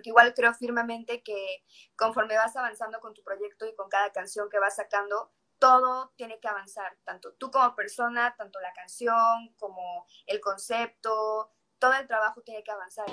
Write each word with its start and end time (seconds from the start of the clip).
porque 0.00 0.08
igual 0.08 0.32
creo 0.32 0.54
firmemente 0.54 1.22
que 1.22 1.62
conforme 1.94 2.34
vas 2.34 2.56
avanzando 2.56 3.00
con 3.00 3.12
tu 3.12 3.22
proyecto 3.22 3.66
y 3.66 3.74
con 3.74 3.90
cada 3.90 4.10
canción 4.12 4.48
que 4.48 4.58
vas 4.58 4.76
sacando, 4.76 5.30
todo 5.58 6.14
tiene 6.16 6.40
que 6.40 6.48
avanzar, 6.48 6.96
tanto 7.04 7.34
tú 7.34 7.50
como 7.50 7.74
persona, 7.74 8.34
tanto 8.38 8.60
la 8.60 8.72
canción 8.72 9.54
como 9.58 10.06
el 10.24 10.40
concepto, 10.40 11.50
todo 11.78 11.92
el 12.00 12.06
trabajo 12.06 12.40
tiene 12.40 12.64
que 12.64 12.70
avanzar. 12.70 13.04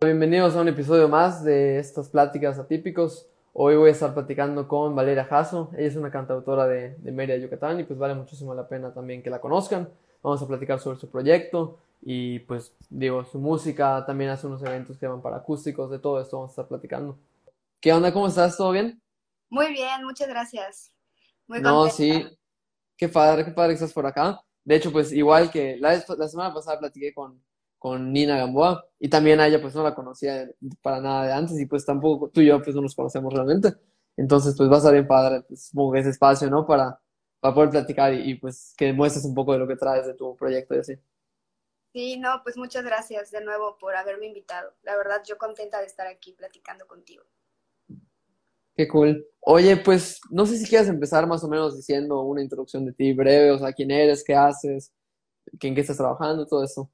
Bienvenidos 0.00 0.56
a 0.56 0.62
un 0.62 0.68
episodio 0.68 1.10
más 1.10 1.44
de 1.44 1.78
estas 1.78 2.08
pláticas 2.08 2.58
atípicos. 2.58 3.31
Hoy 3.54 3.76
voy 3.76 3.90
a 3.90 3.92
estar 3.92 4.14
platicando 4.14 4.66
con 4.66 4.94
Valeria 4.94 5.24
Jasso. 5.24 5.70
Ella 5.76 5.88
es 5.88 5.96
una 5.96 6.10
cantautora 6.10 6.66
de, 6.66 6.96
de 6.96 7.12
Mérida, 7.12 7.36
Yucatán, 7.36 7.78
y 7.80 7.84
pues 7.84 7.98
vale 7.98 8.14
muchísimo 8.14 8.54
la 8.54 8.66
pena 8.66 8.94
también 8.94 9.22
que 9.22 9.28
la 9.28 9.42
conozcan. 9.42 9.90
Vamos 10.22 10.40
a 10.40 10.46
platicar 10.46 10.80
sobre 10.80 10.98
su 10.98 11.10
proyecto 11.10 11.78
y 12.00 12.38
pues 12.40 12.74
digo, 12.88 13.24
su 13.24 13.38
música. 13.38 14.04
También 14.06 14.30
hace 14.30 14.46
unos 14.46 14.62
eventos 14.62 14.96
que 14.96 15.06
van 15.06 15.20
para 15.20 15.36
acústicos, 15.36 15.90
de 15.90 15.98
todo 15.98 16.18
esto 16.20 16.38
vamos 16.38 16.50
a 16.50 16.52
estar 16.52 16.66
platicando. 16.66 17.18
¿Qué 17.78 17.92
onda? 17.92 18.10
¿Cómo 18.10 18.26
estás? 18.26 18.56
¿Todo 18.56 18.72
bien? 18.72 19.02
Muy 19.50 19.70
bien, 19.72 20.02
muchas 20.02 20.28
gracias. 20.28 20.94
Muy 21.46 21.60
no, 21.60 21.88
sí. 21.90 22.26
Qué 22.96 23.08
padre, 23.08 23.44
qué 23.44 23.50
padre 23.50 23.70
que 23.70 23.74
estás 23.74 23.92
por 23.92 24.06
acá. 24.06 24.40
De 24.64 24.76
hecho, 24.76 24.90
pues 24.90 25.12
igual 25.12 25.50
que 25.50 25.76
la, 25.76 26.02
la 26.16 26.28
semana 26.28 26.54
pasada 26.54 26.78
platiqué 26.78 27.12
con, 27.12 27.38
con 27.82 28.12
Nina 28.12 28.36
Gamboa 28.36 28.86
y 29.00 29.08
también 29.08 29.40
a 29.40 29.48
ella 29.48 29.60
pues 29.60 29.74
no 29.74 29.82
la 29.82 29.92
conocía 29.92 30.48
para 30.82 31.00
nada 31.00 31.26
de 31.26 31.32
antes 31.32 31.58
y 31.58 31.66
pues 31.66 31.84
tampoco 31.84 32.30
tú 32.30 32.40
y 32.40 32.46
yo 32.46 32.62
pues 32.62 32.76
no 32.76 32.82
nos 32.82 32.94
conocemos 32.94 33.34
realmente. 33.34 33.74
Entonces 34.16 34.54
pues 34.56 34.70
va 34.70 34.76
a 34.76 34.78
estar 34.78 34.92
bien 34.92 35.08
padre, 35.08 35.42
pues, 35.42 35.66
supongo 35.66 35.94
que 35.94 35.98
ese 35.98 36.10
espacio, 36.10 36.48
¿no? 36.48 36.64
Para, 36.64 37.00
para 37.40 37.52
poder 37.52 37.70
platicar 37.70 38.14
y, 38.14 38.36
pues 38.36 38.72
que 38.76 38.92
muestres 38.92 39.24
un 39.24 39.34
poco 39.34 39.52
de 39.52 39.58
lo 39.58 39.66
que 39.66 39.74
traes 39.74 40.06
de 40.06 40.14
tu 40.14 40.36
proyecto 40.36 40.76
y 40.76 40.78
así. 40.78 40.94
Sí, 41.92 42.18
no, 42.18 42.40
pues 42.44 42.56
muchas 42.56 42.84
gracias 42.84 43.32
de 43.32 43.44
nuevo 43.44 43.76
por 43.80 43.96
haberme 43.96 44.26
invitado. 44.26 44.74
La 44.82 44.96
verdad, 44.96 45.20
yo 45.26 45.36
contenta 45.36 45.80
de 45.80 45.86
estar 45.86 46.06
aquí 46.06 46.34
platicando 46.34 46.86
contigo. 46.86 47.24
Qué 48.76 48.86
cool. 48.86 49.26
Oye, 49.40 49.76
pues 49.76 50.20
no 50.30 50.46
sé 50.46 50.56
si 50.56 50.68
quieres 50.68 50.86
empezar 50.86 51.26
más 51.26 51.42
o 51.42 51.48
menos 51.48 51.76
diciendo 51.76 52.20
una 52.20 52.42
introducción 52.42 52.86
de 52.86 52.92
ti 52.92 53.12
breve, 53.12 53.50
o 53.50 53.58
sea, 53.58 53.72
quién 53.72 53.90
eres, 53.90 54.22
qué 54.22 54.36
haces, 54.36 54.92
en 55.60 55.74
qué 55.74 55.80
estás 55.80 55.96
trabajando, 55.96 56.46
todo 56.46 56.62
eso. 56.62 56.88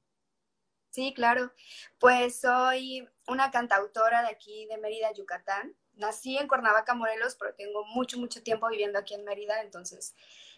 Sí, 0.89 1.13
claro. 1.13 1.53
Pues 1.99 2.41
soy 2.41 3.07
una 3.27 3.51
cantautora 3.51 4.21
de 4.23 4.29
aquí 4.29 4.65
de 4.67 4.77
Mérida, 4.77 5.11
Yucatán. 5.13 5.75
Nací 5.93 6.37
en 6.37 6.47
Cuernavaca, 6.47 6.93
Morelos, 6.93 7.35
pero 7.39 7.53
tengo 7.55 7.85
mucho, 7.85 8.17
mucho 8.17 8.41
tiempo 8.41 8.67
viviendo 8.69 8.97
aquí 8.99 9.13
en 9.15 9.25
Mérida, 9.25 9.61
entonces 9.61 10.15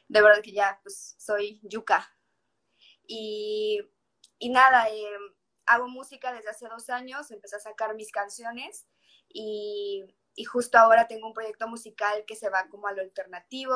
de 0.07 0.21
verdad 0.21 0.41
que 0.43 0.51
ya, 0.51 0.79
pues 0.83 1.15
soy 1.17 1.59
yuca. 1.63 2.15
Y, 3.07 3.81
y 4.39 4.49
nada, 4.49 4.89
eh, 4.89 5.05
hago 5.65 5.87
música 5.87 6.33
desde 6.33 6.49
hace 6.49 6.67
dos 6.67 6.89
años, 6.89 7.31
empecé 7.31 7.55
a 7.55 7.59
sacar 7.59 7.95
mis 7.95 8.11
canciones 8.11 8.87
y 9.29 10.03
y 10.35 10.43
justo 10.45 10.77
ahora 10.77 11.07
tengo 11.07 11.27
un 11.27 11.33
proyecto 11.33 11.67
musical 11.67 12.23
que 12.25 12.35
se 12.35 12.49
va 12.49 12.67
como 12.69 12.87
a 12.87 12.93
lo 12.93 13.01
alternativo, 13.01 13.75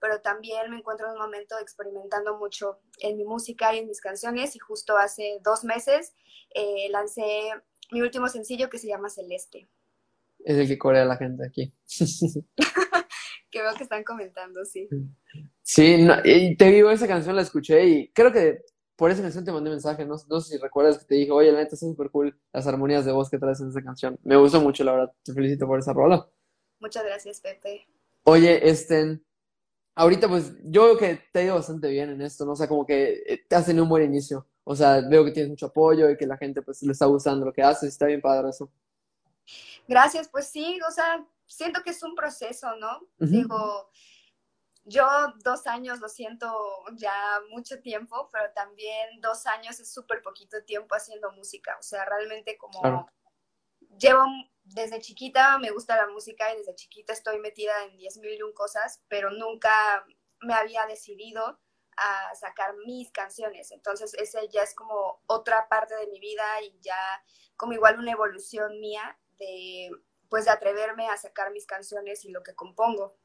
pero 0.00 0.20
también 0.20 0.70
me 0.70 0.78
encuentro 0.78 1.06
en 1.06 1.12
un 1.12 1.18
momento 1.18 1.58
experimentando 1.60 2.38
mucho 2.38 2.80
en 3.00 3.16
mi 3.16 3.24
música 3.24 3.74
y 3.74 3.78
en 3.78 3.86
mis 3.86 4.00
canciones 4.00 4.56
y 4.56 4.58
justo 4.58 4.96
hace 4.96 5.38
dos 5.42 5.64
meses 5.64 6.14
eh, 6.54 6.88
lancé 6.90 7.50
mi 7.92 8.00
último 8.02 8.28
sencillo 8.28 8.68
que 8.68 8.78
se 8.78 8.88
llama 8.88 9.08
Celeste. 9.08 9.68
Es 10.44 10.56
el 10.56 10.66
que 10.66 10.78
corea 10.78 11.04
la 11.04 11.16
gente 11.16 11.46
aquí. 11.46 11.72
que 13.50 13.62
veo 13.62 13.74
que 13.74 13.84
están 13.84 14.02
comentando, 14.02 14.64
sí. 14.64 14.88
Sí, 15.62 16.06
te 16.58 16.64
digo, 16.64 16.90
esa 16.90 17.06
canción 17.06 17.36
la 17.36 17.42
escuché 17.42 17.86
y 17.86 18.12
creo 18.12 18.32
que 18.32 18.62
por 18.96 19.10
esa 19.10 19.22
canción 19.22 19.44
te 19.44 19.52
mandé 19.52 19.70
mensaje, 19.70 20.04
no, 20.04 20.16
no 20.28 20.40
sé 20.40 20.54
si 20.54 20.58
recuerdas 20.58 20.98
que 20.98 21.04
te 21.04 21.14
dije, 21.14 21.30
oye, 21.30 21.50
la 21.50 21.58
neta, 21.58 21.74
está 21.74 21.86
súper 21.86 22.10
cool 22.10 22.38
las 22.52 22.66
armonías 22.66 23.04
de 23.04 23.12
voz 23.12 23.30
que 23.30 23.38
traes 23.38 23.60
en 23.60 23.68
esa 23.68 23.82
canción. 23.82 24.18
Me 24.22 24.36
gustó 24.36 24.60
mucho, 24.60 24.84
la 24.84 24.92
verdad. 24.92 25.12
Te 25.22 25.32
felicito 25.32 25.66
por 25.66 25.78
esa 25.78 25.92
rola. 25.92 26.28
Muchas 26.78 27.04
gracias, 27.04 27.40
Pepe. 27.40 27.86
Oye, 28.24 28.68
este, 28.68 29.20
ahorita 29.94 30.28
pues 30.28 30.54
yo 30.64 30.84
veo 30.84 30.98
que 30.98 31.20
te 31.32 31.40
ha 31.40 31.44
ido 31.44 31.54
bastante 31.54 31.88
bien 31.88 32.10
en 32.10 32.22
esto, 32.22 32.44
¿no? 32.44 32.52
O 32.52 32.56
sea, 32.56 32.68
como 32.68 32.86
que 32.86 33.22
eh, 33.26 33.44
te 33.48 33.56
has 33.56 33.66
tenido 33.66 33.84
un 33.84 33.90
buen 33.90 34.04
inicio. 34.04 34.46
O 34.64 34.76
sea, 34.76 35.00
veo 35.00 35.24
que 35.24 35.32
tienes 35.32 35.50
mucho 35.50 35.66
apoyo 35.66 36.08
y 36.10 36.16
que 36.16 36.26
la 36.26 36.36
gente 36.36 36.62
pues 36.62 36.82
le 36.82 36.92
está 36.92 37.06
gustando 37.06 37.44
lo 37.44 37.52
que 37.52 37.62
haces, 37.62 37.88
está 37.88 38.06
bien 38.06 38.20
padre 38.20 38.50
eso. 38.50 38.70
Gracias, 39.88 40.28
pues 40.28 40.46
sí, 40.46 40.78
o 40.88 40.92
sea, 40.92 41.26
siento 41.46 41.82
que 41.82 41.90
es 41.90 42.02
un 42.02 42.14
proceso, 42.14 42.76
¿no? 42.76 43.00
Digo, 43.18 43.90
yo 44.84 45.06
dos 45.44 45.66
años 45.66 46.00
lo 46.00 46.08
siento 46.08 46.52
ya 46.94 47.14
mucho 47.50 47.80
tiempo, 47.80 48.28
pero 48.32 48.52
también 48.52 49.20
dos 49.20 49.46
años 49.46 49.78
es 49.78 49.92
súper 49.92 50.22
poquito 50.22 50.62
tiempo 50.64 50.94
haciendo 50.94 51.30
música. 51.32 51.76
O 51.78 51.82
sea, 51.82 52.04
realmente 52.04 52.58
como 52.58 53.08
llevo 53.98 54.24
desde 54.64 55.00
chiquita, 55.00 55.58
me 55.58 55.70
gusta 55.70 55.96
la 55.96 56.08
música 56.08 56.52
y 56.52 56.56
desde 56.56 56.74
chiquita 56.74 57.12
estoy 57.12 57.38
metida 57.38 57.72
en 57.84 57.96
diez 57.96 58.16
mil 58.16 58.36
y 58.36 58.42
un 58.42 58.52
cosas, 58.52 59.02
pero 59.08 59.30
nunca 59.30 60.04
me 60.40 60.54
había 60.54 60.84
decidido 60.86 61.60
a 61.96 62.34
sacar 62.34 62.74
mis 62.86 63.12
canciones. 63.12 63.70
Entonces, 63.70 64.14
ese 64.14 64.48
ya 64.48 64.62
es 64.62 64.74
como 64.74 65.22
otra 65.26 65.68
parte 65.68 65.94
de 65.94 66.06
mi 66.08 66.18
vida 66.18 66.60
y 66.62 66.78
ya 66.80 66.96
como 67.56 67.74
igual 67.74 67.98
una 67.98 68.12
evolución 68.12 68.80
mía 68.80 69.18
de 69.38 69.90
pues 70.28 70.46
de 70.46 70.50
atreverme 70.50 71.08
a 71.10 71.16
sacar 71.18 71.52
mis 71.52 71.66
canciones 71.66 72.24
y 72.24 72.30
lo 72.30 72.42
que 72.42 72.54
compongo 72.54 73.18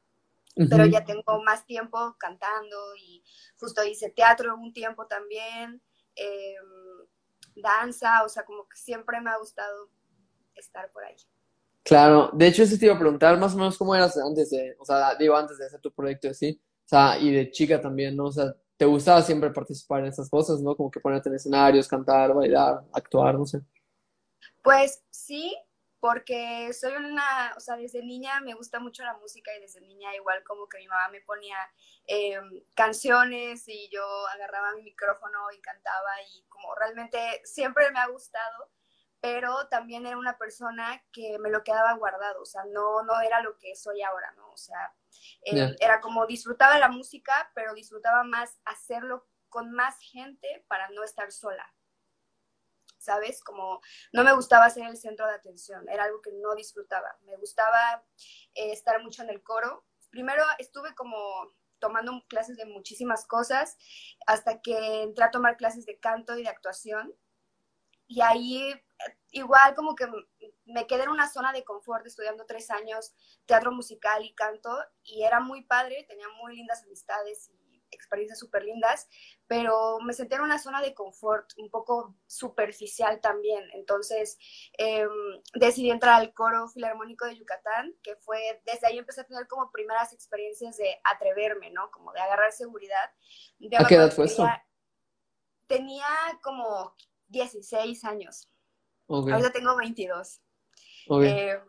pero 0.70 0.86
ya 0.86 1.04
tengo 1.06 1.42
más 1.44 1.66
tiempo 1.66 2.16
cantando 2.18 2.78
y 2.98 3.24
justo 3.60 3.84
hice 3.84 4.10
teatro 4.10 4.56
un 4.56 4.74
tiempo 4.74 5.06
también, 5.06 5.82
em, 6.16 7.08
danza, 7.56 8.24
o 8.24 8.30
sea, 8.30 8.44
como 8.44 8.68
que 8.68 8.78
siempre 8.78 9.22
me 9.22 9.30
ha 9.30 9.38
gustado 9.38 9.90
estar 10.56 10.92
por 10.92 11.04
ahí. 11.04 11.16
Claro, 11.84 12.30
de 12.34 12.48
hecho 12.48 12.64
eso 12.64 12.78
te 12.78 12.86
iba 12.86 12.96
a 12.96 13.00
preguntar 13.00 13.38
más 13.38 13.54
o 13.54 13.58
menos 13.58 13.78
cómo 13.78 13.96
eras 13.96 14.18
antes 14.18 14.50
de, 14.50 14.76
o 14.80 14.86
sea, 14.86 15.16
digo, 15.16 15.36
antes 15.36 15.58
de 15.58 15.68
hacer 15.68 15.80
tu 15.80 15.92
proyecto 15.92 16.30
así, 16.30 16.60
o 16.86 16.88
sea, 16.88 17.18
y 17.18 17.32
de 17.32 17.50
chica 17.52 17.80
también, 17.80 18.16
¿no? 18.16 18.26
O 18.26 18.32
sea, 18.32 18.54
¿te 18.76 18.86
gustaba 18.86 19.22
siempre 19.22 19.52
participar 19.52 20.02
en 20.02 20.08
esas 20.08 20.30
cosas, 20.30 20.62
¿no? 20.62 20.76
Como 20.76 20.92
que 20.92 21.00
ponerte 21.00 21.30
en 21.30 21.36
escenarios, 21.36 21.88
cantar, 21.88 22.34
bailar, 22.34 22.84
actuar, 22.92 23.36
no 23.36 23.46
sé. 23.46 23.62
Pues 24.62 25.02
sí, 25.10 25.56
porque 26.00 26.72
soy 26.74 26.94
una, 26.96 27.54
o 27.56 27.60
sea, 27.60 27.76
desde 27.76 28.04
niña 28.04 28.40
me 28.42 28.54
gusta 28.54 28.80
mucho 28.80 29.04
la 29.04 29.18
música 29.18 29.52
y 29.56 29.62
desde 29.62 29.82
niña 29.82 30.16
igual 30.16 30.44
como 30.44 30.68
que 30.70 30.78
mi 30.78 30.88
mamá 30.88 31.10
me 31.10 31.22
ponía 31.22 31.58
em, 32.06 32.64
canciones 32.76 33.68
y 33.68 33.90
yo 33.90 34.04
agarraba 34.28 34.76
mi 34.76 34.84
micrófono 34.84 35.52
y 35.52 35.62
cantaba 35.62 36.22
y 36.34 36.44
como 36.50 36.74
realmente 36.76 37.42
siempre 37.44 37.90
me 37.92 38.00
ha 38.00 38.08
gustado, 38.08 38.70
pero 39.20 39.68
también 39.70 40.06
era 40.06 40.18
una 40.18 40.38
persona 40.38 41.04
que 41.12 41.40
me 41.40 41.50
lo 41.50 41.64
quedaba 41.64 41.94
guardado, 41.94 42.42
o 42.42 42.46
sea, 42.46 42.64
no, 42.66 43.04
no 43.04 43.20
era 43.22 43.42
lo 43.42 43.58
que 43.58 43.76
soy 43.76 44.02
ahora, 44.02 44.32
¿no? 44.38 44.52
O 44.52 44.58
sea, 44.58 44.94
era 45.80 46.00
como 46.02 46.28
disfrutaba 46.28 46.78
la 46.78 46.90
música, 46.90 47.52
pero 47.56 47.74
disfrutaba 47.74 48.24
más 48.24 48.60
hacerlo 48.66 49.28
con 49.50 49.72
más 49.72 49.98
gente 50.00 50.66
para 50.68 50.90
no 50.90 51.04
estar 51.04 51.32
sola. 51.32 51.74
¿Sabes? 53.08 53.42
Como 53.42 53.82
no 54.12 54.24
me 54.24 54.34
gustaba 54.34 54.70
ser 54.70 54.86
el 54.86 54.98
centro 54.98 55.26
de 55.26 55.34
atención, 55.34 55.88
era 55.90 56.04
algo 56.04 56.22
que 56.22 56.32
no 56.34 56.54
disfrutaba. 56.56 57.18
Me 57.26 57.38
gustaba 57.38 58.04
eh, 58.54 58.72
estar 58.72 59.02
mucho 59.02 59.24
en 59.24 59.30
el 59.30 59.42
coro. 59.42 59.86
Primero 60.10 60.44
estuve 60.60 60.94
como 60.94 61.18
tomando 61.80 62.12
clases 62.28 62.58
de 62.58 62.66
muchísimas 62.66 63.26
cosas 63.26 63.78
hasta 64.26 64.62
que 64.62 65.04
entré 65.04 65.24
a 65.24 65.32
tomar 65.32 65.58
clases 65.58 65.86
de 65.86 66.00
canto 66.00 66.38
y 66.38 66.44
de 66.44 66.50
actuación. 66.50 67.16
Y 68.08 68.22
ahí 68.22 68.74
igual 69.32 69.76
como 69.76 69.96
que 69.96 70.08
me 70.66 70.88
quedé 70.88 71.04
en 71.04 71.10
una 71.10 71.30
zona 71.30 71.54
de 71.54 71.64
confort 71.64 72.06
estudiando 72.06 72.46
tres 72.46 72.70
años 72.72 73.14
teatro 73.46 73.72
musical 73.72 74.26
y 74.26 74.34
canto 74.34 74.76
y 75.04 75.24
era 75.24 75.40
muy 75.40 75.64
padre, 75.64 76.06
tenía 76.08 76.28
muy 76.42 76.56
lindas 76.56 76.84
amistades 76.84 77.52
experiencias 77.92 78.40
súper 78.40 78.64
lindas, 78.64 79.08
pero 79.48 80.00
me 80.00 80.14
senté 80.14 80.36
en 80.36 80.42
una 80.42 80.60
zona 80.60 80.82
de 80.82 80.94
confort 80.94 81.52
un 81.58 81.70
poco 81.70 82.16
superficial 82.26 83.20
también. 83.22 83.64
Entonces 83.74 84.38
em, 84.78 85.10
decidí 85.56 85.90
entrar 85.90 86.16
al 86.16 86.34
coro 86.34 86.68
filarmónico 86.70 87.26
de 87.26 87.38
Yucatán, 87.38 87.94
que 88.04 88.16
fue, 88.18 88.62
desde 88.66 88.88
ahí 88.88 88.98
empecé 88.98 89.22
a 89.22 89.26
tener 89.26 89.48
como 89.48 89.72
primeras 89.72 90.14
experiencias 90.14 90.78
de 90.78 91.00
atreverme, 91.04 91.72
¿no? 91.72 91.90
Como 91.92 92.12
de 92.14 92.20
agarrar 92.20 92.52
seguridad. 92.52 93.12
¿A 93.78 93.86
qué 93.88 93.96
edad 93.96 94.12
fue 94.12 94.26
eso? 94.26 94.48
Tenía 95.68 96.08
como 96.42 96.96
16 97.28 98.04
años. 98.06 98.50
Ahorita 99.08 99.52
tengo 99.52 99.76
22. 99.76 100.42
Eh, 101.24 101.60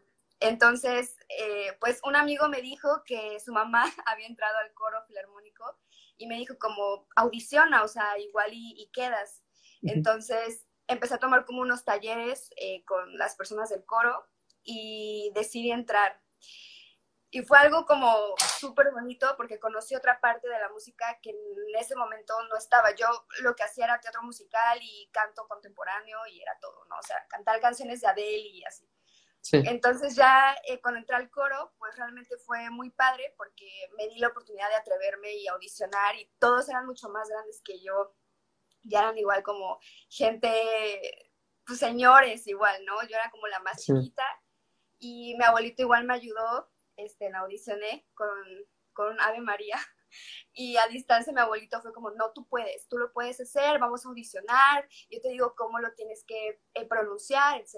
entonces, 0.41 1.17
eh, 1.29 1.77
pues 1.81 2.01
un 2.05 2.17
amigo 2.17 2.49
me 2.49 2.63
dijo 2.63 3.03
que 3.05 3.39
su 3.41 3.53
mamá 3.53 3.85
había 4.07 4.27
entrado 4.27 4.59
al 4.59 4.73
coro 4.73 5.03
filarmónico 5.07 5.79
y 6.19 6.27
me 6.27 6.37
dijo 6.37 6.59
como 6.59 7.07
audiciona, 7.17 7.83
o 7.83 7.89
sea, 7.89 8.19
igual 8.19 8.51
y, 8.53 8.91
quedas. 8.93 9.43
Entonces 9.83 10.67
empecé 10.89 11.15
a 11.15 11.19
tomar 11.19 11.45
como 11.45 11.63
unos 11.63 11.85
talleres 11.85 12.51
eh, 12.57 12.85
con 12.85 13.17
las 13.17 13.37
personas 13.37 13.69
del 13.71 13.85
coro 13.85 14.27
y 14.65 15.31
decidí 15.35 15.71
entrar. 15.71 16.21
y 17.31 17.43
fue 17.43 17.59
algo 17.59 17.85
como 17.87 18.35
súper 18.59 18.91
bonito 18.91 19.35
porque 19.37 19.61
conocí 19.61 19.95
otra 19.95 20.19
parte 20.21 20.49
de 20.49 20.59
la 20.59 20.71
música 20.71 21.19
que 21.23 21.31
en 21.31 21.37
ese 21.79 21.95
momento 21.95 22.35
no 22.51 22.57
estaba. 22.57 22.95
Yo 22.95 23.07
lo 23.41 23.55
que 23.55 23.63
hacía 23.65 23.85
era 23.85 24.01
teatro 24.01 24.23
musical 24.23 24.79
y 24.83 25.09
canto 25.13 25.47
contemporáneo 25.47 26.19
y 26.27 26.41
era 26.41 26.59
todo, 26.61 26.85
¿no? 26.87 26.97
O 26.99 27.03
sea, 27.03 27.25
cantar 27.29 27.61
canciones 27.61 28.01
de 28.01 28.09
Adele 28.09 28.49
y 28.49 28.65
así. 28.65 28.89
Entonces 29.53 30.17
ya 30.17 30.57
eh, 30.67 30.81
cuando 30.81 31.01
entré 31.01 31.17
al 31.17 31.31
coro, 31.31 31.73
pues 31.79 31.97
realmente 31.97 32.37
fue 32.39 32.71
muy 32.71 32.91
padre 32.91 33.35
porque 33.37 33.69
me 33.97 34.09
di 34.09 34.19
la 34.19 34.29
oportunidad 34.29 34.69
de 34.69 34.77
atreverme 34.77 35.35
y 35.35 35.47
audicionar 35.49 36.17
y 36.17 36.31
todos 36.39 36.69
eran 36.69 36.87
mucho 36.87 37.09
más 37.09 37.29
grandes 37.29 37.61
que 37.65 37.81
yo. 37.81 38.15
Ya 38.83 39.01
eran 39.01 39.19
igual 39.19 39.43
como 39.43 39.79
gente, 40.09 41.31
pues 41.67 41.79
señores 41.79 42.47
igual, 42.47 42.85
¿no? 42.85 43.01
Yo 43.03 43.17
era 43.17 43.31
como 43.31 43.47
la 43.49 43.61
más 43.61 43.85
chiquita 43.85 44.25
y 44.99 45.37
mi 45.37 45.45
abuelito 45.45 45.83
igual 45.83 46.05
me 46.05 46.15
ayudó 46.15 46.71
este, 46.99 47.33
audicioné 47.33 48.07
con, 48.15 48.29
con 48.93 49.19
Ave 49.21 49.41
María. 49.41 49.77
Y 50.55 50.79
a 50.79 50.89
distancia 50.89 51.35
mi 51.35 51.41
abuelito 51.41 51.83
fue 51.83 51.93
como, 51.93 52.11
no, 52.13 52.33
tú 52.33 52.49
puedes, 52.49 52.89
tú 52.89 52.97
lo 52.97 53.13
puedes 53.13 53.39
hacer, 53.43 53.79
vamos 53.79 54.05
a 54.05 54.09
audicionar, 54.09 54.89
yo 55.11 55.21
te 55.21 55.29
digo 55.29 55.55
cómo 55.55 55.79
lo 55.81 55.93
tienes 55.93 56.25
que 56.27 56.63
eh, 56.73 56.87
pronunciar, 56.87 57.61
etc. 57.61 57.75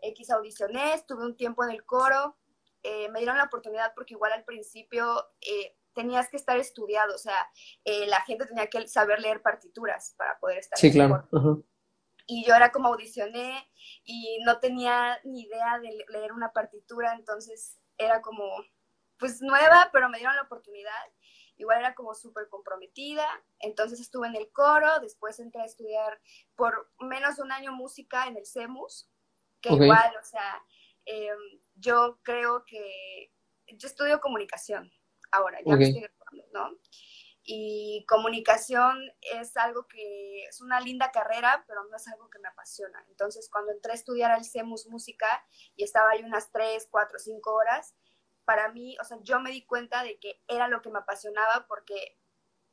X 0.00 0.30
audicioné, 0.30 0.94
estuve 0.94 1.24
un 1.24 1.36
tiempo 1.36 1.64
en 1.64 1.70
el 1.70 1.84
coro, 1.84 2.36
eh, 2.82 3.08
me 3.10 3.20
dieron 3.20 3.38
la 3.38 3.44
oportunidad 3.44 3.92
porque 3.94 4.14
igual 4.14 4.32
al 4.32 4.44
principio 4.44 5.26
eh, 5.40 5.76
tenías 5.94 6.28
que 6.28 6.36
estar 6.36 6.58
estudiado, 6.58 7.14
o 7.14 7.18
sea, 7.18 7.48
la 7.84 8.20
gente 8.22 8.46
tenía 8.46 8.68
que 8.68 8.86
saber 8.88 9.20
leer 9.20 9.42
partituras 9.42 10.14
para 10.18 10.38
poder 10.38 10.58
estar 10.58 10.78
sí, 10.78 10.88
en 10.88 11.00
el 11.00 11.08
claro. 11.08 11.28
coro. 11.30 11.64
Y 12.26 12.44
yo 12.46 12.54
era 12.54 12.72
como 12.72 12.88
audicioné 12.88 13.70
y 14.04 14.38
no 14.44 14.58
tenía 14.58 15.20
ni 15.24 15.42
idea 15.42 15.78
de 15.78 16.04
leer 16.08 16.32
una 16.32 16.52
partitura, 16.52 17.14
entonces 17.14 17.78
era 17.98 18.22
como, 18.22 18.44
pues 19.18 19.42
nueva, 19.42 19.90
pero 19.92 20.08
me 20.08 20.18
dieron 20.18 20.36
la 20.36 20.42
oportunidad. 20.42 20.92
Igual 21.56 21.78
era 21.78 21.94
como 21.94 22.14
súper 22.14 22.48
comprometida, 22.48 23.26
entonces 23.60 24.00
estuve 24.00 24.26
en 24.26 24.36
el 24.36 24.50
coro, 24.50 24.88
después 25.00 25.38
entré 25.38 25.62
a 25.62 25.66
estudiar 25.66 26.20
por 26.56 26.90
menos 26.98 27.36
de 27.36 27.42
un 27.42 27.52
año 27.52 27.72
música 27.72 28.26
en 28.26 28.36
el 28.36 28.46
CEMUS, 28.46 29.08
que 29.64 29.84
igual, 29.84 30.12
o 30.20 30.24
sea, 30.24 30.62
em, 31.04 31.38
yo 31.74 32.18
creo 32.22 32.64
que 32.64 33.32
yo 33.66 33.88
estudio 33.88 34.20
comunicación 34.20 34.92
ahora, 35.30 35.58
ya 35.64 35.76
me 35.76 35.84
estoy 35.84 36.06
¿no? 36.52 36.70
Y 37.46 38.06
comunicación 38.08 38.98
es 39.20 39.56
algo 39.56 39.86
que 39.86 40.44
es 40.44 40.60
una 40.62 40.80
linda 40.80 41.10
carrera, 41.10 41.64
pero 41.66 41.84
no 41.84 41.96
es 41.96 42.08
algo 42.08 42.30
que 42.30 42.38
me 42.38 42.48
apasiona. 42.48 43.04
Entonces, 43.08 43.50
cuando 43.50 43.72
entré 43.72 43.92
a 43.92 43.96
estudiar 43.96 44.30
al 44.30 44.46
CEMUS 44.46 44.86
Música 44.86 45.44
y 45.76 45.84
estaba 45.84 46.10
ahí 46.10 46.22
unas 46.22 46.50
3, 46.52 46.88
4, 46.90 47.18
5 47.18 47.52
horas, 47.52 47.94
para 48.46 48.72
mí, 48.72 48.96
o 49.00 49.04
sea, 49.04 49.18
yo 49.22 49.40
me 49.40 49.50
di 49.50 49.66
cuenta 49.66 50.02
de 50.02 50.18
que 50.18 50.42
era 50.48 50.68
lo 50.68 50.80
que 50.80 50.90
me 50.90 51.00
apasionaba 51.00 51.66
porque 51.68 52.16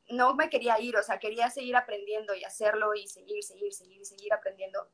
no 0.10 0.36
me 0.36 0.50
quería 0.50 0.80
ir, 0.80 0.96
o 0.96 1.04
sea, 1.04 1.20
quería 1.20 1.50
seguir 1.50 1.76
aprendiendo 1.76 2.34
y 2.36 2.44
hacerlo 2.44 2.94
y 2.96 3.08
seguir, 3.08 3.44
seguir, 3.44 3.74
seguir, 3.74 4.06
seguir 4.06 4.34
aprendiendo. 4.34 4.90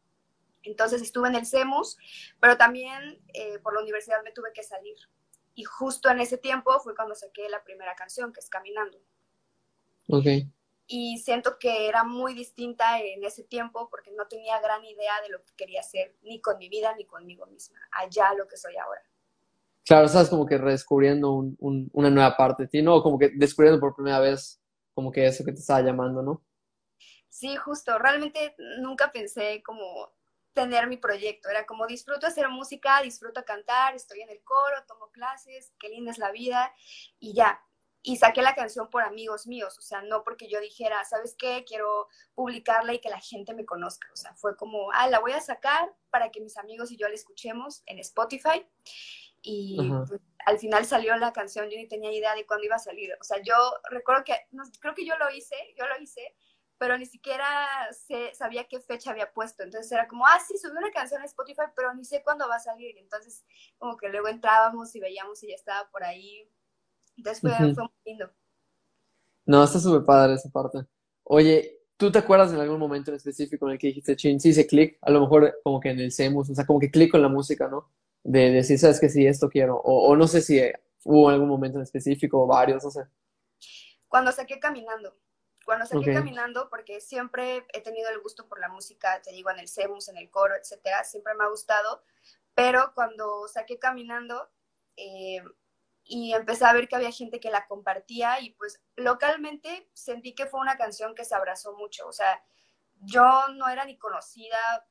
Entonces 0.67 1.01
estuve 1.01 1.29
en 1.29 1.35
el 1.35 1.45
CEMUS, 1.45 1.97
pero 2.39 2.57
también 2.57 3.19
eh, 3.33 3.59
por 3.59 3.73
la 3.73 3.81
universidad 3.81 4.21
me 4.23 4.31
tuve 4.31 4.51
que 4.53 4.63
salir. 4.63 4.95
Y 5.55 5.63
justo 5.63 6.09
en 6.09 6.19
ese 6.19 6.37
tiempo 6.37 6.79
fue 6.81 6.95
cuando 6.95 7.15
saqué 7.15 7.49
la 7.49 7.63
primera 7.63 7.95
canción, 7.95 8.31
que 8.31 8.41
es 8.41 8.49
Caminando. 8.49 8.99
Y 10.85 11.17
siento 11.17 11.57
que 11.59 11.87
era 11.87 12.03
muy 12.03 12.33
distinta 12.33 12.99
en 13.01 13.23
ese 13.23 13.43
tiempo 13.43 13.89
porque 13.89 14.11
no 14.11 14.27
tenía 14.27 14.59
gran 14.61 14.85
idea 14.85 15.13
de 15.23 15.29
lo 15.29 15.43
que 15.43 15.53
quería 15.55 15.81
hacer, 15.81 16.15
ni 16.21 16.39
con 16.39 16.57
mi 16.57 16.69
vida, 16.69 16.95
ni 16.95 17.05
conmigo 17.05 17.45
misma, 17.47 17.79
allá 17.91 18.33
lo 18.37 18.47
que 18.47 18.55
soy 18.55 18.77
ahora. 18.77 19.01
Claro, 19.85 20.05
estás 20.05 20.29
como 20.29 20.45
que 20.45 20.57
redescubriendo 20.57 21.31
una 21.59 22.09
nueva 22.09 22.35
parte 22.35 22.63
de 22.63 22.69
ti, 22.69 22.81
¿no? 22.81 23.01
Como 23.01 23.17
que 23.17 23.31
descubriendo 23.33 23.79
por 23.79 23.95
primera 23.95 24.19
vez 24.19 24.61
como 24.93 25.11
que 25.11 25.25
eso 25.25 25.43
que 25.45 25.53
te 25.53 25.59
estaba 25.59 25.81
llamando, 25.81 26.21
¿no? 26.21 26.43
Sí, 27.29 27.55
justo. 27.55 27.97
Realmente 27.99 28.55
nunca 28.79 29.11
pensé 29.11 29.61
como 29.63 30.11
tener 30.57 30.88
mi 30.88 30.98
proyecto. 30.98 31.50
Era 31.50 31.68
como 31.68 31.86
disfruto 31.86 32.25
hacer 32.25 32.50
música, 32.50 33.01
disfruto 33.04 33.45
cantar, 33.45 33.95
estoy 33.95 34.21
en 34.21 34.30
el 34.30 34.42
coro, 34.44 34.83
tomo 34.88 35.12
clases, 35.12 35.71
qué 35.80 35.89
linda 35.89 36.12
es 36.12 36.18
la 36.18 36.31
vida 36.31 36.74
y 37.19 37.33
ya 37.33 37.62
y 38.01 38.15
saqué 38.15 38.42
la 38.42 38.56
canción 38.56 38.89
por 38.89 39.04
amigos 39.04 39.48
míos, 39.48 39.77
o 39.77 39.81
sea, 39.81 40.01
no 40.01 40.24
porque 40.24 40.48
yo 40.48 40.62
dijera, 40.62 41.04
¿sabes 41.04 41.36
qué? 41.38 41.65
Quiero 41.68 42.07
publicarla 42.36 42.94
y 42.94 43.00
que 43.00 43.09
la 43.09 43.19
gente 43.19 43.54
me 43.54 43.65
conozca, 43.65 44.07
o 44.13 44.15
sea, 44.15 44.33
fue 44.36 44.56
como, 44.56 44.92
ah, 44.94 45.09
la 45.09 45.19
voy 45.19 45.33
a 45.33 45.42
sacar 45.42 45.94
para 46.09 46.31
que 46.31 46.39
mis 46.39 46.57
amigos 46.57 46.89
y 46.89 46.95
yo 46.95 47.10
la 47.10 47.15
escuchemos 47.15 47.83
en 47.86 48.00
Spotify. 48.00 48.65
Y 49.42 49.77
pues, 50.07 50.21
al 50.45 50.57
final 50.57 50.86
salió 50.86 51.18
la 51.18 51.33
canción, 51.33 51.69
yo 51.69 51.75
ni 51.75 51.86
tenía 51.86 52.13
idea 52.13 52.33
de 52.33 52.45
cuándo 52.45 52.65
iba 52.65 52.77
a 52.77 52.80
salir. 52.80 53.13
O 53.19 53.24
sea, 53.25 53.42
yo 53.42 53.56
recuerdo 53.89 54.24
que, 54.24 54.36
creo 54.80 54.95
que 54.95 55.06
yo 55.06 55.18
lo 55.18 55.30
hice, 55.30 55.56
yo 55.77 55.86
lo 55.86 56.01
hice, 56.01 56.33
pero 56.77 56.97
ni 56.97 57.06
siquiera 57.06 57.47
sé, 57.91 58.33
sabía 58.33 58.68
qué 58.68 58.79
fecha 58.79 59.12
había 59.12 59.31
puesto. 59.31 59.63
Entonces 59.63 59.91
era 59.91 60.07
como, 60.07 60.25
ah, 60.25 60.39
sí, 60.47 60.57
subí 60.57 60.77
una 60.77 60.91
canción 60.91 61.21
a 61.21 61.25
Spotify, 61.25 61.63
pero 61.75 61.94
ni 61.94 62.06
sé 62.06 62.21
cuándo 62.24 62.47
va 62.47 62.56
a 62.56 62.59
salir. 62.59 62.95
Y 62.95 63.00
entonces 63.00 63.45
como 63.77 63.97
que 63.97 64.09
luego 64.09 64.27
entrábamos 64.27 64.95
y 64.95 65.00
veíamos 65.00 65.39
si 65.39 65.50
ya 65.50 65.56
estaba 65.56 65.89
por 65.89 66.03
ahí 66.03 66.50
entonces 67.18 67.41
fue, 67.41 67.83
muy 67.83 67.89
lindo. 68.06 68.29
No, 69.45 69.63
está 69.63 69.79
súper 69.79 70.06
padre 70.06 70.35
esa 70.35 70.50
parte. 70.50 70.85
Oye, 71.24 71.81
¿tú 71.97 72.12
te 72.12 72.19
acuerdas 72.19 72.53
en 72.53 72.59
algún 72.59 72.79
momento 72.79 73.12
en 73.12 73.18
específico 73.18 73.65
en 73.65 73.74
el 73.74 73.79
que 73.79 73.88
dijiste, 73.88 74.15
chin, 74.15 74.39
sí 74.39 74.50
hice 74.50 74.68
clic? 74.68 74.97
A 75.01 75.09
lo 75.09 75.21
mejor 75.21 75.59
como 75.63 75.79
que 75.79 75.89
en 75.89 76.00
el 76.00 76.12
CEMUS, 76.12 76.51
o 76.51 76.56
sea, 76.56 76.65
como 76.65 76.79
que 76.79 76.91
clic 76.91 77.12
con 77.12 77.21
la 77.21 77.29
música, 77.29 77.68
¿no? 77.68 77.89
De 78.24 78.51
decir, 78.51 78.77
sabes 78.77 79.00
que 79.00 79.09
sí, 79.09 79.25
esto 79.25 79.50
quiero. 79.50 79.77
O, 79.83 80.15
no 80.15 80.27
sé 80.27 80.41
si 80.41 80.62
hubo 81.06 81.29
algún 81.29 81.50
momento 81.50 81.79
en 81.79 81.83
específico 81.83 82.44
o 82.44 82.47
varios, 82.47 82.83
no 82.83 82.91
sé. 82.91 83.01
Cuando 84.07 84.31
saqué 84.31 84.59
caminando. 84.59 85.15
Cuando 85.67 85.85
saqué 85.85 86.13
caminando, 86.13 86.69
porque 86.69 87.01
siempre 87.01 87.67
he 87.73 87.81
tenido 87.81 88.09
el 88.09 88.21
gusto 88.21 88.47
por 88.47 88.57
la 88.57 88.69
música, 88.69 89.21
te 89.21 89.33
digo, 89.33 89.49
en 89.49 89.59
el 89.59 89.67
CEMUS, 89.67 90.07
en 90.07 90.15
el 90.15 90.29
coro, 90.29 90.55
etcétera, 90.55 91.03
siempre 91.03 91.33
me 91.33 91.43
ha 91.43 91.49
gustado. 91.49 92.05
Pero 92.55 92.93
cuando 92.95 93.49
saqué 93.49 93.77
caminando, 93.77 94.49
eh, 94.95 95.43
y 96.05 96.31
empecé 96.31 96.63
a 96.63 96.71
ver 96.71 96.87
que 96.87 96.95
había 96.95 97.11
gente 97.11 97.41
que 97.41 97.51
la 97.51 97.67
compartía 97.67 98.39
y 98.39 98.51
pues 98.51 98.81
localmente 98.95 99.89
sentí 99.91 100.33
que 100.33 100.45
fue 100.45 100.61
una 100.61 100.77
canción 100.77 101.13
que 101.13 101.25
se 101.25 101.35
abrazó 101.35 101.73
mucho, 101.73 102.07
o 102.07 102.13
sea, 102.13 102.41
yo 103.01 103.49
no 103.49 103.67
era 103.67 103.83
ni 103.83 103.97
conocida, 103.97 104.87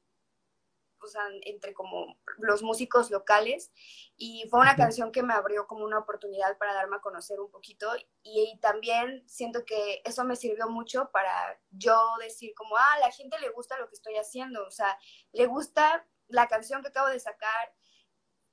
o 1.01 1.07
sea, 1.07 1.23
entre 1.43 1.75
como 1.75 2.19
los 2.39 2.63
músicos 2.63 3.11
locales 3.11 3.73
y 4.17 4.47
fue 4.51 4.61
una 4.61 4.77
canción 4.77 5.13
que 5.13 5.23
me 5.23 5.35
abrió 5.35 5.67
como 5.67 5.85
una 5.85 5.99
oportunidad 5.99 6.57
para 6.59 6.75
darme 6.75 6.97
a 6.97 7.01
conocer 7.01 7.41
un 7.41 7.51
poquito 7.51 7.93
y, 8.23 8.59
también 8.61 9.23
siento 9.29 9.65
que 9.65 10.03
eso 10.05 10.25
me 10.25 10.37
sirvió 10.37 10.69
mucho 10.69 11.11
para 11.13 11.61
yo 11.71 11.99
decir 12.21 12.55
como, 12.55 12.77
ah, 12.77 12.95
a 12.95 13.00
la 13.00 13.11
gente 13.11 13.38
le 13.38 13.50
gusta 13.50 13.79
lo 13.79 13.88
que 13.88 13.95
estoy 13.95 14.17
haciendo, 14.17 14.67
o 14.67 14.71
sea, 14.71 14.99
le 15.33 15.47
gusta 15.47 16.07
la 16.29 16.49
canción 16.49 16.83
que 16.83 16.88
acabo 16.88 17.09
de 17.09 17.21
sacar, 17.21 17.75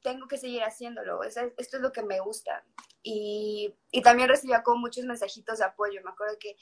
tengo 0.02 0.28
que 0.28 0.38
seguir 0.38 0.64
haciéndolo, 0.64 1.24
esto 1.24 1.52
es 1.58 1.74
lo 1.74 1.92
que 1.92 2.04
me 2.04 2.20
gusta. 2.20 2.66
Y, 3.02 3.76
y 3.92 4.02
también 4.02 4.30
recibía 4.30 4.64
como 4.64 4.80
muchos 4.80 5.06
mensajitos 5.06 5.60
de 5.60 5.66
apoyo, 5.66 6.02
me 6.04 6.12
acuerdo 6.12 6.38
que 6.40 6.56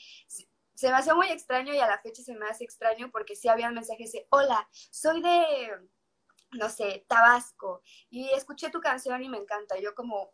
se 0.82 0.90
me 0.90 0.96
hacía 0.96 1.14
muy 1.14 1.28
extraño 1.28 1.76
y 1.76 1.78
a 1.78 1.86
la 1.86 2.00
fecha 2.00 2.24
se 2.24 2.34
me 2.34 2.48
hace 2.48 2.64
extraño 2.64 3.12
porque 3.12 3.36
sí 3.36 3.48
había 3.48 3.70
mensajes 3.70 4.12
de, 4.14 4.26
hola, 4.32 4.68
soy 4.72 5.22
de, 5.22 5.68
no 6.54 6.70
sé, 6.70 7.06
Tabasco 7.08 7.84
y 8.10 8.28
escuché 8.32 8.72
tu 8.72 8.82
canción 8.82 9.22
y 9.22 9.30
me 9.30 9.38
encanta. 9.38 9.80
Yo 9.80 9.94
como, 9.94 10.34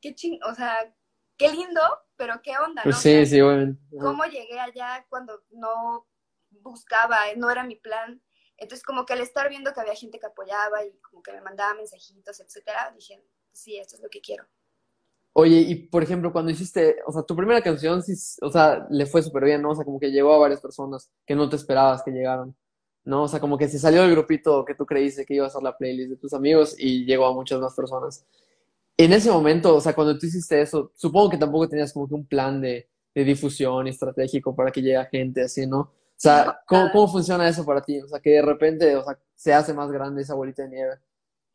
qué 0.00 0.14
ching, 0.14 0.40
o 0.44 0.54
sea, 0.54 0.96
qué 1.36 1.50
lindo, 1.50 1.82
pero 2.16 2.40
qué 2.40 2.56
onda, 2.56 2.82
pues 2.84 3.00
sí, 3.00 3.26
sí, 3.26 3.42
bueno. 3.42 3.76
¿Cómo 4.00 4.24
llegué 4.24 4.58
allá 4.58 5.04
cuando 5.10 5.44
no 5.50 6.08
buscaba, 6.48 7.18
no 7.36 7.50
era 7.50 7.62
mi 7.62 7.76
plan? 7.76 8.22
Entonces, 8.56 8.82
como 8.86 9.04
que 9.04 9.12
al 9.12 9.20
estar 9.20 9.50
viendo 9.50 9.74
que 9.74 9.80
había 9.82 9.94
gente 9.94 10.18
que 10.18 10.24
apoyaba 10.24 10.86
y 10.86 10.98
como 11.00 11.22
que 11.22 11.32
me 11.32 11.42
mandaba 11.42 11.74
mensajitos, 11.74 12.40
etcétera, 12.40 12.92
dije, 12.96 13.22
sí, 13.52 13.76
esto 13.76 13.96
es 13.96 14.02
lo 14.02 14.08
que 14.08 14.22
quiero. 14.22 14.48
Oye, 15.34 15.60
y 15.60 15.74
por 15.86 16.02
ejemplo, 16.02 16.32
cuando 16.32 16.50
hiciste, 16.50 16.96
o 17.06 17.12
sea, 17.12 17.22
tu 17.22 17.34
primera 17.34 17.62
canción, 17.62 18.02
sí, 18.02 18.12
o 18.42 18.50
sea, 18.50 18.86
le 18.90 19.06
fue 19.06 19.22
súper 19.22 19.44
bien, 19.44 19.62
¿no? 19.62 19.70
O 19.70 19.74
sea, 19.74 19.84
como 19.84 19.98
que 19.98 20.10
llegó 20.10 20.34
a 20.34 20.38
varias 20.38 20.60
personas 20.60 21.10
que 21.26 21.34
no 21.34 21.48
te 21.48 21.56
esperabas 21.56 22.02
que 22.02 22.10
llegaron, 22.10 22.54
¿no? 23.04 23.22
O 23.24 23.28
sea, 23.28 23.40
como 23.40 23.56
que 23.56 23.68
se 23.68 23.78
salió 23.78 24.02
del 24.02 24.10
grupito 24.12 24.64
que 24.64 24.74
tú 24.74 24.84
creíste 24.84 25.24
que 25.24 25.34
iba 25.34 25.46
a 25.46 25.50
ser 25.50 25.62
la 25.62 25.76
playlist 25.76 26.10
de 26.10 26.16
tus 26.16 26.34
amigos 26.34 26.74
y 26.78 27.06
llegó 27.06 27.26
a 27.26 27.34
muchas 27.34 27.60
más 27.60 27.74
personas. 27.74 28.26
En 28.96 29.12
ese 29.12 29.30
momento, 29.30 29.74
o 29.76 29.80
sea, 29.80 29.94
cuando 29.94 30.18
tú 30.18 30.26
hiciste 30.26 30.60
eso, 30.60 30.92
supongo 30.94 31.30
que 31.30 31.38
tampoco 31.38 31.68
tenías 31.68 31.92
como 31.92 32.06
que 32.08 32.14
un 32.14 32.26
plan 32.26 32.60
de, 32.60 32.90
de 33.14 33.24
difusión 33.24 33.86
estratégico 33.86 34.54
para 34.54 34.70
que 34.70 34.82
llegue 34.82 35.04
gente 35.10 35.42
así, 35.42 35.66
¿no? 35.66 35.80
O 35.80 36.22
sea, 36.22 36.62
¿cómo, 36.66 37.08
funciona 37.08 37.48
eso 37.48 37.64
para 37.64 37.82
ti? 37.82 38.00
O 38.00 38.06
sea, 38.06 38.20
que 38.20 38.30
de 38.30 38.42
repente, 38.42 38.94
o 38.94 39.02
sea, 39.02 39.18
se 39.34 39.52
hace 39.52 39.74
más 39.74 39.90
grande 39.90 40.22
esa 40.22 40.34
bolita 40.34 40.62
de 40.62 40.68
nieve, 40.68 40.98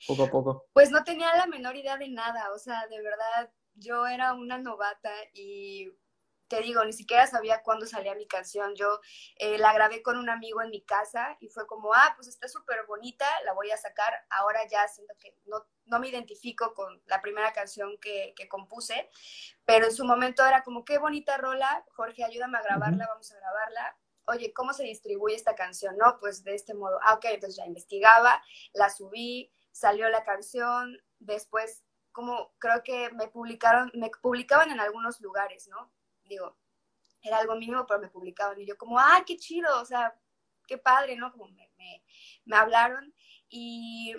poco 0.05 0.23
a 0.23 0.29
poco. 0.29 0.65
Pues 0.73 0.91
no 0.91 1.03
tenía 1.05 1.33
la 1.37 1.47
menor 1.47 1.75
idea 1.75 1.95
de 1.97 2.09
nada, 2.09 2.51
o 2.53 2.59
sea, 2.59 2.85
de 2.87 3.01
verdad, 3.01 3.49
yo 3.77 4.07
era 4.07 4.33
una 4.33 4.57
novata 4.57 5.11
y 5.33 5.91
te 6.47 6.61
digo, 6.61 6.83
ni 6.85 6.93
siquiera 6.93 7.27
sabía 7.27 7.61
cuándo 7.61 7.85
salía 7.85 8.15
mi 8.15 8.27
canción. 8.27 8.73
Yo 8.75 8.99
eh, 9.35 9.57
la 9.57 9.73
grabé 9.73 10.01
con 10.01 10.17
un 10.17 10.29
amigo 10.29 10.61
en 10.61 10.69
mi 10.69 10.81
casa 10.81 11.37
y 11.39 11.49
fue 11.49 11.67
como, 11.67 11.93
ah, 11.93 12.13
pues 12.15 12.27
está 12.27 12.47
súper 12.47 12.85
bonita, 12.87 13.25
la 13.45 13.53
voy 13.53 13.71
a 13.71 13.77
sacar. 13.77 14.13
Ahora 14.29 14.61
ya 14.67 14.87
siento 14.87 15.13
que 15.19 15.35
no, 15.45 15.65
no 15.85 15.99
me 15.99 16.09
identifico 16.09 16.73
con 16.73 17.01
la 17.05 17.21
primera 17.21 17.51
canción 17.53 17.97
que, 17.99 18.33
que, 18.35 18.47
compuse, 18.47 19.09
pero 19.65 19.85
en 19.85 19.93
su 19.93 20.05
momento 20.05 20.45
era 20.45 20.63
como, 20.63 20.85
qué 20.85 20.97
bonita 20.97 21.37
rola, 21.37 21.83
Jorge, 21.95 22.23
ayúdame 22.23 22.57
a 22.57 22.63
grabarla, 22.63 23.07
vamos 23.07 23.31
a 23.31 23.37
grabarla. 23.37 23.97
Oye, 24.29 24.53
¿cómo 24.53 24.73
se 24.73 24.83
distribuye 24.83 25.35
esta 25.35 25.55
canción? 25.55 25.97
No, 25.97 26.17
pues 26.19 26.43
de 26.43 26.53
este 26.53 26.73
modo. 26.73 26.99
Ah, 27.03 27.13
ok, 27.15 27.25
entonces 27.25 27.57
ya 27.57 27.65
investigaba, 27.65 28.41
la 28.73 28.89
subí, 28.89 29.51
salió 29.71 30.09
la 30.09 30.23
canción, 30.23 30.97
después 31.19 31.83
como 32.17 32.51
creo 32.57 32.81
que 32.83 33.11
me 33.11 33.27
publicaron, 33.27 33.91
me 33.93 34.09
publicaban 34.23 34.71
en 34.71 34.79
algunos 34.79 35.21
lugares, 35.21 35.67
¿no? 35.67 35.93
Digo, 36.23 36.57
era 37.21 37.37
algo 37.37 37.55
mínimo, 37.55 37.85
pero 37.85 37.99
me 37.99 38.09
publicaban 38.09 38.59
y 38.59 38.65
yo 38.65 38.75
como, 38.75 38.97
¡ay, 38.99 39.21
qué 39.23 39.37
chido! 39.37 39.79
O 39.79 39.85
sea, 39.85 40.19
qué 40.65 40.79
padre, 40.79 41.15
¿no? 41.15 41.31
Como 41.31 41.47
me, 41.49 41.71
me, 41.77 42.03
me 42.45 42.55
hablaron 42.57 43.13
y, 43.49 44.15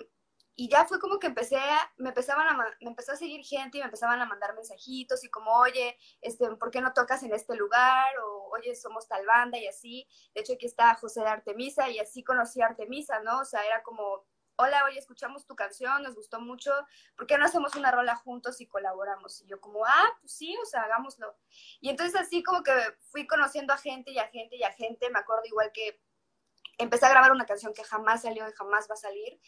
y, 0.55 0.69
ya 0.69 0.85
fue 0.85 0.97
como 0.97 1.19
que 1.19 1.27
empecé, 1.27 1.57
a, 1.57 1.93
me 1.97 2.09
empezaban 2.09 2.47
a, 2.47 2.77
me 2.79 2.87
empezó 2.87 3.11
a 3.11 3.17
seguir 3.17 3.43
gente 3.43 3.77
y 3.77 3.81
me 3.81 3.87
empezaban 3.87 4.21
a 4.21 4.25
mandar 4.25 4.55
mensajitos 4.55 5.25
y 5.25 5.29
como, 5.29 5.51
oye, 5.51 5.97
este, 6.21 6.49
¿por 6.55 6.71
qué 6.71 6.79
no 6.79 6.93
tocas 6.93 7.21
en 7.23 7.33
este 7.33 7.53
lugar? 7.57 8.17
O, 8.23 8.49
oye, 8.53 8.75
somos 8.75 9.09
tal 9.09 9.25
banda 9.25 9.57
y 9.57 9.67
así. 9.67 10.07
De 10.33 10.39
hecho, 10.39 10.53
aquí 10.53 10.67
está 10.67 10.95
José 10.95 11.19
de 11.19 11.27
Artemisa 11.27 11.89
y 11.89 11.99
así 11.99 12.23
conocí 12.23 12.61
a 12.61 12.67
Artemisa, 12.67 13.19
¿no? 13.19 13.39
O 13.39 13.45
sea, 13.45 13.65
era 13.65 13.83
como 13.83 14.23
hola, 14.59 14.83
oye, 14.85 14.99
escuchamos 14.99 15.45
tu 15.45 15.55
canción, 15.55 16.03
nos 16.03 16.15
gustó 16.15 16.41
mucho, 16.41 16.71
¿por 17.15 17.25
qué 17.25 17.37
no 17.37 17.45
hacemos 17.45 17.75
una 17.75 17.91
rola 17.91 18.15
juntos 18.17 18.59
y 18.59 18.67
colaboramos? 18.67 19.41
Y 19.41 19.47
yo 19.47 19.61
como, 19.61 19.85
ah, 19.85 20.17
pues 20.19 20.33
sí, 20.33 20.53
o 20.61 20.65
sea, 20.65 20.81
hagámoslo. 20.81 21.33
Y 21.79 21.89
entonces 21.89 22.19
así 22.19 22.43
como 22.43 22.61
que 22.61 22.73
fui 23.09 23.25
conociendo 23.25 23.73
a 23.73 23.77
gente 23.77 24.11
y 24.11 24.19
a 24.19 24.27
gente 24.27 24.57
y 24.57 24.63
a 24.63 24.73
gente, 24.73 25.09
me 25.09 25.19
acuerdo 25.19 25.43
igual 25.45 25.71
que 25.73 26.01
empecé 26.77 27.05
a 27.05 27.09
grabar 27.09 27.31
una 27.31 27.45
canción 27.45 27.73
que 27.73 27.85
jamás 27.85 28.23
salió 28.23 28.47
y 28.49 28.53
jamás 28.53 28.87
va 28.89 28.95
a 28.95 28.97
salir. 28.97 29.39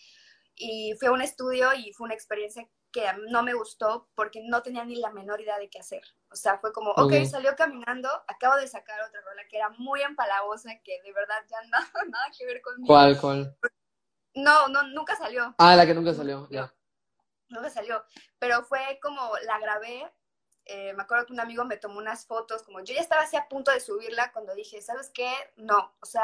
Y 0.55 0.93
fui 0.97 1.09
a 1.09 1.11
un 1.11 1.21
estudio 1.21 1.73
y 1.73 1.91
fue 1.91 2.05
una 2.05 2.13
experiencia 2.13 2.65
que 2.93 3.03
no 3.29 3.43
me 3.43 3.53
gustó 3.53 4.09
porque 4.15 4.41
no 4.45 4.61
tenía 4.61 4.85
ni 4.85 4.95
la 4.95 5.11
menor 5.11 5.41
idea 5.41 5.57
de 5.59 5.69
qué 5.69 5.79
hacer. 5.79 6.03
O 6.29 6.35
sea, 6.35 6.57
fue 6.59 6.71
como, 6.71 6.91
ok, 6.91 7.25
salió 7.25 7.53
caminando, 7.57 8.09
acabo 8.27 8.55
de 8.55 8.67
sacar 8.67 9.01
otra 9.01 9.19
rola 9.21 9.41
que 9.49 9.57
era 9.57 9.69
muy 9.77 10.01
empalagosa, 10.01 10.69
que 10.83 11.01
de 11.01 11.11
verdad 11.11 11.35
ya 11.49 11.57
nada, 11.69 11.91
nada 12.09 12.25
que 12.37 12.45
ver 12.45 12.61
conmigo. 12.61 12.87
¿Cuál, 12.87 13.19
cuál? 13.19 13.57
No, 14.33 14.67
no, 14.67 14.83
nunca 14.83 15.15
salió. 15.15 15.53
Ah, 15.57 15.75
la 15.75 15.85
que 15.85 15.93
nunca 15.93 16.13
salió, 16.13 16.47
ya. 16.49 16.73
Nunca 17.49 17.69
salió, 17.69 18.03
pero 18.39 18.63
fue 18.63 18.99
como 19.01 19.31
la 19.45 19.59
grabé. 19.59 20.11
Eh, 20.65 20.93
me 20.93 21.03
acuerdo 21.03 21.25
que 21.25 21.33
un 21.33 21.39
amigo 21.39 21.65
me 21.65 21.77
tomó 21.77 21.97
unas 21.97 22.25
fotos, 22.25 22.63
como 22.63 22.79
yo 22.81 22.93
ya 22.93 23.01
estaba 23.01 23.23
así 23.23 23.35
a 23.35 23.49
punto 23.49 23.71
de 23.71 23.79
subirla 23.79 24.31
cuando 24.31 24.55
dije, 24.55 24.81
¿sabes 24.81 25.11
qué? 25.13 25.33
No, 25.57 25.95
o 25.99 26.05
sea, 26.05 26.23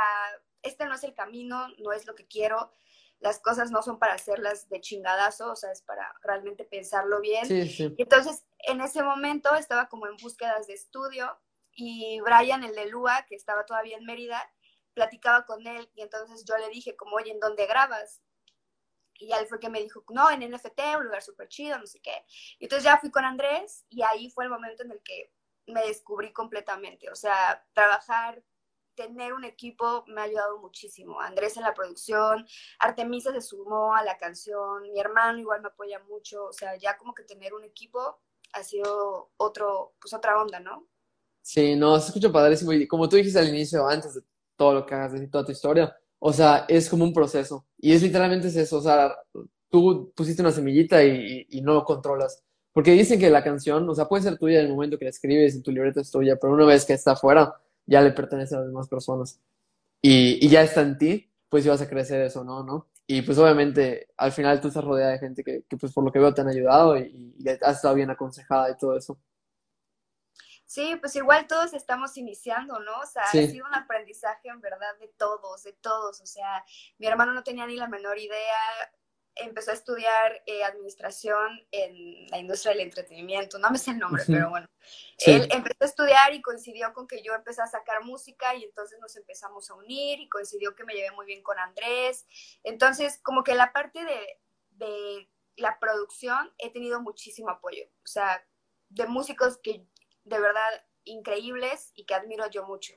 este 0.62 0.86
no 0.86 0.94
es 0.96 1.04
el 1.04 1.14
camino, 1.14 1.68
no 1.80 1.92
es 1.92 2.06
lo 2.06 2.16
que 2.16 2.28
quiero, 2.28 2.72
las 3.20 3.40
cosas 3.40 3.72
no 3.72 3.82
son 3.82 3.98
para 3.98 4.14
hacerlas 4.14 4.70
de 4.70 4.80
chingadazo, 4.80 5.52
o 5.52 5.56
sea, 5.56 5.72
es 5.72 5.82
para 5.82 6.14
realmente 6.22 6.66
pensarlo 6.66 7.20
bien. 7.20 7.46
Sí, 7.48 7.68
sí. 7.68 7.96
entonces, 7.98 8.46
en 8.60 8.80
ese 8.82 9.02
momento 9.02 9.54
estaba 9.56 9.90
como 9.90 10.08
en 10.08 10.18
búsquedas 10.18 10.68
de 10.68 10.74
estudio 10.74 11.40
y 11.72 12.20
Brian, 12.22 12.64
el 12.64 12.76
de 12.76 12.88
Lua, 12.88 13.26
que 13.28 13.36
estaba 13.36 13.66
todavía 13.66 13.98
en 13.98 14.06
Mérida, 14.06 14.42
platicaba 14.98 15.46
con 15.46 15.66
él 15.68 15.88
y 15.94 16.02
entonces 16.02 16.44
yo 16.44 16.58
le 16.58 16.70
dije 16.70 16.96
como, 16.96 17.18
oye, 17.18 17.32
¿en 17.32 17.40
dónde 17.40 17.68
grabas? 17.68 18.24
Y 19.20 19.32
él 19.32 19.46
fue 19.48 19.60
que 19.60 19.70
me 19.70 19.80
dijo, 19.80 20.04
no, 20.10 20.32
en 20.32 20.40
NFT, 20.52 20.80
un 20.98 21.06
lugar 21.06 21.22
súper 21.22 21.48
chido, 21.50 21.78
no 21.78 21.86
sé 21.86 22.00
qué. 22.02 22.26
Y 22.58 22.66
entonces 22.66 22.84
ya 22.84 22.98
fui 22.98 23.12
con 23.12 23.24
Andrés 23.24 23.86
y 23.90 24.02
ahí 24.02 24.32
fue 24.32 24.46
el 24.46 24.50
momento 24.50 24.82
en 24.82 24.92
el 24.92 25.02
que 25.04 25.32
me 25.68 25.86
descubrí 25.86 26.34
completamente. 26.34 27.12
O 27.12 27.16
sea, 27.16 27.64
trabajar, 27.74 28.44
tener 28.96 29.34
un 29.34 29.44
equipo 29.44 30.04
me 30.08 30.22
ha 30.22 30.24
ayudado 30.24 30.58
muchísimo. 30.58 31.22
Andrés 31.22 31.58
en 31.58 31.64
la 31.64 31.76
producción, 31.76 32.48
Artemisa 32.80 33.32
se 33.32 33.42
sumó 33.42 33.94
a 33.94 34.04
la 34.04 34.18
canción, 34.18 34.82
mi 34.92 35.00
hermano 35.00 35.38
igual 35.38 35.62
me 35.62 35.68
apoya 35.68 36.00
mucho. 36.00 36.46
O 36.46 36.54
sea, 36.54 36.76
ya 36.76 36.98
como 36.98 37.14
que 37.14 37.24
tener 37.24 37.54
un 37.54 37.64
equipo 37.64 38.20
ha 38.54 38.64
sido 38.64 39.32
otro, 39.38 39.94
pues 40.02 40.12
otra 40.16 40.42
onda, 40.42 40.60
¿no? 40.60 40.88
Sí, 41.44 41.76
no, 41.76 42.00
se 42.00 42.08
escucha 42.08 42.32
padrísimo. 42.32 42.74
Y 42.74 42.88
como 42.88 43.08
tú 43.08 43.16
dijiste 43.16 43.38
al 43.38 43.50
inicio, 43.50 43.88
antes 43.88 44.16
de 44.16 44.22
todo 44.58 44.74
lo 44.74 44.86
que 44.86 44.96
hagas, 44.96 45.14
decir, 45.14 45.32
toda 45.32 45.46
tu 45.46 45.52
historia. 45.52 45.96
O 46.20 46.34
sea, 46.34 46.66
es 46.68 46.90
como 46.90 47.04
un 47.06 47.14
proceso. 47.14 47.66
Y 47.78 47.94
es 47.94 48.02
literalmente 48.02 48.48
eso. 48.48 48.78
O 48.78 48.82
sea, 48.82 49.16
tú 49.70 50.12
pusiste 50.16 50.42
una 50.42 50.52
semillita 50.52 51.04
y, 51.04 51.46
y, 51.50 51.62
no 51.62 51.74
lo 51.74 51.84
controlas. 51.86 52.44
Porque 52.74 52.92
dicen 52.92 53.20
que 53.20 53.30
la 53.30 53.44
canción, 53.44 53.90
o 53.90 53.96
sea, 53.96 54.08
puede 54.08 54.24
ser 54.24 54.38
tuya 54.38 54.60
en 54.60 54.68
el 54.68 54.74
momento 54.74 54.98
que 54.98 55.06
la 55.06 55.12
escribes 55.12 55.56
y 55.56 55.62
tu 55.62 55.72
libreta 55.72 56.02
es 56.02 56.12
tuya, 56.12 56.38
pero 56.40 56.54
una 56.54 56.66
vez 56.66 56.86
que 56.86 56.94
está 56.94 57.14
afuera, 57.14 57.56
ya 57.86 58.02
le 58.02 58.12
pertenece 58.12 58.56
a 58.56 58.60
las 58.60 58.68
demás 58.68 58.88
personas. 58.88 59.40
Y, 60.02 60.46
y 60.46 60.50
ya 60.50 60.62
está 60.64 60.82
en 60.82 60.98
ti, 60.98 61.30
pues 61.50 61.64
si 61.64 61.70
vas 61.70 61.82
a 61.82 61.90
crecer 61.90 62.22
eso, 62.22 62.44
¿no? 62.44 62.64
¿no? 62.64 62.88
Y 63.08 63.22
pues 63.22 63.38
obviamente 63.38 64.10
al 64.18 64.32
final 64.32 64.60
tú 64.62 64.68
estás 64.68 64.84
rodeada 64.84 65.14
de 65.14 65.20
gente 65.20 65.44
que, 65.44 65.64
que 65.68 65.78
pues 65.78 65.94
por 65.94 66.04
lo 66.04 66.12
que 66.12 66.20
veo 66.20 66.34
te 66.34 66.42
han 66.42 66.50
ayudado 66.50 66.98
y, 66.98 67.34
y 67.40 67.50
has 67.50 67.78
estado 67.78 67.96
bien 67.96 68.10
aconsejada 68.10 68.70
y 68.72 68.78
todo 68.78 68.98
eso. 68.98 69.18
Sí, 70.68 70.98
pues 70.98 71.16
igual 71.16 71.48
todos 71.48 71.74
estamos 71.74 72.18
iniciando, 72.18 72.78
¿no? 72.80 73.00
O 73.00 73.06
sea, 73.06 73.24
ha 73.24 73.32
sido 73.32 73.66
un 73.66 73.74
aprendizaje 73.74 74.50
en 74.50 74.60
verdad 74.60 74.98
de 75.00 75.08
todos, 75.08 75.64
de 75.64 75.72
todos. 75.72 76.20
O 76.20 76.26
sea, 76.26 76.66
mi 76.98 77.08
hermano 77.08 77.34
no 77.34 77.42
tenía 77.42 77.66
ni 77.66 77.78
la 77.78 77.88
menor 77.88 78.20
idea, 78.20 78.60
empezó 79.36 79.72
a 79.72 79.76
estudiar 79.76 80.44
eh, 80.46 80.66
administración 80.66 81.66
en 81.72 82.28
la 82.28 82.40
industria 82.40 82.74
del 82.74 82.82
entretenimiento, 82.82 83.58
no 83.60 83.70
me 83.70 83.78
sé 83.78 83.92
el 83.92 84.00
nombre, 84.00 84.24
pero 84.28 84.50
bueno. 84.50 84.68
Él 85.20 85.48
empezó 85.52 85.78
a 85.80 85.86
estudiar 85.86 86.34
y 86.34 86.42
coincidió 86.42 86.92
con 86.92 87.08
que 87.08 87.24
yo 87.24 87.34
empecé 87.34 87.62
a 87.62 87.68
sacar 87.68 88.04
música 88.04 88.54
y 88.54 88.66
entonces 88.66 89.00
nos 89.00 89.16
empezamos 89.16 89.70
a 89.70 89.76
unir 89.76 90.20
y 90.20 90.28
coincidió 90.28 90.76
que 90.76 90.84
me 90.84 90.94
llevé 90.94 91.12
muy 91.12 91.26
bien 91.26 91.44
con 91.44 91.58
Andrés. 91.60 92.26
Entonces, 92.64 93.22
como 93.24 93.44
que 93.46 93.56
la 93.56 93.72
parte 93.72 94.04
de, 94.04 94.40
de 94.72 95.30
la 95.56 95.80
producción 95.80 96.54
he 96.58 96.72
tenido 96.72 97.02
muchísimo 97.02 97.50
apoyo. 97.50 97.86
O 98.04 98.08
sea, 98.08 98.46
de 98.90 99.06
músicos 99.06 99.60
que 99.64 99.86
de 100.28 100.40
verdad 100.40 100.70
increíbles 101.04 101.92
y 101.96 102.06
que 102.06 102.16
admiro 102.16 102.50
yo 102.50 102.66
mucho. 102.66 102.94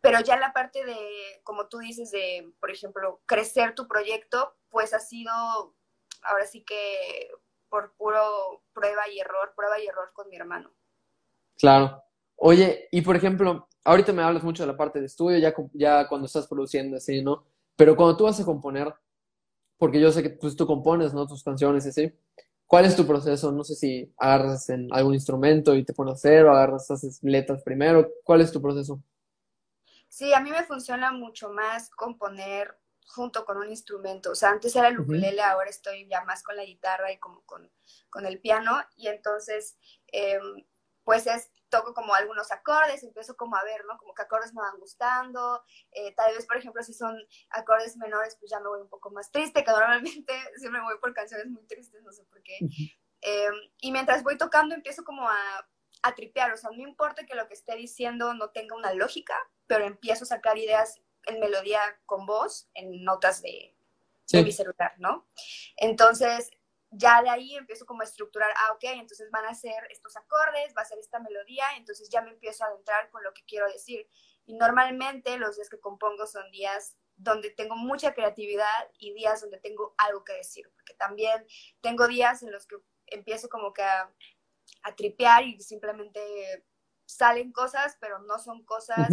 Pero 0.00 0.20
ya 0.20 0.36
la 0.36 0.52
parte 0.52 0.84
de, 0.84 0.96
como 1.44 1.68
tú 1.68 1.78
dices, 1.78 2.10
de, 2.10 2.52
por 2.60 2.70
ejemplo, 2.70 3.22
crecer 3.26 3.74
tu 3.74 3.88
proyecto, 3.88 4.54
pues 4.68 4.92
ha 4.92 5.00
sido, 5.00 5.32
ahora 6.22 6.46
sí 6.46 6.62
que 6.62 7.30
por 7.68 7.94
puro 7.96 8.62
prueba 8.72 9.08
y 9.08 9.18
error, 9.18 9.52
prueba 9.56 9.80
y 9.80 9.86
error 9.86 10.12
con 10.12 10.28
mi 10.28 10.36
hermano. 10.36 10.72
Claro. 11.56 12.02
Oye, 12.36 12.88
y 12.90 13.00
por 13.02 13.16
ejemplo, 13.16 13.68
ahorita 13.84 14.12
me 14.12 14.22
hablas 14.22 14.42
mucho 14.42 14.62
de 14.62 14.72
la 14.72 14.76
parte 14.76 15.00
de 15.00 15.06
estudio, 15.06 15.38
ya, 15.38 15.54
ya 15.72 16.06
cuando 16.08 16.26
estás 16.26 16.46
produciendo 16.46 16.96
así, 16.96 17.22
¿no? 17.22 17.44
Pero 17.76 17.96
cuando 17.96 18.16
tú 18.16 18.24
vas 18.24 18.38
a 18.40 18.44
componer, 18.44 18.94
porque 19.78 20.00
yo 20.00 20.12
sé 20.12 20.22
que 20.22 20.30
pues, 20.30 20.54
tú 20.54 20.66
compones, 20.66 21.12
¿no? 21.14 21.26
Tus 21.26 21.42
canciones 21.42 21.86
así. 21.86 22.12
¿Cuál 22.66 22.86
es 22.86 22.96
tu 22.96 23.06
proceso? 23.06 23.52
No 23.52 23.62
sé 23.62 23.74
si 23.74 24.12
agarras 24.16 24.68
en 24.70 24.88
algún 24.92 25.14
instrumento 25.14 25.74
y 25.74 25.84
te 25.84 25.92
pones 25.92 26.12
a 26.12 26.14
hacer 26.14 26.46
o 26.46 26.52
agarras, 26.52 26.90
haces 26.90 27.18
letras 27.22 27.62
primero. 27.62 28.10
¿Cuál 28.24 28.40
es 28.40 28.50
tu 28.50 28.60
proceso? 28.60 29.02
Sí, 30.08 30.32
a 30.32 30.40
mí 30.40 30.50
me 30.50 30.64
funciona 30.64 31.12
mucho 31.12 31.50
más 31.50 31.90
componer 31.90 32.78
junto 33.06 33.44
con 33.44 33.58
un 33.58 33.68
instrumento. 33.70 34.30
O 34.30 34.34
sea, 34.34 34.50
antes 34.50 34.74
era 34.74 34.88
el 34.88 35.00
ukulele, 35.00 35.42
ahora 35.42 35.68
estoy 35.70 36.06
ya 36.08 36.24
más 36.24 36.42
con 36.42 36.56
la 36.56 36.64
guitarra 36.64 37.12
y 37.12 37.18
como 37.18 37.42
con, 37.42 37.70
con 38.10 38.26
el 38.26 38.40
piano. 38.40 38.72
Y 38.96 39.08
entonces, 39.08 39.76
eh, 40.12 40.38
pues 41.04 41.26
es 41.26 41.50
toco 41.68 41.94
como 41.94 42.14
algunos 42.14 42.50
acordes, 42.52 43.02
empiezo 43.02 43.36
como 43.36 43.56
a 43.56 43.64
ver, 43.64 43.84
¿no? 43.86 43.98
Como 43.98 44.14
que 44.14 44.22
acordes 44.22 44.54
me 44.54 44.60
van 44.60 44.78
gustando, 44.78 45.62
eh, 45.92 46.14
tal 46.14 46.34
vez, 46.34 46.46
por 46.46 46.56
ejemplo, 46.56 46.82
si 46.82 46.94
son 46.94 47.16
acordes 47.50 47.96
menores, 47.96 48.36
pues 48.38 48.50
ya 48.50 48.60
me 48.60 48.68
voy 48.68 48.80
un 48.80 48.88
poco 48.88 49.10
más 49.10 49.30
triste, 49.30 49.64
que 49.64 49.70
normalmente 49.70 50.32
siempre 50.56 50.80
me 50.80 50.86
voy 50.86 50.98
por 51.00 51.14
canciones 51.14 51.46
muy 51.48 51.66
tristes, 51.66 52.02
no 52.02 52.12
sé 52.12 52.24
por 52.24 52.42
qué. 52.42 52.58
Eh, 53.22 53.50
y 53.78 53.92
mientras 53.92 54.22
voy 54.22 54.36
tocando 54.36 54.74
empiezo 54.74 55.04
como 55.04 55.28
a, 55.28 55.68
a 56.02 56.14
tripear, 56.14 56.52
o 56.52 56.56
sea, 56.56 56.70
no 56.70 56.82
importa 56.82 57.24
que 57.24 57.34
lo 57.34 57.48
que 57.48 57.54
esté 57.54 57.74
diciendo 57.76 58.34
no 58.34 58.50
tenga 58.50 58.76
una 58.76 58.92
lógica, 58.92 59.34
pero 59.66 59.84
empiezo 59.84 60.24
a 60.24 60.28
sacar 60.28 60.58
ideas 60.58 61.00
en 61.26 61.40
melodía 61.40 61.80
con 62.06 62.26
voz, 62.26 62.68
en 62.74 63.02
notas 63.02 63.40
de, 63.40 63.74
de 64.30 64.42
mi 64.42 64.52
celular, 64.52 64.94
¿no? 64.98 65.26
Entonces, 65.76 66.50
ya 66.96 67.22
de 67.22 67.30
ahí 67.30 67.56
empiezo 67.56 67.86
como 67.86 68.02
a 68.02 68.04
estructurar, 68.04 68.50
ah, 68.50 68.72
ok, 68.72 68.84
entonces 68.84 69.30
van 69.30 69.44
a 69.46 69.54
ser 69.54 69.74
estos 69.90 70.16
acordes, 70.16 70.74
va 70.76 70.82
a 70.82 70.86
ser 70.86 70.98
esta 70.98 71.18
melodía, 71.18 71.64
entonces 71.76 72.08
ya 72.08 72.22
me 72.22 72.30
empiezo 72.30 72.64
a 72.64 72.68
adentrar 72.68 73.10
con 73.10 73.22
lo 73.22 73.32
que 73.32 73.44
quiero 73.46 73.66
decir. 73.70 74.08
Y 74.46 74.54
normalmente 74.54 75.36
los 75.38 75.56
días 75.56 75.68
que 75.68 75.80
compongo 75.80 76.26
son 76.26 76.50
días 76.50 76.96
donde 77.16 77.50
tengo 77.50 77.76
mucha 77.76 78.14
creatividad 78.14 78.90
y 78.98 79.12
días 79.14 79.40
donde 79.40 79.58
tengo 79.58 79.94
algo 79.98 80.24
que 80.24 80.34
decir, 80.34 80.70
porque 80.74 80.94
también 80.94 81.46
tengo 81.80 82.06
días 82.06 82.42
en 82.42 82.52
los 82.52 82.66
que 82.66 82.76
empiezo 83.06 83.48
como 83.48 83.72
que 83.72 83.82
a, 83.82 84.10
tripear 84.96 85.44
y 85.44 85.60
simplemente 85.60 86.20
salen 87.06 87.52
cosas, 87.52 87.96
pero 88.00 88.18
no 88.18 88.38
son 88.38 88.64
cosas 88.64 89.08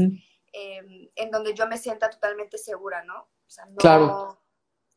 em, 0.52 1.10
en 1.16 1.32
donde 1.32 1.54
yo 1.54 1.66
me 1.68 1.78
sienta 1.78 2.10
totalmente 2.10 2.58
segura, 2.58 3.04
¿no? 3.06 3.22
O 3.22 3.50
sea, 3.50 3.66
no, 3.66 3.76
claro 3.78 4.42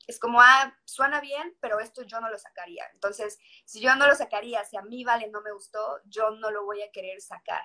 es 0.07 0.19
como, 0.19 0.41
ah, 0.41 0.75
suena 0.85 1.21
bien, 1.21 1.57
pero 1.61 1.81
esto 1.81 2.03
yo 2.03 2.21
no 2.21 2.31
lo 2.31 2.39
sacaría. 2.39 2.85
Entonces, 2.93 3.39
si 3.65 3.81
yo 3.81 3.95
no 3.97 4.07
lo 4.07 4.15
sacaría, 4.15 4.65
si 4.65 4.77
a 4.77 4.83
mí 4.83 5.05
Vale 5.05 5.29
no 5.29 5.41
me 5.43 5.53
gustó, 5.53 6.01
yo 6.07 6.31
no 6.31 6.51
lo 6.51 6.65
voy 6.65 6.83
a 6.83 6.91
querer 6.91 7.21
sacar. 7.21 7.63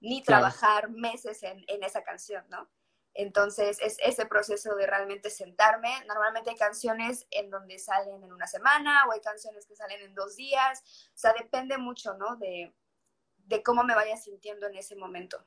ni 0.00 0.22
trabajar 0.22 0.90
meses 0.90 1.42
en, 1.44 1.64
en 1.68 1.82
esa 1.84 2.02
canción, 2.02 2.44
¿no? 2.50 2.68
Entonces, 3.14 3.78
es 3.80 3.98
ese 4.02 4.26
proceso 4.26 4.74
de 4.74 4.86
realmente 4.86 5.30
sentarme. 5.30 5.90
Normalmente 6.06 6.50
hay 6.50 6.56
canciones 6.56 7.26
en 7.30 7.50
donde 7.50 7.78
salen 7.78 8.22
en 8.22 8.32
una 8.32 8.46
semana 8.46 9.06
o 9.06 9.12
hay 9.12 9.20
canciones 9.20 9.66
que 9.66 9.76
salen 9.76 10.00
en 10.02 10.14
dos 10.14 10.36
días. 10.36 10.82
O 11.14 11.18
sea, 11.18 11.32
depende 11.38 11.78
mucho, 11.78 12.14
¿no? 12.14 12.36
De, 12.36 12.74
de 13.36 13.62
cómo 13.62 13.84
me 13.84 13.94
vaya 13.94 14.16
sintiendo 14.16 14.66
en 14.66 14.76
ese 14.76 14.96
momento. 14.96 15.46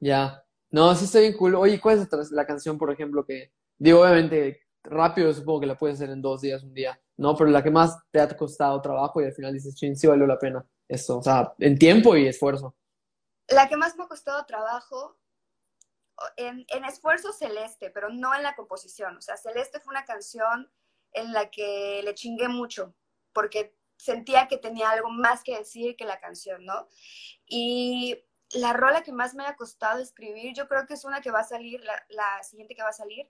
Ya. 0.00 0.44
No, 0.70 0.94
sí 0.94 1.04
está 1.04 1.20
bien 1.20 1.36
cool. 1.36 1.54
Oye, 1.56 1.80
¿cuál 1.80 1.98
es 2.00 2.30
la 2.32 2.46
canción, 2.46 2.78
por 2.78 2.92
ejemplo, 2.92 3.24
que, 3.24 3.52
digo, 3.78 4.02
obviamente, 4.02 4.62
rápido 4.82 5.32
supongo 5.32 5.60
que 5.60 5.66
la 5.66 5.78
puedes 5.78 5.96
hacer 5.96 6.10
en 6.10 6.22
dos 6.22 6.40
días, 6.40 6.62
un 6.62 6.74
día, 6.74 7.00
¿no? 7.16 7.36
Pero 7.36 7.50
la 7.50 7.62
que 7.62 7.70
más 7.70 7.98
te 8.10 8.20
ha 8.20 8.36
costado 8.36 8.80
trabajo 8.80 9.20
y 9.20 9.24
al 9.24 9.32
final 9.32 9.52
dices, 9.52 9.74
ching, 9.74 9.96
sí 9.96 10.06
valió 10.06 10.26
la 10.26 10.38
pena 10.38 10.64
eso. 10.88 11.18
O 11.18 11.22
sea, 11.22 11.54
en 11.58 11.78
tiempo 11.78 12.16
y 12.16 12.26
esfuerzo. 12.26 12.74
La 13.48 13.68
que 13.68 13.76
más 13.76 13.96
me 13.96 14.04
ha 14.04 14.08
costado 14.08 14.44
trabajo 14.44 15.18
en, 16.36 16.66
en, 16.68 16.84
esfuerzo 16.84 17.32
celeste, 17.32 17.90
pero 17.90 18.10
no 18.10 18.34
en 18.34 18.42
la 18.42 18.54
composición. 18.54 19.16
O 19.16 19.20
sea, 19.20 19.36
Celeste 19.36 19.80
fue 19.80 19.92
una 19.92 20.04
canción 20.04 20.70
en 21.12 21.32
la 21.32 21.50
que 21.50 22.02
le 22.04 22.14
chingué 22.14 22.48
mucho, 22.48 22.94
porque 23.32 23.76
sentía 23.96 24.48
que 24.48 24.58
tenía 24.58 24.90
algo 24.90 25.10
más 25.10 25.42
que 25.42 25.58
decir 25.58 25.96
que 25.96 26.04
la 26.04 26.20
canción, 26.20 26.64
¿no? 26.64 26.88
Y 27.46 28.22
la 28.52 28.72
rola 28.72 29.02
que 29.02 29.12
más 29.12 29.34
me 29.34 29.46
ha 29.46 29.56
costado 29.56 30.00
escribir, 30.00 30.54
yo 30.54 30.68
creo 30.68 30.86
que 30.86 30.94
es 30.94 31.04
una 31.04 31.20
que 31.20 31.30
va 31.30 31.40
a 31.40 31.44
salir, 31.44 31.82
la, 31.84 32.04
la 32.08 32.42
siguiente 32.42 32.74
que 32.74 32.82
va 32.82 32.90
a 32.90 32.92
salir, 32.92 33.28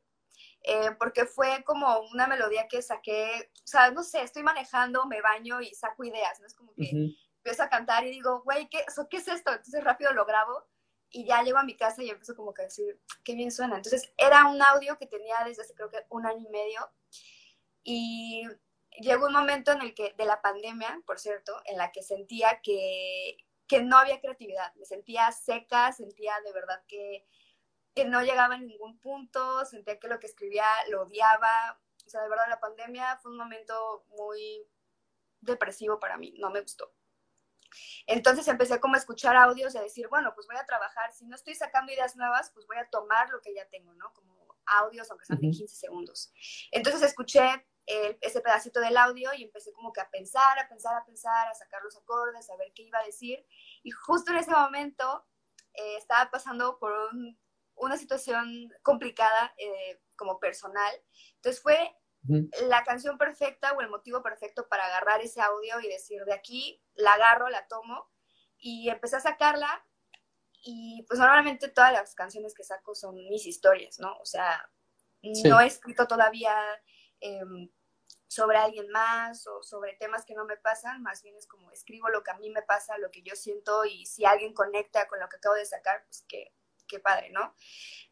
eh, 0.63 0.91
porque 0.99 1.25
fue 1.25 1.65
como 1.65 2.01
una 2.13 2.27
melodía 2.27 2.69
que 2.69 2.83
saqué, 2.83 3.51
o 3.55 3.67
sea, 3.67 3.91
no 3.91 4.03
sé, 4.03 4.23
estoy 4.23 4.43
manejando, 4.43 5.07
me 5.07 5.23
baño 5.23 5.61
y 5.61 5.75
saco 5.75 6.05
ideas, 6.05 6.39
¿no? 6.41 6.47
Es 6.47 6.55
como 6.55 6.75
que 6.75 6.83
uh 6.83 6.87
-huh. 6.87 7.17
empiezo 7.37 7.63
a 7.63 7.69
cantar 7.71 8.05
y 8.07 8.11
digo, 8.11 8.43
güey, 8.43 8.69
¿qué, 8.69 8.85
¿qué 9.09 9.17
es 9.17 9.29
esto? 9.29 9.51
Entonces 9.53 9.83
rápido 9.83 10.13
lo 10.13 10.27
grabo 10.27 10.67
y 11.11 11.25
ya 11.25 11.43
llego 11.43 11.59
a 11.59 11.65
mi 11.65 11.77
casa 11.77 12.03
y 12.03 12.11
empiezo 12.11 12.37
como 12.37 12.53
que 12.53 12.63
a 12.63 12.67
decir, 12.67 13.01
qué 13.25 13.35
bien 13.35 13.51
suena. 13.51 13.77
Entonces 13.77 14.13
era 14.17 14.47
un 14.47 14.61
audio 14.63 14.99
que 14.99 15.07
tenía 15.07 15.43
desde 15.45 15.63
hace 15.63 15.75
creo 15.75 15.91
que 15.91 16.05
un 16.11 16.27
año 16.27 16.47
y 16.47 16.51
medio 16.51 16.91
y 17.83 18.47
llegó 19.01 19.27
un 19.27 19.33
momento 19.33 19.73
en 19.73 19.81
el 19.81 19.95
que, 19.95 20.13
de 20.17 20.25
la 20.27 20.43
pandemia, 20.43 21.01
por 21.07 21.19
cierto, 21.19 21.61
en 21.65 21.79
la 21.79 21.91
que 21.91 22.03
sentía 22.03 22.61
que, 22.63 23.39
que 23.67 23.83
no 23.83 23.97
había 23.97 24.21
creatividad, 24.21 24.75
me 24.75 24.85
sentía 24.85 25.33
seca, 25.33 25.93
sentía 25.93 26.35
de 26.45 26.53
verdad 26.53 26.83
que, 26.87 27.27
que 27.95 28.05
no 28.05 28.23
llegaba 28.23 28.55
a 28.55 28.59
ningún 28.59 28.99
punto, 29.01 29.65
sentía 29.65 29.99
que 29.99 30.09
lo 30.09 30.21
que 30.21 30.27
escribía 30.27 30.67
lo 30.89 31.03
odiaba, 31.03 31.81
o 32.07 32.09
sea, 32.09 32.23
de 32.23 32.29
verdad 32.29 32.47
la 32.49 32.61
pandemia 32.61 33.19
fue 33.19 33.33
un 33.33 33.39
momento 33.39 34.05
muy 34.09 34.67
depresivo 35.41 35.99
para 35.99 36.17
mí, 36.17 36.35
no 36.39 36.51
me 36.51 36.61
gustó. 36.61 36.93
Entonces 38.07 38.49
empecé 38.49 38.81
como 38.81 38.95
a 38.97 38.99
escuchar 38.99 39.37
audios 39.37 39.75
y 39.75 39.79
a 39.79 39.83
decir, 39.83 40.09
bueno, 40.09 40.35
pues 40.35 40.47
voy 40.47 40.57
a 40.57 40.67
trabajar, 40.67 41.13
si 41.13 41.27
no 41.27 41.37
estoy 41.37 41.55
sacando 41.55 41.93
ideas 41.93 42.17
nuevas, 42.17 42.51
pues 42.53 42.67
voy 42.67 42.79
a 42.79 42.89
tomar 42.91 43.31
lo 43.31 43.41
que 43.41 43.55
ya 43.55 43.69
tengo, 43.69 43.95
¿no? 43.95 44.13
Como 44.13 44.57
audios, 44.67 45.11
aunque 45.11 45.27
sean 45.27 45.41
de 45.41 45.51
15 45.51 45.69
segundos. 45.69 46.33
Entonces 46.71 47.03
escuché 47.03 47.67
ese 47.87 48.41
pedacito 48.41 48.81
del 48.81 48.97
audio 48.97 49.33
y 49.35 49.43
empecé 49.43 49.73
como 49.73 49.93
que 49.93 50.01
a 50.01 50.11
pensar, 50.11 50.59
a 50.59 50.69
pensar, 50.69 50.97
a 50.97 51.05
pensar, 51.05 51.49
a 51.49 51.55
sacar 51.55 51.83
los 51.83 51.97
acordes, 51.97 52.49
a 52.49 52.57
ver 52.57 52.73
qué 52.75 52.83
iba 52.83 52.99
a 52.99 53.05
decir. 53.05 53.45
Y 53.83 53.91
justo 53.91 54.31
en 54.31 54.39
ese 54.39 54.53
momento 54.53 55.27
eh, 55.75 55.97
estaba 55.97 56.31
pasando 56.31 56.79
por 56.79 56.93
un, 56.93 57.39
una 57.81 57.97
situación 57.97 58.71
complicada 58.83 59.55
eh, 59.57 60.01
como 60.17 60.39
personal. 60.39 60.95
Entonces 61.37 61.63
fue 61.63 61.97
la 62.69 62.85
canción 62.85 63.17
perfecta 63.17 63.73
o 63.73 63.81
el 63.81 63.89
motivo 63.89 64.23
perfecto 64.23 64.69
para 64.69 64.85
agarrar 64.85 65.23
ese 65.23 65.41
audio 65.41 65.81
y 65.81 65.89
decir, 65.89 66.23
de 66.25 66.35
aquí 66.35 66.83
la 66.95 67.15
agarro, 67.15 67.49
la 67.49 67.67
tomo 67.67 68.11
y 68.59 68.91
empecé 68.91 69.17
a 69.17 69.21
sacarla 69.21 69.87
y 70.63 71.03
pues 71.09 71.19
normalmente 71.19 71.69
todas 71.69 71.93
las 71.93 72.15
canciones 72.15 72.55
que 72.55 72.63
saco 72.63 72.95
son 72.95 73.15
mis 73.15 73.47
historias, 73.47 73.99
¿no? 73.99 74.15
O 74.19 74.27
sea, 74.27 74.71
sí. 75.23 75.49
no 75.49 75.61
he 75.61 75.67
escrito 75.67 76.07
todavía 76.07 76.55
eh, 77.21 77.41
sobre 78.27 78.59
alguien 78.59 78.91
más 78.91 79.47
o 79.47 79.63
sobre 79.63 79.95
temas 79.95 80.27
que 80.27 80.35
no 80.35 80.45
me 80.45 80.59
pasan, 80.59 81.03
más 81.03 81.23
bien 81.23 81.37
es 81.37 81.47
como 81.47 81.71
escribo 81.71 82.11
lo 82.11 82.23
que 82.23 82.33
a 82.33 82.37
mí 82.37 82.51
me 82.51 82.63
pasa, 82.63 82.99
lo 82.99 83.11
que 83.11 83.23
yo 83.23 83.35
siento 83.35 83.87
y 83.87 84.05
si 84.05 84.27
alguien 84.27 84.53
conecta 84.53 85.09
con 85.09 85.21
lo 85.21 85.29
que 85.31 85.37
acabo 85.39 85.55
de 85.55 85.65
sacar, 85.65 86.05
pues 86.05 86.27
que 86.29 86.53
qué 86.91 86.99
padre, 86.99 87.31
¿no? 87.31 87.55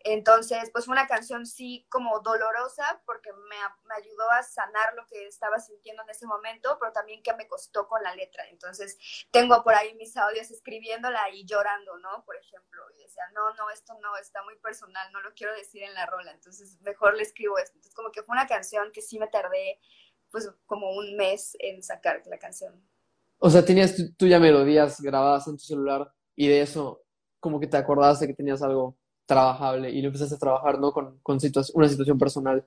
Entonces, 0.00 0.70
pues 0.73 0.85
fue 0.85 0.92
una 0.92 1.08
canción 1.08 1.44
sí 1.44 1.87
como 1.90 2.20
dolorosa 2.20 3.02
porque 3.04 3.30
me, 3.32 3.56
ayudó 3.96 4.31
a 4.31 4.42
sanar 4.44 4.94
lo 4.94 5.05
que 5.07 5.26
estaba 5.26 5.59
sintiendo 5.59 6.05
en 6.05 6.11
ese 6.11 6.24
momento, 6.24 6.76
pero 6.79 6.92
también 6.92 7.22
que 7.22 7.35
me 7.35 7.48
costó 7.48 7.88
con 7.88 8.02
la 8.02 8.14
letra. 8.14 8.44
Entonces, 8.48 8.96
tengo 9.33 9.62
por 9.64 9.74
ahí 9.74 9.94
mis 9.96 10.16
audios 10.16 10.50
escribiéndola 10.50 11.31
y 11.31 11.44
llorando, 11.44 11.98
¿no? 11.98 12.24
Por 12.24 12.37
ejemplo, 12.37 12.83
y 12.96 13.02
decía, 13.02 13.24
no, 13.35 13.52
no, 13.55 13.70
esto 13.70 13.94
no, 14.00 14.16
está 14.16 14.42
muy 14.44 14.57
personal, 14.59 15.12
no 15.12 15.20
lo 15.20 15.35
quiero 15.35 15.52
decir 15.55 15.83
en 15.83 15.94
la 15.94 16.07
rola, 16.07 16.31
entonces 16.31 16.81
mejor 16.83 17.16
le 17.16 17.24
escribo 17.24 17.59
esto. 17.59 17.72
Entonces, 17.76 17.94
como 17.94 18.12
que 18.12 18.22
fue 18.22 18.35
una 18.35 18.46
canción 18.46 18.92
que 18.92 19.02
sí 19.02 19.18
me 19.18 19.26
tardé 19.26 19.81
pues 20.31 20.48
como 20.66 20.90
un 20.92 21.16
mes 21.16 21.57
en 21.59 21.83
sacar 21.83 22.22
la 22.26 22.38
canción. 22.38 22.81
O 23.38 23.50
sea, 23.50 23.64
tenías 23.64 23.96
tú 24.16 24.26
ya 24.26 24.38
melodías 24.38 25.00
grabadas 25.00 25.46
en 25.48 25.57
tu 25.57 25.64
celular 25.64 26.12
y 26.37 26.48
de 26.48 26.61
eso 26.61 27.05
como 27.40 27.61
que 27.61 27.66
te 27.66 27.77
acordaste 27.77 28.27
que 28.27 28.35
tenías 28.35 28.62
algo 28.62 28.96
trabajable 29.27 29.90
y 29.90 30.01
lo 30.01 30.09
empezaste 30.09 30.35
a 30.35 30.38
trabajar, 30.38 30.79
¿no? 30.79 30.92
Con, 30.92 31.18
con 31.20 31.38
situa 31.38 31.62
una 31.74 31.88
situación 31.88 32.18
personal. 32.18 32.66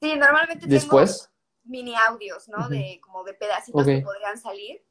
Sí, 0.00 0.16
normalmente 0.16 0.66
Después. 0.66 1.18
tengo 1.18 1.32
mini 1.64 1.94
audios, 2.08 2.48
¿no? 2.48 2.58
Uh 2.58 2.60
-huh. 2.62 2.68
De 2.68 3.00
como 3.00 3.24
de 3.24 3.34
pedacitos 3.34 3.82
okay. 3.82 3.98
que 3.98 4.04
podrían 4.04 4.38
salir. 4.38 4.84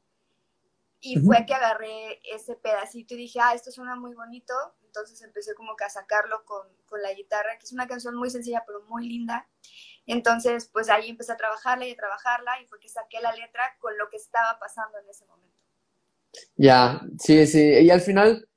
Y 1.00 1.18
uh 1.18 1.20
-huh. 1.20 1.26
fue 1.26 1.46
que 1.46 1.54
agarré 1.54 2.20
ese 2.34 2.56
pedacito 2.56 3.14
y 3.14 3.18
dije, 3.18 3.38
ah, 3.40 3.54
esto 3.54 3.70
suena 3.70 3.96
muy 3.96 4.14
bonito. 4.14 4.54
Entonces 4.82 5.22
empecé 5.22 5.54
como 5.54 5.76
que 5.76 5.84
a 5.84 5.90
sacarlo 5.90 6.44
con, 6.44 6.66
con 6.86 7.02
la 7.02 7.12
guitarra, 7.12 7.58
que 7.58 7.66
es 7.66 7.72
una 7.72 7.86
canción 7.86 8.16
muy 8.16 8.30
sencilla 8.30 8.64
pero 8.66 8.82
muy 8.82 9.08
linda. 9.08 9.46
Entonces, 10.06 10.70
pues 10.72 10.88
ahí 10.88 11.10
empecé 11.10 11.32
a 11.32 11.36
trabajarla 11.36 11.86
y 11.86 11.92
a 11.92 11.96
trabajarla 11.96 12.62
y 12.62 12.66
fue 12.66 12.80
que 12.80 12.88
saqué 12.88 13.20
la 13.20 13.32
letra 13.34 13.76
con 13.78 13.96
lo 13.98 14.08
que 14.08 14.16
estaba 14.16 14.58
pasando 14.58 14.98
en 14.98 15.08
ese 15.08 15.26
momento. 15.26 15.54
Ya, 16.56 17.02
sí, 17.18 17.46
sí. 17.46 17.60
Y 17.60 17.90
al 17.90 18.00
final, 18.00 18.47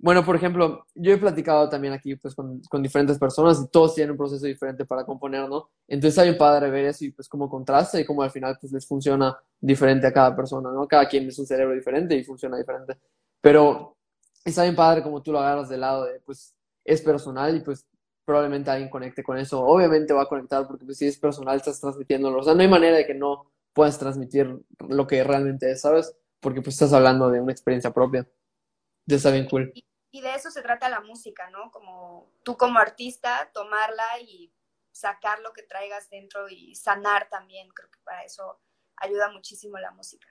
bueno, 0.00 0.24
por 0.24 0.36
ejemplo, 0.36 0.86
yo 0.94 1.12
he 1.12 1.18
platicado 1.18 1.68
también 1.68 1.92
aquí 1.92 2.14
pues 2.14 2.34
con, 2.34 2.60
con, 2.70 2.82
diferentes 2.82 3.18
personas 3.18 3.60
y 3.60 3.68
todos 3.68 3.96
tienen 3.96 4.12
un 4.12 4.16
proceso 4.16 4.46
diferente 4.46 4.84
para 4.84 5.04
componer, 5.04 5.48
¿no? 5.48 5.70
Entonces 5.88 6.10
está 6.10 6.22
bien 6.22 6.38
padre 6.38 6.70
ver 6.70 6.84
eso 6.84 7.04
y 7.04 7.10
pues 7.10 7.28
como 7.28 7.50
contraste 7.50 8.00
y 8.00 8.04
como 8.04 8.22
al 8.22 8.30
final 8.30 8.56
pues 8.60 8.72
les 8.72 8.86
funciona 8.86 9.36
diferente 9.60 10.06
a 10.06 10.12
cada 10.12 10.36
persona, 10.36 10.70
¿no? 10.70 10.86
Cada 10.86 11.08
quien 11.08 11.26
es 11.28 11.38
un 11.38 11.46
cerebro 11.46 11.74
diferente 11.74 12.14
y 12.14 12.22
funciona 12.22 12.56
diferente. 12.56 12.96
Pero 13.40 13.96
está 14.44 14.62
bien 14.62 14.76
padre 14.76 15.02
como 15.02 15.20
tú 15.20 15.32
lo 15.32 15.40
agarras 15.40 15.68
del 15.68 15.80
lado 15.80 16.04
de 16.04 16.20
pues 16.20 16.54
es 16.84 17.02
personal 17.02 17.56
y 17.56 17.60
pues 17.60 17.84
probablemente 18.24 18.70
alguien 18.70 18.90
conecte 18.90 19.24
con 19.24 19.36
eso. 19.38 19.60
Obviamente 19.64 20.14
va 20.14 20.22
a 20.22 20.28
conectar 20.28 20.66
porque 20.68 20.84
pues 20.84 20.98
si 20.98 21.06
es 21.06 21.18
personal 21.18 21.56
estás 21.56 21.80
transmitiéndolo. 21.80 22.38
O 22.38 22.42
sea, 22.44 22.54
no 22.54 22.60
hay 22.62 22.68
manera 22.68 22.96
de 22.98 23.06
que 23.06 23.14
no 23.14 23.50
puedas 23.72 23.98
transmitir 23.98 24.60
lo 24.88 25.06
que 25.08 25.24
realmente 25.24 25.70
es, 25.72 25.80
¿sabes? 25.80 26.14
Porque 26.40 26.62
pues 26.62 26.74
estás 26.76 26.92
hablando 26.92 27.30
de 27.30 27.40
una 27.40 27.52
experiencia 27.52 27.92
propia. 27.92 28.28
Ya 29.06 29.16
está 29.16 29.30
bien 29.30 29.48
cool 29.48 29.72
y 30.10 30.20
de 30.20 30.34
eso 30.34 30.50
se 30.50 30.62
trata 30.62 30.88
la 30.88 31.00
música, 31.00 31.50
¿no? 31.50 31.70
Como 31.70 32.32
tú 32.42 32.56
como 32.56 32.78
artista, 32.78 33.50
tomarla 33.52 34.20
y 34.20 34.52
sacar 34.90 35.40
lo 35.40 35.52
que 35.52 35.62
traigas 35.62 36.08
dentro 36.10 36.48
y 36.48 36.74
sanar 36.74 37.28
también. 37.30 37.68
Creo 37.68 37.90
que 37.90 38.00
para 38.04 38.24
eso 38.24 38.60
ayuda 38.96 39.30
muchísimo 39.30 39.78
la 39.78 39.90
música. 39.92 40.26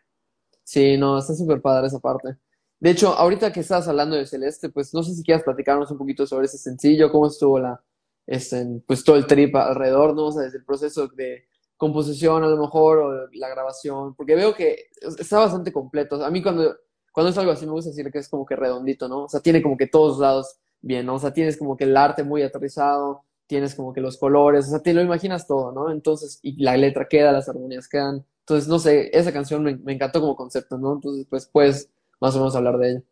Sí, 0.64 0.98
no, 0.98 1.20
está 1.20 1.34
súper 1.34 1.62
padre 1.62 1.88
esa 1.88 2.00
parte. 2.00 2.38
De 2.80 2.92
hecho, 2.92 3.14
ahorita 3.14 3.52
que 3.52 3.62
estás 3.62 3.88
hablando 3.88 4.16
de 4.16 4.28
Celeste, 4.28 4.70
pues 4.70 4.94
no 4.94 5.02
sé 5.02 5.16
si 5.16 5.24
quieras 5.24 5.44
platicarnos 5.44 5.90
un 5.92 5.98
poquito 5.98 6.28
sobre 6.28 6.46
ese 6.46 6.58
sencillo, 6.58 7.12
cómo 7.12 7.28
estuvo 7.28 7.60
la, 7.60 7.82
este, 8.26 8.66
pues 8.86 9.04
todo 9.04 9.16
el 9.16 9.26
trip 9.26 9.56
alrededor, 9.56 10.14
¿no? 10.16 10.28
O 10.28 10.32
sea, 10.32 10.44
desde 10.44 10.60
el 10.60 10.66
proceso 10.66 11.08
de 11.08 11.48
composición 11.78 12.44
a 12.44 12.48
lo 12.48 12.58
mejor, 12.58 12.98
o 13.00 13.30
la 13.34 13.50
grabación, 13.50 14.16
porque 14.16 14.36
veo 14.36 14.54
que 14.54 14.90
está 15.20 15.40
bastante 15.40 15.72
completo. 15.72 16.24
A 16.24 16.30
mí 16.30 16.44
cuando 16.44 16.76
cuando 17.18 17.32
es 17.32 17.38
algo 17.40 17.52
así 17.52 17.66
me 17.66 17.72
gusta 17.72 17.90
decir 17.90 18.12
que 18.12 18.20
es 18.20 18.30
como 18.30 18.46
que 18.46 18.56
redondito, 18.56 19.08
¿no? 19.08 19.24
O 19.24 19.28
sea, 19.28 19.40
tiene 19.40 19.64
como 19.64 19.76
que 19.76 19.88
todos 19.88 20.20
lados 20.20 20.60
bien, 20.82 21.08
¿no? 21.08 21.16
O 21.16 21.20
sea, 21.20 21.34
tienes 21.34 21.58
como 21.58 21.76
que 21.76 21.86
el 21.86 21.98
arte 21.98 22.24
muy 22.24 22.44
aterrizado, 22.44 23.24
tienes 23.48 23.74
como 23.74 23.92
que 23.92 24.02
los 24.02 24.20
colores, 24.20 24.68
o 24.68 24.70
sea, 24.70 24.84
te 24.84 24.94
lo 24.94 25.02
imaginas 25.02 25.48
todo, 25.48 25.72
¿no? 25.72 25.90
Entonces, 25.90 26.38
y 26.44 26.62
la 26.62 26.78
letra 26.78 27.08
queda, 27.08 27.32
las 27.32 27.50
armonías 27.50 27.88
quedan. 27.88 28.24
Entonces, 28.42 28.70
no 28.70 28.78
sé, 28.78 29.10
esa 29.18 29.34
canción 29.34 29.64
me, 29.64 29.78
me 29.78 29.94
encantó 29.94 30.22
como 30.22 30.36
concepto, 30.36 30.78
¿no? 30.78 30.94
Entonces, 30.94 31.26
pues, 31.28 31.48
puedes 31.48 31.90
más 32.20 32.36
o 32.36 32.38
menos 32.38 32.56
hablar 32.56 32.78
de 32.78 32.92
ella. 32.92 33.04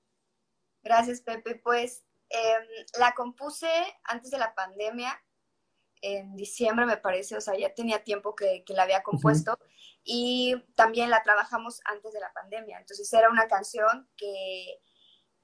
Gracias, 0.83 1.21
Pepe. 1.21 1.59
Pues 1.63 2.03
eh, 2.29 2.87
la 2.99 3.15
compuse 3.15 3.71
antes 4.03 4.29
de 4.29 4.37
la 4.37 4.53
pandemia, 4.53 5.19
en 6.13 6.35
diciembre 6.35 6.85
me 6.85 6.97
parece, 6.97 7.35
o 7.37 7.41
sea, 7.41 7.57
ya 7.57 7.73
tenía 7.73 8.03
tiempo 8.03 8.35
que, 8.35 8.63
que 8.65 8.73
la 8.73 8.83
había 8.83 9.01
compuesto. 9.03 9.51
Uh 9.53 9.63
-huh 9.63 9.75
y 10.07 10.55
también 10.75 11.09
la 11.09 11.23
trabajamos 11.23 11.81
antes 11.85 12.13
de 12.13 12.19
la 12.19 12.31
pandemia. 12.31 12.77
Entonces 12.77 13.11
era 13.11 13.27
una 13.27 13.47
canción 13.47 14.07
que, 14.15 14.79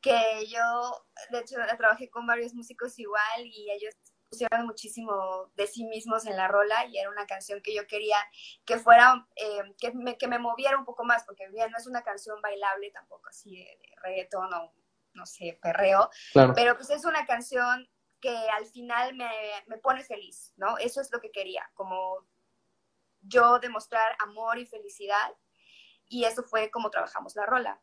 que 0.02 0.46
yo, 0.48 1.06
de 1.32 1.40
hecho, 1.40 1.58
la 1.58 1.76
trabajé 1.78 2.12
con 2.12 2.28
varios 2.28 2.54
músicos 2.54 2.98
igual 3.00 3.42
y 3.44 3.72
ellos 3.72 3.96
pusieron 4.30 4.68
muchísimo 4.68 5.52
de 5.56 5.66
sí 5.66 5.86
mismos 5.86 6.28
en 6.28 6.38
la 6.38 6.48
rola 6.48 6.86
y 6.86 7.00
era 7.00 7.10
una 7.10 7.26
canción 7.26 7.60
que 7.64 7.74
yo 7.74 7.88
quería 7.88 8.18
que 8.64 8.78
fuera, 8.78 9.28
eh, 9.36 9.64
que, 9.80 9.92
me, 9.94 10.16
que 10.16 10.28
me 10.28 10.38
moviera 10.38 10.78
un 10.78 10.86
poco 10.86 11.04
más, 11.04 11.24
porque 11.24 11.50
bien, 11.50 11.72
no 11.72 11.78
es 11.80 11.88
una 11.88 12.04
canción 12.04 12.40
bailable 12.40 12.92
tampoco 12.92 13.30
así 13.30 13.58
de, 13.58 13.64
de 13.66 13.96
reggaetón 14.04 14.54
o 14.54 14.72
no 15.14 15.26
sé, 15.26 15.60
perreo, 15.60 16.10
Claro. 16.34 16.54
pero 16.56 16.78
pues 16.78 16.92
es 16.92 17.04
una 17.04 17.26
canción 17.26 17.90
que 18.22 18.36
al 18.58 18.66
final 18.68 19.16
me, 19.16 19.30
me 19.68 19.78
pone 19.78 20.04
feliz, 20.04 20.54
¿no? 20.56 20.78
Eso 20.78 21.02
es 21.02 21.12
lo 21.12 21.20
que 21.20 21.32
quería, 21.32 21.70
como 21.74 22.26
yo 23.22 23.60
demostrar 23.60 24.16
amor 24.20 24.58
y 24.58 24.66
felicidad 24.66 25.36
y 26.08 26.26
eso 26.26 26.44
fue 26.44 26.70
como 26.70 26.90
trabajamos 26.90 27.36
la 27.36 27.46
rola. 27.46 27.82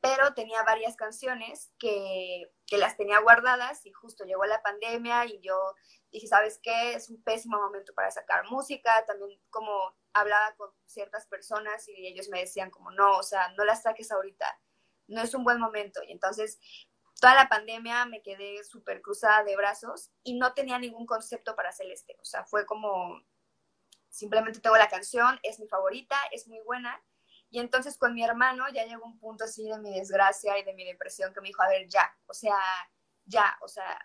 Pero 0.00 0.34
tenía 0.34 0.62
varias 0.62 0.96
canciones 0.96 1.72
que, 1.78 2.52
que, 2.66 2.78
las 2.78 2.96
tenía 2.96 3.18
guardadas 3.20 3.84
y 3.84 3.90
justo 3.90 4.24
llegó 4.24 4.44
la 4.44 4.62
pandemia 4.62 5.24
y 5.24 5.40
yo 5.40 5.74
dije, 6.12 6.28
¿sabes 6.28 6.60
qué? 6.62 6.92
Es 6.92 7.08
un 7.08 7.20
pésimo 7.22 7.58
momento 7.58 7.92
para 7.94 8.10
sacar 8.10 8.44
música. 8.48 9.04
También 9.06 9.40
como 9.50 9.96
hablaba 10.12 10.54
con 10.56 10.70
ciertas 10.86 11.26
personas 11.26 11.88
y 11.88 12.06
ellos 12.06 12.28
me 12.28 12.40
decían 12.40 12.70
como, 12.70 12.92
no, 12.92 13.16
o 13.16 13.22
sea, 13.24 13.48
no 13.56 13.64
las 13.64 13.82
saques 13.82 14.12
ahorita, 14.12 14.60
no 15.08 15.22
es 15.22 15.34
un 15.34 15.42
buen 15.42 15.58
momento. 15.58 16.00
Y 16.06 16.12
entonces 16.12 16.60
toda 17.20 17.34
la 17.34 17.48
pandemia 17.48 18.06
me 18.06 18.22
quedé 18.22 18.62
súper 18.64 19.02
cruzada 19.02 19.44
de 19.44 19.56
brazos 19.56 20.10
y 20.22 20.38
no 20.38 20.54
tenía 20.54 20.78
ningún 20.78 21.06
concepto 21.06 21.54
para 21.56 21.72
Celeste. 21.72 22.16
O 22.20 22.24
sea, 22.24 22.44
fue 22.44 22.66
como, 22.66 23.20
simplemente 24.08 24.60
tengo 24.60 24.76
la 24.76 24.88
canción, 24.88 25.38
es 25.42 25.58
mi 25.58 25.66
favorita, 25.66 26.16
es 26.32 26.46
muy 26.48 26.60
buena 26.60 27.02
y 27.50 27.60
entonces 27.60 27.96
con 27.96 28.14
mi 28.14 28.22
hermano 28.22 28.66
ya 28.72 28.84
llegó 28.84 29.06
un 29.06 29.18
punto 29.18 29.44
así 29.44 29.68
de 29.68 29.78
mi 29.78 29.92
desgracia 29.94 30.58
y 30.58 30.64
de 30.64 30.74
mi 30.74 30.84
depresión 30.84 31.32
que 31.32 31.40
me 31.40 31.48
dijo, 31.48 31.62
a 31.62 31.68
ver, 31.68 31.88
ya, 31.88 32.14
o 32.26 32.34
sea, 32.34 32.58
ya, 33.24 33.56
o 33.62 33.68
sea, 33.68 33.98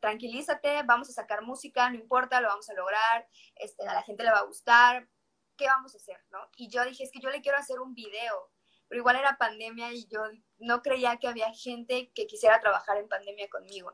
tranquilízate, 0.00 0.82
vamos 0.84 1.10
a 1.10 1.12
sacar 1.12 1.42
música, 1.42 1.90
no 1.90 1.96
importa, 1.96 2.40
lo 2.40 2.48
vamos 2.48 2.68
a 2.70 2.74
lograr, 2.74 3.28
este, 3.56 3.86
a 3.86 3.94
la 3.94 4.02
gente 4.02 4.24
le 4.24 4.30
va 4.30 4.38
a 4.38 4.44
gustar, 4.44 5.08
¿qué 5.56 5.66
vamos 5.66 5.94
a 5.94 5.98
hacer? 5.98 6.24
¿no? 6.30 6.38
Y 6.56 6.68
yo 6.70 6.84
dije, 6.84 7.04
es 7.04 7.10
que 7.10 7.20
yo 7.20 7.30
le 7.30 7.42
quiero 7.42 7.58
hacer 7.58 7.80
un 7.80 7.94
video, 7.94 8.50
pero 8.88 9.00
igual 9.00 9.16
era 9.16 9.36
pandemia 9.38 9.92
y 9.92 10.06
yo 10.06 10.20
no 10.58 10.82
creía 10.82 11.16
que 11.18 11.28
había 11.28 11.52
gente 11.52 12.10
que 12.14 12.26
quisiera 12.26 12.60
trabajar 12.60 12.98
en 12.98 13.08
pandemia 13.08 13.48
conmigo. 13.48 13.92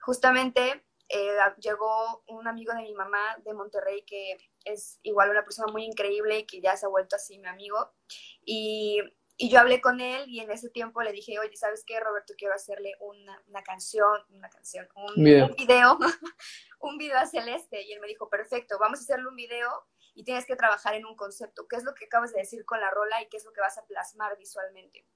Justamente 0.00 0.84
eh, 1.08 1.36
llegó 1.58 2.24
un 2.28 2.48
amigo 2.48 2.72
de 2.72 2.82
mi 2.82 2.94
mamá 2.94 3.36
de 3.44 3.52
Monterrey 3.52 4.02
que 4.02 4.38
es 4.64 4.98
igual 5.02 5.30
una 5.30 5.44
persona 5.44 5.70
muy 5.70 5.84
increíble 5.84 6.38
y 6.38 6.46
que 6.46 6.60
ya 6.60 6.76
se 6.76 6.86
ha 6.86 6.88
vuelto 6.88 7.16
así 7.16 7.38
mi 7.38 7.48
amigo. 7.48 7.92
Y, 8.44 9.02
y, 9.36 9.50
yo 9.50 9.60
hablé 9.60 9.80
con 9.80 10.00
él 10.00 10.24
y 10.28 10.40
en 10.40 10.50
ese 10.50 10.70
tiempo 10.70 11.02
le 11.02 11.12
dije, 11.12 11.38
oye, 11.38 11.56
¿sabes 11.56 11.84
qué, 11.84 12.00
Roberto? 12.00 12.34
Quiero 12.38 12.54
hacerle 12.54 12.94
una, 13.00 13.42
una 13.46 13.62
canción, 13.62 14.22
una 14.30 14.48
canción, 14.48 14.88
un, 14.94 15.12
un 15.12 15.54
video, 15.54 15.98
un 16.80 16.96
video 16.96 17.18
a 17.18 17.26
Celeste. 17.26 17.82
Y 17.82 17.92
él 17.92 18.00
me 18.00 18.08
dijo, 18.08 18.30
perfecto, 18.30 18.78
vamos 18.78 19.00
a 19.00 19.02
hacerle 19.02 19.28
un 19.28 19.36
video 19.36 19.68
y 20.14 20.24
tienes 20.24 20.46
que 20.46 20.56
trabajar 20.56 20.94
en 20.94 21.06
un 21.06 21.16
concepto. 21.16 21.66
¿Qué 21.68 21.76
es 21.76 21.84
lo 21.84 21.94
que 21.94 22.06
acabas 22.06 22.32
de 22.32 22.40
decir 22.40 22.64
con 22.64 22.80
la 22.80 22.90
rola 22.90 23.22
y 23.22 23.28
qué 23.28 23.36
es 23.38 23.44
lo 23.44 23.52
que 23.52 23.60
vas 23.60 23.78
a 23.78 23.86
plasmar 23.86 24.36
visualmente? 24.38 25.06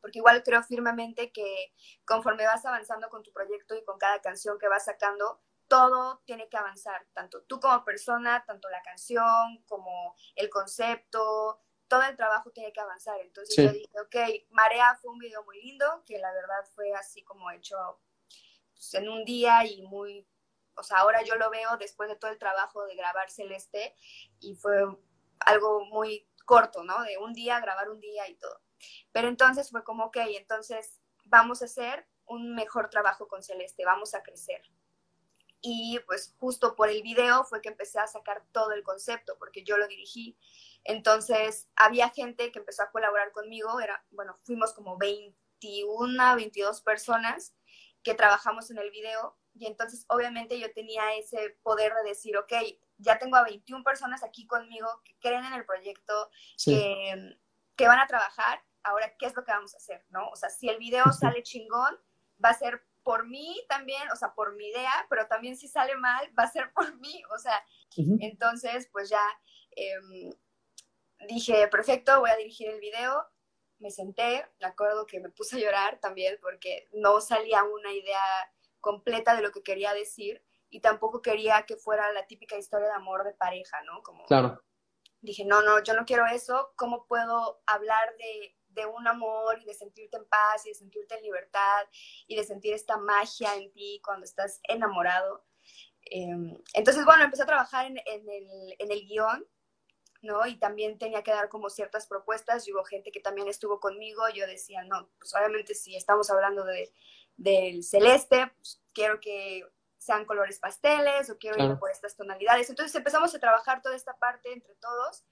Porque 0.00 0.18
igual 0.18 0.42
creo 0.44 0.62
firmemente 0.62 1.32
que 1.32 1.72
conforme 2.04 2.46
vas 2.46 2.64
avanzando 2.64 3.08
con 3.08 3.22
tu 3.22 3.32
proyecto 3.32 3.74
y 3.76 3.84
con 3.84 3.98
cada 3.98 4.20
canción 4.20 4.58
que 4.58 4.68
vas 4.68 4.84
sacando, 4.84 5.40
todo 5.66 6.22
tiene 6.24 6.48
que 6.48 6.56
avanzar, 6.56 7.06
tanto 7.12 7.42
tú 7.44 7.60
como 7.60 7.84
persona, 7.84 8.44
tanto 8.46 8.70
la 8.70 8.80
canción 8.82 9.62
como 9.66 10.14
el 10.34 10.48
concepto, 10.50 11.60
todo 11.88 12.02
el 12.04 12.16
trabajo 12.16 12.50
tiene 12.52 12.72
que 12.72 12.80
avanzar. 12.80 13.20
Entonces 13.20 13.54
Sí. 13.54 13.64
yo 13.64 13.72
dije, 13.72 14.00
ok, 14.00 14.46
Marea 14.50 14.96
fue 15.00 15.10
un 15.12 15.18
video 15.18 15.44
muy 15.44 15.60
lindo, 15.60 16.02
que 16.06 16.18
la 16.18 16.32
verdad 16.32 16.64
fue 16.74 16.92
así 16.94 17.22
como 17.24 17.50
hecho 17.50 17.76
pues, 18.72 18.94
en 18.94 19.08
un 19.08 19.24
día 19.24 19.64
y 19.66 19.82
muy, 19.82 20.26
o 20.78 20.82
sea, 20.82 20.98
ahora 20.98 21.22
yo 21.22 21.36
lo 21.36 21.50
veo 21.50 21.76
después 21.78 22.08
de 22.08 22.16
todo 22.16 22.30
el 22.30 22.38
trabajo 22.38 22.84
de 22.86 22.94
grabar 22.94 23.30
Celeste 23.30 23.94
y 24.40 24.54
fue 24.54 24.84
algo 25.40 25.84
muy 25.86 26.28
corto, 26.44 26.84
¿no? 26.84 27.02
De 27.02 27.18
un 27.18 27.32
día, 27.32 27.60
grabar 27.60 27.90
un 27.90 28.00
día 28.00 28.28
y 28.28 28.36
todo. 28.36 28.60
Pero 29.12 29.28
entonces 29.28 29.70
fue 29.70 29.84
como, 29.84 30.06
ok, 30.06 30.16
entonces 30.36 31.00
vamos 31.24 31.62
a 31.62 31.66
hacer 31.66 32.06
un 32.26 32.54
mejor 32.54 32.90
trabajo 32.90 33.28
con 33.28 33.42
Celeste, 33.42 33.84
vamos 33.84 34.14
a 34.14 34.22
crecer 34.22 34.62
y 35.60 35.98
pues 36.06 36.34
justo 36.38 36.76
por 36.76 36.88
el 36.88 37.02
video 37.02 37.44
fue 37.44 37.60
que 37.60 37.68
empecé 37.68 37.98
a 37.98 38.06
sacar 38.06 38.44
todo 38.52 38.72
el 38.72 38.82
concepto, 38.82 39.36
porque 39.38 39.64
yo 39.64 39.76
lo 39.76 39.88
dirigí. 39.88 40.38
Entonces 40.84 41.68
había 41.76 42.10
gente 42.10 42.52
que 42.52 42.60
empezó 42.60 42.82
a 42.82 42.90
colaborar 42.90 43.32
conmigo, 43.32 43.80
era, 43.80 44.04
bueno, 44.10 44.38
fuimos 44.44 44.72
como 44.72 44.96
21, 44.96 46.36
22 46.36 46.80
personas 46.82 47.54
que 48.02 48.14
trabajamos 48.14 48.70
en 48.70 48.78
el 48.78 48.90
video 48.90 49.36
y 49.58 49.66
entonces 49.66 50.04
obviamente 50.08 50.58
yo 50.58 50.72
tenía 50.72 51.14
ese 51.14 51.58
poder 51.62 51.92
de 51.94 52.08
decir, 52.10 52.36
ok, 52.36 52.52
ya 52.98 53.18
tengo 53.18 53.36
a 53.36 53.44
21 53.44 53.84
personas 53.84 54.22
aquí 54.22 54.46
conmigo 54.46 54.88
que 55.04 55.16
creen 55.18 55.44
en 55.44 55.52
el 55.52 55.64
proyecto, 55.64 56.30
Sí. 56.56 56.74
que, 56.74 57.38
que 57.76 57.86
van 57.88 57.98
a 57.98 58.06
trabajar, 58.06 58.62
ahora, 58.82 59.16
¿qué 59.18 59.26
es 59.26 59.34
lo 59.36 59.44
que 59.44 59.52
vamos 59.52 59.74
a 59.74 59.78
hacer? 59.78 60.04
¿no? 60.10 60.28
O 60.30 60.36
sea, 60.36 60.50
si 60.50 60.68
el 60.68 60.78
video 60.78 61.12
sale 61.12 61.42
chingón, 61.42 61.98
va 62.44 62.50
a 62.50 62.54
ser 62.58 62.84
por 63.02 63.26
mí 63.26 63.64
también, 63.68 64.10
o 64.12 64.16
sea, 64.16 64.34
por 64.34 64.54
mi 64.54 64.66
idea, 64.68 65.06
pero 65.08 65.26
también 65.26 65.56
si 65.56 65.66
sale 65.68 65.96
mal, 65.96 66.30
va 66.38 66.44
a 66.44 66.50
ser 66.50 66.72
por 66.74 66.96
mí, 66.98 67.22
o 67.34 67.38
sea, 67.38 67.64
entonces, 68.20 68.88
pues 68.92 69.08
ya 69.08 69.22
eh, 69.76 70.30
dije, 71.28 71.68
perfecto, 71.68 72.20
voy 72.20 72.30
a 72.30 72.36
dirigir 72.36 72.68
el 72.68 72.80
video, 72.80 73.26
me 73.78 73.90
senté, 73.90 74.44
me 74.60 74.66
acuerdo 74.66 75.06
que 75.06 75.20
me 75.20 75.30
puse 75.30 75.56
a 75.56 75.60
llorar 75.60 75.98
también 76.00 76.38
porque 76.42 76.88
no 76.92 77.20
salía 77.20 77.62
una 77.64 77.92
idea 77.92 78.20
completa 78.80 79.34
de 79.34 79.42
lo 79.42 79.50
que 79.52 79.62
quería 79.62 79.92
decir 79.94 80.44
y 80.70 80.80
tampoco 80.80 81.22
quería 81.22 81.64
que 81.66 81.76
fuera 81.76 82.12
la 82.12 82.26
típica 82.26 82.56
historia 82.56 82.88
de 82.88 82.94
amor 82.94 83.24
de 83.24 83.34
pareja, 83.34 83.82
¿no? 83.82 84.02
Como 84.02 84.24
Claro. 84.26 84.62
dije, 85.20 85.44
no, 85.44 85.62
no, 85.62 85.82
yo 85.82 85.94
no 85.94 86.04
quiero 86.04 86.26
eso, 86.26 86.72
¿cómo 86.76 87.06
puedo 87.06 87.62
hablar 87.66 88.14
de, 88.18 88.56
de 88.68 88.86
un 88.86 89.06
amor 89.08 89.58
y 89.60 89.64
de 89.64 89.74
sentirte 89.74 90.16
en 90.16 90.26
paz 90.26 90.66
y 90.66 90.70
de 90.70 90.74
sentirte 90.74 91.16
en 91.16 91.22
libertad 91.22 91.86
y 92.26 92.36
de 92.36 92.44
sentir 92.44 92.74
esta 92.74 92.96
magia 92.98 93.54
en 93.54 93.72
ti 93.72 94.00
cuando 94.04 94.24
estás 94.24 94.60
enamorado? 94.64 95.44
Eh, 96.10 96.60
entonces, 96.74 97.04
bueno, 97.04 97.24
empecé 97.24 97.42
a 97.42 97.46
trabajar 97.46 97.86
en, 97.86 97.98
en, 97.98 98.28
el, 98.28 98.76
en 98.78 98.92
el 98.92 99.06
guion, 99.06 99.46
¿no? 100.22 100.46
Y 100.46 100.58
también 100.58 100.98
tenía 100.98 101.22
que 101.22 101.30
dar 101.30 101.48
como 101.48 101.70
ciertas 101.70 102.06
propuestas, 102.06 102.66
y 102.66 102.72
hubo 102.72 102.84
gente 102.84 103.10
que 103.10 103.20
también 103.20 103.48
estuvo 103.48 103.78
conmigo, 103.80 104.28
yo 104.34 104.46
decía, 104.46 104.82
no, 104.84 105.10
pues 105.18 105.34
obviamente 105.34 105.74
si 105.74 105.96
estamos 105.96 106.30
hablando 106.30 106.64
de, 106.64 106.92
del 107.38 107.82
celeste, 107.82 108.52
pues 108.56 108.82
quiero 108.92 109.18
que 109.20 109.62
sean 109.96 110.26
colores 110.26 110.58
pasteles 110.58 111.30
o 111.30 111.38
quiero 111.38 111.56
ir 111.72 111.78
por 111.78 111.90
estas 111.90 112.14
tonalidades. 112.16 112.68
Entonces 112.68 112.94
empezamos 112.94 113.34
a 113.34 113.38
trabajar 113.38 113.80
toda 113.80 113.96
esta 113.96 114.16
parte 114.18 114.52
entre 114.52 114.74
todos 114.76 115.24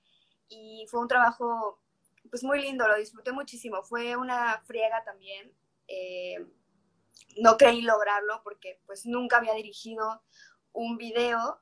y 0.48 0.86
fue 0.90 1.00
un 1.00 1.08
trabajo 1.08 1.82
pues 2.30 2.42
muy 2.42 2.60
lindo, 2.62 2.86
lo 2.88 2.96
disfruté 2.96 3.32
muchísimo. 3.32 3.82
Fue 3.84 4.16
una 4.16 4.62
friega 4.66 5.04
también. 5.04 5.52
eh, 5.88 6.44
no 7.38 7.56
creí 7.56 7.82
lograrlo 7.82 8.40
porque 8.42 8.80
pues 8.86 9.04
nunca 9.06 9.36
había 9.38 9.52
dirigido 9.54 10.22
un 10.72 10.96
video 10.96 11.58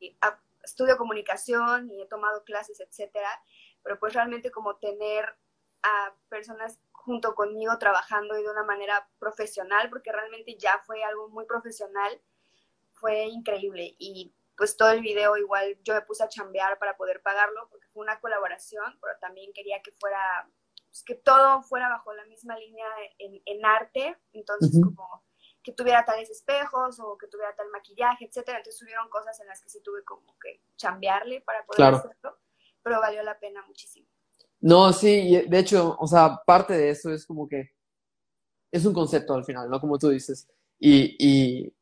y 0.00 0.16
a- 0.20 0.40
estudio 0.62 0.96
comunicación 0.96 1.90
y 1.90 2.02
he 2.02 2.06
tomado 2.06 2.42
clases, 2.44 2.80
etcétera, 2.80 3.28
pero 3.82 3.98
pues 4.00 4.14
realmente 4.14 4.50
como 4.50 4.76
tener 4.76 5.24
a 5.82 6.14
personas 6.28 6.80
junto 7.06 7.36
conmigo 7.36 7.78
trabajando 7.78 8.36
y 8.36 8.42
de 8.42 8.50
una 8.50 8.64
manera 8.64 9.08
profesional, 9.20 9.88
porque 9.88 10.10
realmente 10.10 10.56
ya 10.58 10.82
fue 10.84 11.04
algo 11.04 11.28
muy 11.28 11.46
profesional, 11.46 12.20
fue 12.94 13.22
increíble. 13.26 13.94
Y 13.98 14.34
pues 14.56 14.76
todo 14.76 14.90
el 14.90 15.02
video 15.02 15.36
igual 15.36 15.78
yo 15.84 15.94
me 15.94 16.02
puse 16.02 16.24
a 16.24 16.28
chambear 16.28 16.78
para 16.80 16.96
poder 16.96 17.22
pagarlo, 17.22 17.68
porque 17.70 17.86
fue 17.92 18.02
una 18.02 18.18
colaboración, 18.20 18.98
pero 19.00 19.16
también 19.20 19.52
quería 19.52 19.80
que 19.82 19.92
fuera, 19.92 20.50
pues, 20.88 21.04
que 21.04 21.14
todo 21.14 21.62
fuera 21.62 21.88
bajo 21.88 22.12
la 22.12 22.24
misma 22.24 22.58
línea 22.58 22.88
en, 23.18 23.40
en 23.44 23.64
arte, 23.64 24.18
entonces 24.32 24.80
como 24.82 25.24
que 25.62 25.72
tuviera 25.72 26.04
tales 26.04 26.28
espejos 26.30 26.98
o 27.00 27.16
que 27.18 27.28
tuviera 27.28 27.54
tal 27.54 27.68
maquillaje, 27.70 28.24
etcétera. 28.24 28.58
Entonces 28.58 28.82
hubieron 28.82 29.08
cosas 29.10 29.38
en 29.40 29.46
las 29.46 29.62
que 29.62 29.68
sí 29.68 29.80
tuve 29.82 30.02
como 30.04 30.36
que 30.40 30.60
chambearle 30.76 31.40
para 31.42 31.64
poder 31.66 31.76
Claro. 31.78 31.96
hacerlo, 31.98 32.38
pero 32.82 33.00
valió 33.00 33.22
la 33.22 33.38
pena 33.38 33.62
muchísimo. 33.66 34.08
No, 34.66 34.92
sí, 34.92 35.44
de 35.48 35.58
hecho, 35.60 35.96
o 36.00 36.08
sea, 36.08 36.40
parte 36.44 36.74
de 36.76 36.90
eso 36.90 37.12
es 37.12 37.24
como 37.24 37.48
que 37.48 37.70
es 38.72 38.84
un 38.84 38.92
concepto 38.94 39.34
al 39.34 39.44
final, 39.44 39.70
¿no? 39.70 39.80
Como 39.80 39.96
tú 39.98 40.10
dices. 40.10 40.48
Y, 40.80 41.72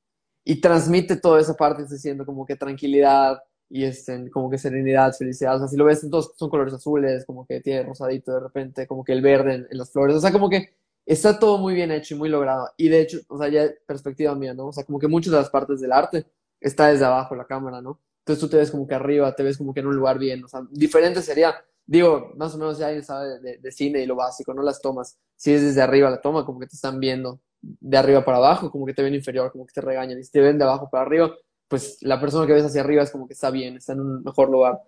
y, 0.45 0.61
transmite 0.61 1.17
toda 1.17 1.41
esa 1.41 1.55
parte, 1.55 1.85
diciendo 1.87 2.27
como 2.27 2.45
que 2.47 2.57
tranquilidad 2.57 3.43
y 3.71 3.85
este, 3.85 4.31
como 4.31 4.51
que 4.51 4.59
serenidad, 4.59 5.15
felicidad. 5.15 5.57
O 5.57 5.59
sea, 5.61 5.69
si 5.69 5.77
lo 5.79 5.87
ves, 5.87 6.07
todos 6.11 6.33
son 6.37 6.51
colores 6.51 6.75
azules, 6.75 7.25
como 7.25 7.47
que 7.47 7.61
tiene 7.61 7.85
rosadito 7.85 8.35
de 8.35 8.41
repente, 8.41 8.87
como 8.87 9.03
que 9.05 9.13
el 9.13 9.23
verde 9.23 9.55
en, 9.55 9.69
en 9.71 9.79
las 9.79 9.91
flores. 9.91 10.17
O 10.17 10.21
sea, 10.21 10.33
como 10.33 10.51
que 10.51 10.75
está 11.07 11.39
todo 11.39 11.59
muy 11.59 11.75
bien 11.75 11.91
hecho 11.91 12.15
y 12.15 12.19
muy 12.19 12.29
logrado. 12.29 12.71
Y 12.77 12.89
de 12.91 13.01
hecho, 13.01 13.21
o 13.29 13.39
sea, 13.39 13.49
ya 13.49 13.67
perspectiva 13.87 14.35
mía, 14.35 14.53
¿no? 14.55 14.67
O 14.69 14.73
sea, 14.73 14.85
como 14.85 14.99
que 14.99 15.09
muchas 15.09 15.33
de 15.33 15.39
las 15.39 15.51
partes 15.51 15.81
del 15.81 15.93
arte 15.93 16.27
está 16.61 16.89
desde 16.89 17.07
abajo 17.07 17.35
la 17.35 17.47
cámara, 17.47 17.81
¿no? 17.81 18.01
Entonces 18.21 18.41
tú 18.41 18.49
te 18.51 18.59
ves 18.59 18.71
como 18.71 18.87
que 18.87 18.95
arriba, 18.95 19.35
te 19.35 19.43
ves 19.43 19.57
como 19.59 19.73
que 19.73 19.81
en 19.81 19.87
un 19.87 19.97
lugar 19.97 20.19
bien. 20.19 20.45
O 20.45 20.49
sea, 20.49 20.67
diferente 20.71 21.23
sería 21.23 21.55
digo, 21.87 22.33
más 22.37 22.55
o 22.55 22.59
menos 22.59 22.79
ya 22.79 22.87
alguien 22.87 23.05
sabe 23.05 23.41
de, 23.41 23.59
de, 23.59 23.73
cine 23.73 24.01
y 24.01 24.07
lo 24.07 24.17
básico, 24.17 24.55
no 24.55 24.63
las 24.63 24.81
tomas. 24.81 25.19
Si 25.37 25.53
es 25.53 25.63
desde 25.63 25.83
arriba 25.83 26.11
la 26.11 26.21
toma, 26.21 26.45
como 26.45 26.61
que 26.61 26.67
te 26.67 26.77
están 26.77 27.01
viendo 27.01 27.41
de 27.61 27.97
arriba 27.97 28.25
para 28.25 28.39
abajo, 28.39 28.71
como 28.71 28.87
que 28.87 28.95
te 28.95 29.03
ven 29.03 29.15
inferior, 29.15 29.51
como 29.53 29.67
que 29.67 29.73
te 29.73 29.81
regañan. 29.81 30.19
Y 30.19 30.25
si 30.25 30.31
te 30.31 30.41
ven 30.41 30.59
de 30.59 30.65
abajo 30.65 30.89
para 30.91 31.05
arriba, 31.05 31.35
pues 31.69 31.99
la 32.03 32.21
persona 32.21 32.47
que 32.47 32.53
ves 32.53 32.65
hacia 32.65 32.83
arriba 32.83 33.03
es 33.03 33.11
como 33.11 33.27
que 33.27 33.35
está 33.35 33.51
bien, 33.51 33.77
está 33.77 33.93
en 33.93 34.01
un 34.01 34.23
mejor 34.23 34.51
lugar. 34.51 34.81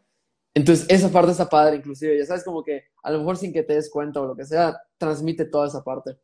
Entonces, 0.54 0.86
esa 0.88 1.10
parte 1.10 1.32
está 1.32 1.48
padre, 1.48 1.76
inclusive, 1.76 2.16
ya 2.16 2.24
sabes, 2.24 2.44
como 2.44 2.62
que 2.62 2.84
a 3.02 3.10
lo 3.10 3.18
mejor 3.18 3.36
sin 3.36 3.52
que 3.52 3.62
te 3.62 3.74
des 3.74 3.90
cuenta 3.90 4.20
o 4.20 4.26
lo 4.26 4.36
que 4.36 4.44
sea, 4.44 4.80
transmite 4.96 5.44
toda 5.44 5.66
esa 5.66 5.84
parte. 5.84 6.16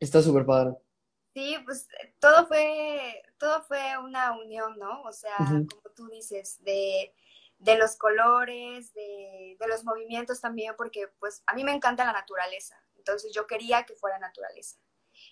Está 0.00 0.22
súper 0.22 0.46
padre. 0.46 0.74
Sí, 1.34 1.56
pues 1.64 1.86
todo 2.18 2.46
fue, 2.46 3.22
todo 3.38 3.62
fue 3.64 3.78
una 4.02 4.32
unión, 4.38 4.78
¿no? 4.78 5.02
O 5.02 5.12
sea, 5.12 5.36
como 5.38 5.94
tú 5.94 6.08
dices, 6.08 6.62
de, 6.64 7.12
de 7.58 7.76
los 7.76 7.96
colores, 7.96 8.92
de, 8.92 9.56
de, 9.58 9.68
los 9.68 9.84
movimientos 9.84 10.40
también, 10.40 10.74
porque 10.76 11.08
pues 11.18 11.42
a 11.46 11.54
mí 11.54 11.64
me 11.64 11.72
encanta 11.72 12.04
la 12.04 12.12
naturaleza, 12.12 12.80
entonces 12.96 13.32
yo 13.34 13.46
quería 13.46 13.84
que 13.84 13.94
fuera 13.94 14.18
naturaleza. 14.18 14.78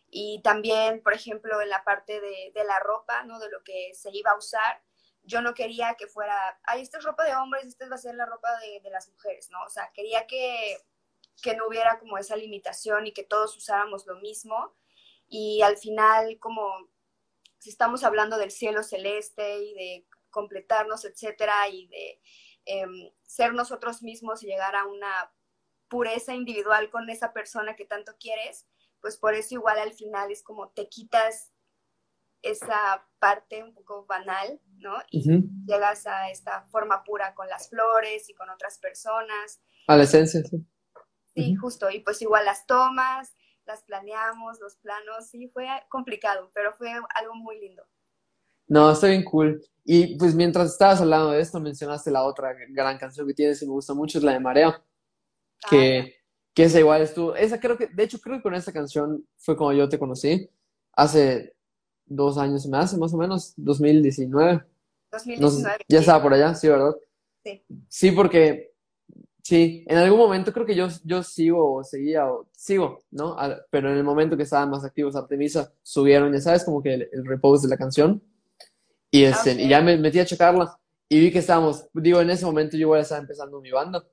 Y 0.08 0.40
también, 0.42 1.02
por 1.02 1.12
ejemplo, 1.12 1.60
en 1.60 1.68
la 1.68 1.84
parte 1.84 2.20
de, 2.20 2.52
de 2.54 2.64
la 2.64 2.78
ropa, 2.78 3.24
¿no? 3.24 3.38
De 3.38 3.50
lo 3.50 3.62
que 3.62 3.90
se 3.94 4.10
iba 4.12 4.30
a 4.30 4.38
usar, 4.38 4.82
yo 5.22 5.40
no 5.42 5.54
quería 5.54 5.94
que 5.94 6.06
fuera, 6.06 6.58
ay, 6.64 6.82
esta 6.82 6.98
es 6.98 7.04
ropa 7.04 7.24
de 7.24 7.34
hombres, 7.34 7.66
esta 7.66 7.88
va 7.88 7.96
a 7.96 7.98
ser 7.98 8.14
la 8.14 8.26
ropa 8.26 8.48
de, 8.60 8.80
de 8.80 8.90
las 8.90 9.08
mujeres, 9.08 9.50
¿no? 9.50 9.62
O 9.64 9.68
sea, 9.68 9.90
quería 9.92 10.26
que, 10.26 10.78
que 11.42 11.56
no 11.56 11.66
hubiera 11.66 11.98
como 11.98 12.18
esa 12.18 12.36
limitación 12.36 13.06
y 13.06 13.12
que 13.12 13.24
todos 13.24 13.56
usáramos 13.56 14.06
lo 14.06 14.16
mismo. 14.16 14.74
Y 15.28 15.62
al 15.62 15.76
final, 15.78 16.38
como 16.38 16.88
si 17.58 17.70
estamos 17.70 18.04
hablando 18.04 18.36
del 18.36 18.50
cielo 18.50 18.82
celeste 18.82 19.58
y 19.58 19.74
de 19.74 20.06
completarnos, 20.34 21.04
etcétera, 21.04 21.68
y 21.70 21.86
de 21.86 22.20
em, 22.66 23.10
ser 23.22 23.54
nosotros 23.54 24.02
mismos 24.02 24.42
y 24.42 24.46
llegar 24.46 24.74
a 24.74 24.84
una 24.84 25.32
pureza 25.88 26.34
individual 26.34 26.90
con 26.90 27.08
esa 27.08 27.32
persona 27.32 27.76
que 27.76 27.84
tanto 27.84 28.16
quieres, 28.18 28.66
pues 29.00 29.16
por 29.16 29.34
eso 29.34 29.54
igual 29.54 29.78
al 29.78 29.92
final 29.92 30.32
es 30.32 30.42
como 30.42 30.70
te 30.70 30.88
quitas 30.88 31.52
esa 32.42 33.06
parte 33.18 33.62
un 33.62 33.72
poco 33.72 34.04
banal, 34.06 34.60
¿no? 34.78 34.96
Y 35.10 35.24
llegas 35.66 36.06
a 36.06 36.30
esta 36.30 36.62
forma 36.64 37.04
pura 37.04 37.34
con 37.34 37.48
las 37.48 37.70
flores 37.70 38.28
y 38.28 38.34
con 38.34 38.50
otras 38.50 38.78
personas. 38.78 39.62
A 39.86 39.96
la 39.96 40.02
esencia, 40.02 40.42
sí. 40.42 40.66
Sí, 41.34 41.54
justo. 41.56 41.90
Y 41.90 42.00
pues 42.00 42.20
igual 42.22 42.44
las 42.44 42.66
tomas, 42.66 43.34
las 43.66 43.82
planeamos, 43.84 44.60
los 44.60 44.76
planos, 44.76 45.28
sí, 45.30 45.48
fue 45.48 45.66
complicado, 45.88 46.50
pero 46.54 46.72
fue 46.74 46.92
algo 47.14 47.34
muy 47.34 47.60
lindo. 47.60 47.86
No, 48.68 48.90
está 48.90 49.08
bien 49.08 49.24
cool. 49.24 49.62
Y 49.84 50.16
pues 50.16 50.34
mientras 50.34 50.72
estabas 50.72 51.00
hablando 51.00 51.32
de 51.32 51.40
esto, 51.40 51.60
mencionaste 51.60 52.10
la 52.10 52.24
otra 52.24 52.54
gran 52.70 52.96
canción 52.98 53.26
que 53.26 53.34
tienes 53.34 53.60
y 53.62 53.66
me 53.66 53.72
gusta 53.72 53.92
mucho, 53.92 54.18
es 54.18 54.24
la 54.24 54.32
de 54.32 54.40
Marea, 54.40 54.68
ah, 54.68 55.68
que, 55.68 56.14
que 56.54 56.64
esa 56.64 56.80
igual 56.80 57.02
estuvo, 57.02 57.36
esa 57.36 57.60
creo 57.60 57.76
que, 57.76 57.88
de 57.88 58.02
hecho 58.02 58.18
creo 58.18 58.38
que 58.38 58.42
con 58.42 58.54
esa 58.54 58.72
canción 58.72 59.26
fue 59.36 59.56
como 59.56 59.72
yo 59.74 59.88
te 59.88 59.98
conocí, 59.98 60.48
hace 60.92 61.54
dos 62.06 62.38
años 62.38 62.66
más, 62.66 62.96
más 62.96 63.12
o 63.12 63.18
menos, 63.18 63.52
2019. 63.56 64.64
2019. 65.12 65.84
ya 65.86 65.98
estaba 66.00 66.22
por 66.22 66.32
allá, 66.32 66.54
sí, 66.54 66.68
¿verdad? 66.68 66.96
Sí. 67.44 67.62
Sí, 67.88 68.10
porque 68.10 68.74
Sí, 69.44 69.84
en 69.88 69.98
algún 69.98 70.18
momento 70.18 70.54
creo 70.54 70.64
que 70.64 70.74
yo, 70.74 70.88
yo 71.04 71.22
sigo 71.22 71.74
o 71.74 71.84
seguía 71.84 72.26
o 72.26 72.48
sigo, 72.52 73.00
¿no? 73.10 73.36
pero 73.68 73.90
en 73.90 73.98
el 73.98 74.02
momento 74.02 74.38
que 74.38 74.44
estaban 74.44 74.70
más 74.70 74.84
activos 74.84 75.16
Artemisa, 75.16 75.70
subieron, 75.82 76.32
ya 76.32 76.40
sabes, 76.40 76.64
como 76.64 76.82
que 76.82 76.94
el, 76.94 77.08
el 77.12 77.26
repose 77.26 77.66
de 77.66 77.70
la 77.70 77.76
canción. 77.76 78.22
Y, 79.14 79.22
este, 79.22 79.52
y 79.52 79.68
ya 79.68 79.80
me 79.80 79.96
metí 79.96 80.18
a 80.18 80.24
checarla 80.24 80.76
y 81.08 81.20
vi 81.20 81.30
que 81.30 81.38
estábamos, 81.38 81.86
digo, 81.94 82.20
en 82.20 82.30
ese 82.30 82.44
momento 82.44 82.76
yo 82.76 82.80
igual 82.80 83.00
estaba 83.00 83.20
empezando 83.20 83.60
mi 83.60 83.70
banda. 83.70 84.04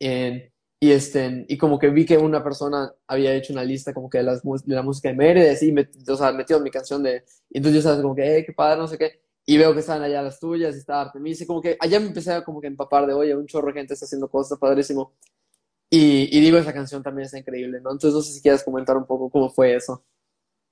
y, 0.00 0.90
este, 0.90 1.46
y 1.48 1.56
como 1.56 1.78
que 1.78 1.88
vi 1.90 2.04
que 2.04 2.18
una 2.18 2.42
persona 2.42 2.92
había 3.06 3.32
hecho 3.34 3.52
una 3.52 3.62
lista 3.62 3.94
como 3.94 4.10
que 4.10 4.18
de, 4.18 4.24
las, 4.24 4.42
de 4.42 4.74
la 4.74 4.82
música 4.82 5.08
de 5.10 5.14
Mérida, 5.14 5.54
y 5.60 5.70
me, 5.70 5.88
o 6.08 6.16
sea, 6.16 6.32
metido 6.32 6.58
mi 6.58 6.70
canción 6.70 7.00
de, 7.00 7.24
y 7.50 7.58
entonces 7.58 7.76
yo 7.76 7.88
sabes 7.88 8.02
como 8.02 8.16
que, 8.16 8.38
eh, 8.38 8.44
qué 8.44 8.52
padre, 8.52 8.78
no 8.78 8.88
sé 8.88 8.98
qué 8.98 9.20
y 9.46 9.56
veo 9.56 9.72
que 9.72 9.80
estaban 9.80 10.02
allá 10.02 10.20
las 10.20 10.38
tuyas 10.40 10.74
y 10.74 10.78
estaba 10.80 11.02
Artemisa, 11.02 11.46
como 11.46 11.62
que 11.62 11.76
allá 11.80 12.00
me 12.00 12.08
empecé 12.08 12.32
a 12.32 12.44
como 12.44 12.60
que 12.60 12.66
empapar 12.66 13.06
de, 13.06 13.14
oye, 13.14 13.34
un 13.34 13.46
chorro 13.46 13.68
de 13.68 13.74
gente 13.74 13.94
está 13.94 14.04
haciendo 14.04 14.28
cosas, 14.28 14.58
padrísimo. 14.58 15.14
Y, 15.88 16.36
y 16.36 16.40
digo, 16.42 16.58
esa 16.58 16.74
canción 16.74 17.02
también 17.02 17.26
está 17.26 17.38
increíble, 17.38 17.80
¿no? 17.80 17.92
Entonces 17.92 18.12
no 18.12 18.20
sé 18.20 18.32
si 18.34 18.42
quieres 18.42 18.62
comentar 18.62 18.96
un 18.96 19.06
poco 19.06 19.30
cómo 19.30 19.48
fue 19.48 19.74
eso. 19.74 20.04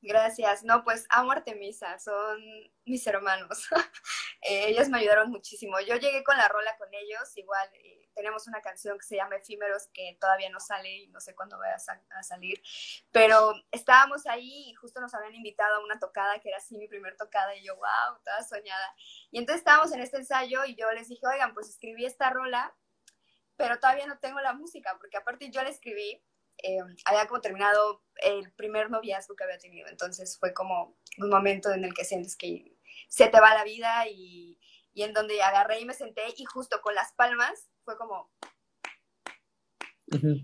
Gracias. 0.06 0.62
No, 0.62 0.84
pues 0.84 1.04
amo 1.10 1.32
Artemisa, 1.32 1.98
son 1.98 2.40
mis 2.84 3.06
hermanos. 3.06 3.68
Eh, 4.42 4.68
ellos 4.68 4.88
me 4.90 4.98
ayudaron 4.98 5.30
muchísimo. 5.30 5.80
Yo 5.80 5.96
llegué 5.96 6.22
con 6.22 6.36
la 6.36 6.46
rola 6.46 6.76
con 6.76 6.86
ellos, 6.94 7.36
igual 7.36 7.68
eh, 7.82 8.08
tenemos 8.14 8.46
una 8.46 8.60
canción 8.60 8.96
que 8.96 9.04
se 9.04 9.16
llama 9.16 9.36
Efímeros 9.36 9.88
que 9.92 10.16
todavía 10.20 10.50
no 10.50 10.60
sale 10.60 10.88
y 10.98 11.08
no 11.08 11.20
sé 11.20 11.34
cuándo 11.34 11.58
va 11.58 11.66
a, 11.74 12.22
salir, 12.22 12.62
pero 13.10 13.54
estábamos 13.72 14.24
ahí 14.26 14.70
y 14.70 14.74
justo 14.74 15.00
nos 15.00 15.14
habían 15.14 15.34
invitado 15.34 15.76
a 15.76 15.84
una 15.84 15.98
tocada 15.98 16.38
que 16.38 16.50
era 16.50 16.58
así 16.58 16.76
mi 16.76 16.86
primer 16.86 17.16
tocada 17.16 17.56
y 17.56 17.64
yo, 17.64 17.74
wow, 17.74 18.20
toda 18.22 18.44
soñada. 18.44 18.94
Y 19.32 19.38
entonces 19.38 19.62
estábamos 19.62 19.90
en 19.90 20.00
este 20.00 20.18
ensayo 20.18 20.64
y 20.64 20.76
yo 20.76 20.92
les 20.92 21.08
dije, 21.08 21.26
oigan, 21.26 21.52
pues 21.52 21.68
escribí 21.68 22.04
esta 22.04 22.30
rola, 22.30 22.76
pero 23.56 23.80
todavía 23.80 24.06
no 24.06 24.18
tengo 24.20 24.38
la 24.40 24.52
música, 24.52 24.96
porque 24.98 25.16
aparte 25.16 25.50
yo 25.50 25.62
la 25.64 25.70
escribí 25.70 26.22
eh, 26.62 26.78
había 27.04 27.26
como 27.26 27.40
terminado 27.40 28.02
el 28.16 28.52
primer 28.52 28.90
noviazgo 28.90 29.36
que 29.36 29.44
había 29.44 29.58
tenido, 29.58 29.88
entonces 29.88 30.38
fue 30.38 30.54
como 30.54 30.96
un 31.18 31.28
momento 31.28 31.72
en 31.72 31.84
el 31.84 31.94
que 31.94 32.04
sientes 32.04 32.36
que 32.36 32.76
se 33.08 33.28
te 33.28 33.40
va 33.40 33.54
la 33.54 33.64
vida 33.64 34.06
y, 34.08 34.58
y 34.96 35.02
en 35.02 35.12
donde 35.12 35.42
agarré 35.42 35.80
y 35.80 35.84
me 35.84 35.92
senté 35.92 36.22
y 36.36 36.44
justo 36.46 36.80
con 36.80 36.94
las 36.94 37.12
palmas 37.12 37.70
fue 37.84 37.96
como... 37.98 38.32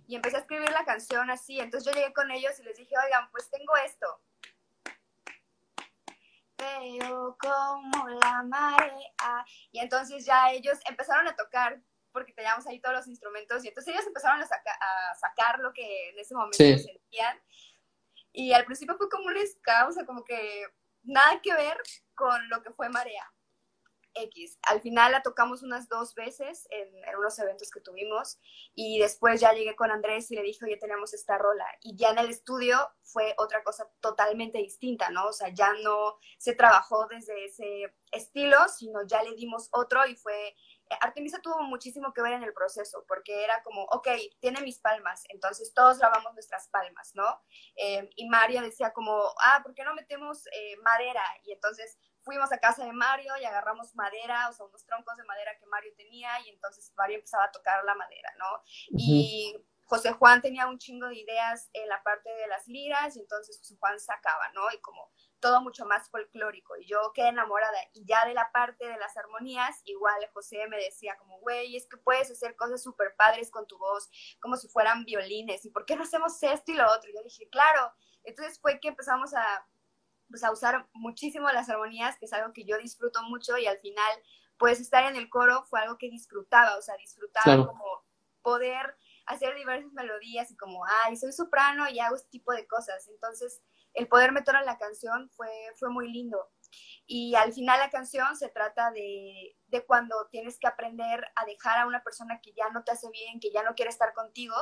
Y 0.07 0.16
empecé 0.16 0.37
a 0.37 0.40
escribir 0.40 0.70
la 0.70 0.85
canción 0.85 1.31
así, 1.31 1.59
entonces 1.59 1.90
yo 1.90 1.98
llegué 1.98 2.12
con 2.12 2.31
ellos 2.31 2.59
y 2.59 2.64
les 2.64 2.77
dije, 2.77 2.94
oigan, 3.03 3.31
pues 3.31 3.48
tengo 3.48 3.75
esto. 3.77 4.07
Veo 6.59 7.37
como 7.40 8.09
la 8.09 8.42
marea. 8.42 9.44
Y 9.70 9.79
entonces 9.79 10.27
ya 10.27 10.51
ellos 10.51 10.79
empezaron 10.88 11.29
a 11.29 11.37
tocar 11.37 11.81
porque 12.12 12.33
teníamos 12.33 12.66
ahí 12.66 12.81
todos 12.81 12.96
los 12.96 13.07
instrumentos 13.07 13.64
y 13.64 13.68
entonces 13.68 13.94
ellos 13.94 14.07
empezaron 14.07 14.40
a, 14.40 14.44
a 14.44 15.14
sacar 15.16 15.59
lo 15.61 15.72
que 15.72 16.11
en 16.11 16.18
ese 16.18 16.35
momento 16.35 16.57
sentían. 16.57 17.42
Y 18.33 18.53
al 18.53 18.64
principio 18.64 18.96
fue 18.96 19.09
como 19.09 19.27
un 19.27 19.46
ska, 19.46 19.87
o 19.88 19.92
sea, 19.92 20.07
como 20.07 20.25
que 20.25 20.66
nada 21.03 21.40
que 21.42 21.55
ver 21.55 21.77
con 22.14 22.48
lo 22.48 22.62
que 22.62 22.70
fue 22.70 22.88
Marea. 22.88 23.31
X. 24.14 24.59
Al 24.62 24.81
final 24.81 25.12
la 25.12 25.22
tocamos 25.22 25.62
unas 25.62 25.88
dos 25.88 26.14
veces 26.14 26.66
en, 26.70 26.88
en, 27.05 27.16
unos 27.16 27.38
eventos 27.38 27.70
que 27.70 27.81
tuvimos 27.81 28.38
y 28.75 28.98
después 28.98 29.40
ya 29.40 29.53
llegué 29.53 29.75
con 29.75 29.90
Andrés 29.90 30.31
y 30.31 30.37
le 30.37 30.42
dije, 30.42 30.64
oye, 30.64 30.77
tenemos 30.77 31.14
esta 31.14 31.38
rola. 31.38 31.64
Y 31.83 31.96
ya 31.96 32.11
en 32.11 32.18
el 32.18 32.31
estudio 32.31 32.77
fue 33.03 33.35
otra 33.38 33.62
cosa 33.62 33.90
totalmente 34.01 34.59
distinta, 34.59 35.11
¿no? 35.11 35.29
O 35.29 35.33
sea, 35.33 35.48
ya 35.48 35.72
no 35.83 36.18
se 36.38 36.55
trabajó 36.55 37.07
desde 37.09 37.46
ese 37.46 37.94
estilo, 38.11 38.57
sino 38.68 39.07
ya 39.07 39.22
le 39.22 39.35
dimos 39.35 39.68
otro 39.72 40.07
y 40.07 40.16
fue 40.16 40.55
Artemisa 41.00 41.40
tuvo 41.40 41.62
muchísimo 41.62 42.12
que 42.12 42.22
ver 42.22 42.33
en 42.33 42.42
el 42.42 42.52
proceso, 42.52 43.05
porque 43.07 43.44
era 43.44 43.62
como, 43.62 43.83
ok, 43.85 44.09
tiene 44.40 44.61
mis 44.61 44.78
palmas, 44.78 45.24
entonces 45.28 45.72
todos 45.74 45.98
lavamos 45.98 46.33
nuestras 46.35 46.68
palmas, 46.68 47.12
¿no? 47.14 47.42
Eh, 47.76 48.09
y 48.16 48.28
María 48.28 48.62
decía 48.62 48.92
como, 48.92 49.22
ah, 49.42 49.61
¿por 49.62 49.74
qué 49.74 49.85
no 49.85 49.94
metemos 49.94 50.46
eh, 50.48 50.76
madera? 50.83 51.22
Y 51.44 51.52
entonces 51.52 51.98
fuimos 52.22 52.52
a 52.52 52.59
casa 52.59 52.85
de 52.85 52.92
Mario 52.92 53.33
y 53.40 53.44
agarramos 53.44 53.94
madera, 53.94 54.48
o 54.48 54.52
sea, 54.52 54.66
unos 54.66 54.85
troncos 54.87 55.16
de 55.16 55.24
madera 55.24 55.57
que 55.59 55.66
Mario 55.66 55.92
tenía, 55.96 56.31
y 56.44 56.50
entonces 56.50 56.92
Mario 56.96 57.16
empezaba 57.16 57.44
a 57.44 57.52
tocar 57.52 57.85
la 57.85 57.94
madera, 57.94 58.33
¿no? 58.38 58.62
Y 58.96 59.57
José 59.85 60.12
Juan 60.12 60.40
tenía 60.40 60.66
un 60.66 60.78
chingo 60.78 61.09
de 61.09 61.16
ideas 61.16 61.68
en 61.72 61.88
la 61.88 62.02
parte 62.02 62.31
de 62.31 62.46
las 62.46 62.66
liras, 62.66 63.16
y 63.16 63.20
entonces 63.20 63.59
José 63.59 63.76
Juan 63.78 63.98
sacaba, 64.00 64.48
¿no? 64.55 64.62
Y 64.72 64.81
como 64.81 65.11
todo 65.42 65.61
mucho 65.61 65.85
más 65.85 66.09
folclórico. 66.09 66.76
Y 66.76 66.87
yo 66.87 67.12
quedé 67.12 67.28
enamorada. 67.28 67.76
Y 67.92 68.07
ya 68.07 68.24
de 68.24 68.33
la 68.33 68.50
parte 68.52 68.87
de 68.87 68.96
las 68.96 69.16
armonías, 69.16 69.83
igual 69.85 70.14
José 70.33 70.68
me 70.68 70.76
decía 70.76 71.18
como, 71.18 71.40
güey, 71.40 71.76
es 71.76 71.88
que 71.88 71.96
puedes 71.96 72.31
hacer 72.31 72.55
cosas 72.55 72.81
súper 72.81 73.16
padres 73.16 73.50
con 73.50 73.66
tu 73.66 73.76
voz, 73.76 74.09
como 74.40 74.57
si 74.57 74.68
fueran 74.68 75.05
violines. 75.05 75.64
¿Y 75.64 75.70
por 75.70 75.85
qué 75.85 75.96
no 75.96 76.05
hacemos 76.05 76.40
esto 76.42 76.70
y 76.70 76.76
lo 76.76 76.90
otro? 76.90 77.11
Y 77.11 77.14
yo 77.14 77.22
dije, 77.24 77.48
claro. 77.50 77.92
Entonces 78.22 78.61
fue 78.61 78.78
que 78.78 78.88
empezamos 78.88 79.35
a, 79.35 79.66
pues, 80.31 80.44
a 80.44 80.52
usar 80.52 80.88
muchísimo 80.92 81.50
las 81.50 81.68
armonías, 81.68 82.16
que 82.18 82.26
es 82.26 82.33
algo 82.33 82.52
que 82.52 82.64
yo 82.64 82.78
disfruto 82.78 83.20
mucho 83.24 83.59
y 83.59 83.66
al 83.66 83.78
final, 83.78 84.22
pues 84.59 84.81
estar 84.81 85.05
en 85.11 85.16
el 85.16 85.28
coro 85.28 85.64
fue 85.64 85.81
algo 85.81 85.98
que 85.98 86.09
disfrutaba, 86.09 86.76
o 86.78 86.83
sea, 86.83 86.96
disfrutaba 86.98 87.66
como 87.66 88.05
poder 88.42 88.96
hacer 89.26 89.57
diversas 89.57 89.92
melodías 89.92 90.52
y 90.52 90.57
como, 90.57 90.85
ay, 91.05 91.16
soy 91.16 91.33
soprano 91.33 91.88
y 91.88 91.98
hago 91.98 92.14
este 92.14 92.31
tipo 92.31 92.52
de 92.52 92.66
cosas. 92.68 93.09
Entonces, 93.09 93.61
el 93.94 94.09
poder 94.09 94.33
meter 94.33 94.55
en 94.57 94.66
la 94.66 94.78
canción 94.78 95.28
fue, 95.31 95.50
fue 95.78 95.90
muy 95.90 96.12
lindo. 96.12 96.50
Y 97.07 97.35
al 97.35 97.52
final 97.52 97.78
la 97.78 97.90
canción 97.90 98.37
se 98.37 98.48
trata 98.48 98.90
de, 98.90 99.57
de, 99.66 99.85
cuando 99.85 100.28
tienes 100.31 100.59
que 100.59 100.66
aprender 100.66 101.24
a 101.37 101.44
dejar 101.44 101.78
a 101.78 101.87
una 101.87 102.02
persona 102.02 102.40
que 102.40 102.52
ya 102.55 102.70
no 102.70 102.83
te 102.85 102.92
hace 102.92 103.11
bien, 103.11 103.40
que 103.40 103.50
ya 103.50 103.62
no 103.62 103.74
quiere 103.74 103.90
estar 103.90 104.14
contigo, 104.14 104.55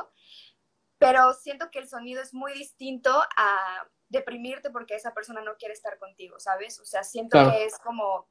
pero 0.97 1.33
siento 1.33 1.71
que 1.71 1.79
el 1.79 1.87
sonido 1.87 2.21
es 2.21 2.33
muy 2.33 2.53
distinto 2.53 3.11
a 3.35 3.87
deprimirte 4.09 4.69
porque 4.69 4.95
esa 4.95 5.13
persona 5.13 5.41
no 5.41 5.55
quiere 5.55 5.73
estar 5.73 5.97
contigo, 5.97 6.39
¿sabes? 6.39 6.79
O 6.79 6.85
sea, 6.85 7.03
siento 7.03 7.39
que 7.49 7.65
es 7.65 7.79
como, 7.79 8.29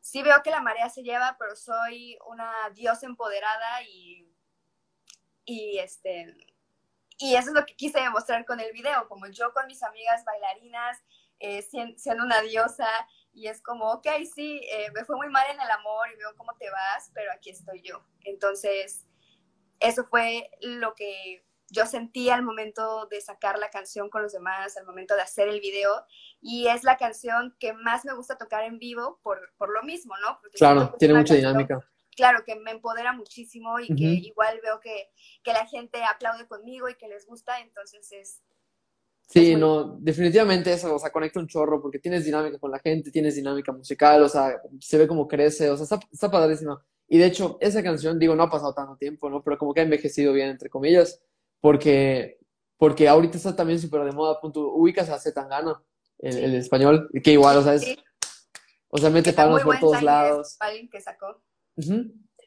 sí 0.00 0.22
veo 0.22 0.42
que 0.42 0.50
la 0.50 0.62
marea 0.62 0.88
se 0.88 1.02
lleva, 1.02 1.36
pero 1.38 1.54
soy 1.54 2.18
una 2.26 2.52
diosa 2.74 3.06
empoderada 3.06 3.82
y, 3.82 4.34
y 5.44 5.78
este, 5.78 6.34
y 7.20 7.36
eso 7.36 7.48
es 7.48 7.54
lo 7.54 7.66
que 7.66 7.76
quise 7.76 8.00
demostrar 8.00 8.46
con 8.46 8.60
el 8.60 8.72
video, 8.72 9.06
como 9.06 9.26
yo 9.26 9.52
con 9.52 9.66
mis 9.66 9.82
amigas 9.82 10.24
bailarinas, 10.24 10.98
eh, 11.38 11.62
siendo 11.62 12.24
una 12.24 12.40
diosa, 12.40 12.88
y 13.32 13.46
es 13.46 13.62
como, 13.62 13.92
ok, 13.92 14.06
sí, 14.34 14.62
eh, 14.72 14.90
me 14.94 15.04
fue 15.04 15.16
muy 15.16 15.28
mal 15.28 15.46
en 15.52 15.60
el 15.60 15.70
amor 15.70 16.08
y 16.12 16.16
veo 16.16 16.34
cómo 16.36 16.54
te 16.58 16.70
vas, 16.70 17.10
pero 17.14 17.30
aquí 17.32 17.50
estoy 17.50 17.82
yo. 17.82 18.02
Entonces, 18.22 19.06
eso 19.80 20.04
fue 20.04 20.50
lo 20.62 20.94
que 20.94 21.44
yo 21.68 21.84
sentía 21.84 22.34
al 22.34 22.42
momento 22.42 23.06
de 23.06 23.20
sacar 23.20 23.58
la 23.58 23.68
canción 23.68 24.08
con 24.08 24.22
los 24.22 24.32
demás, 24.32 24.76
al 24.78 24.86
momento 24.86 25.14
de 25.14 25.22
hacer 25.22 25.48
el 25.48 25.60
video, 25.60 26.06
y 26.40 26.68
es 26.68 26.84
la 26.84 26.96
canción 26.96 27.54
que 27.60 27.74
más 27.74 28.06
me 28.06 28.14
gusta 28.14 28.38
tocar 28.38 28.64
en 28.64 28.78
vivo 28.78 29.20
por, 29.22 29.52
por 29.58 29.70
lo 29.70 29.82
mismo, 29.82 30.14
¿no? 30.18 30.40
claro, 30.54 30.94
tiene 30.98 31.14
mucha 31.14 31.34
dinámica. 31.34 31.86
Claro, 32.20 32.44
que 32.44 32.54
me 32.56 32.72
empodera 32.72 33.12
muchísimo 33.14 33.80
y 33.80 33.88
que 33.88 34.04
igual 34.04 34.60
veo 34.62 34.78
que, 34.78 35.08
que 35.42 35.52
la 35.52 35.66
gente 35.66 36.02
aplaude 36.04 36.46
conmigo 36.46 36.88
y 36.88 36.96
que 36.96 37.08
les 37.08 37.24
gusta, 37.26 37.60
entonces 37.60 38.12
es, 38.12 38.42
Sí, 39.30 39.54
no, 39.54 39.96
definitivamente 40.00 40.72
eso, 40.72 40.92
o 40.92 40.98
sea, 40.98 41.12
conecta 41.12 41.38
un 41.38 41.46
chorro 41.46 41.80
porque 41.80 42.00
tienes 42.00 42.24
dinámica 42.24 42.58
con 42.58 42.72
la 42.72 42.80
gente, 42.80 43.12
tienes 43.12 43.36
dinámica 43.36 43.70
musical, 43.70 44.24
o 44.24 44.28
sea, 44.28 44.60
se 44.80 44.98
ve 44.98 45.06
como 45.06 45.28
crece, 45.28 45.70
o 45.70 45.76
sea, 45.76 45.84
está, 45.84 46.00
está 46.12 46.28
padrísima. 46.28 46.84
Y 47.06 47.16
de 47.18 47.26
hecho, 47.26 47.56
esa 47.60 47.80
canción, 47.80 48.18
digo, 48.18 48.34
no 48.34 48.42
ha 48.42 48.50
pasado 48.50 48.74
tanto 48.74 48.96
tiempo, 48.96 49.30
¿no? 49.30 49.40
Pero 49.40 49.56
como 49.56 49.72
que 49.72 49.80
ha 49.80 49.84
envejecido 49.84 50.32
bien, 50.32 50.48
entre 50.48 50.68
comillas, 50.68 51.22
porque, 51.60 52.40
porque 52.76 53.08
ahorita 53.08 53.36
está 53.36 53.54
también 53.54 53.78
súper 53.78 54.02
de 54.02 54.10
moda, 54.10 54.40
punto, 54.40 54.68
ubicas 54.74 55.08
a 55.08 55.20
Zetangana, 55.20 55.80
el, 56.18 56.36
el 56.36 56.54
español, 56.56 57.08
que 57.22 57.30
igual, 57.30 57.56
o 57.56 57.62
sea, 57.62 57.74
es, 57.74 57.86
o 58.88 58.98
sea, 58.98 59.10
mete 59.10 59.32
palmas 59.32 59.62
por 59.62 59.78
todos 59.78 60.02
lados. 60.02 60.58
que 60.90 61.00
sacó. 61.00 61.40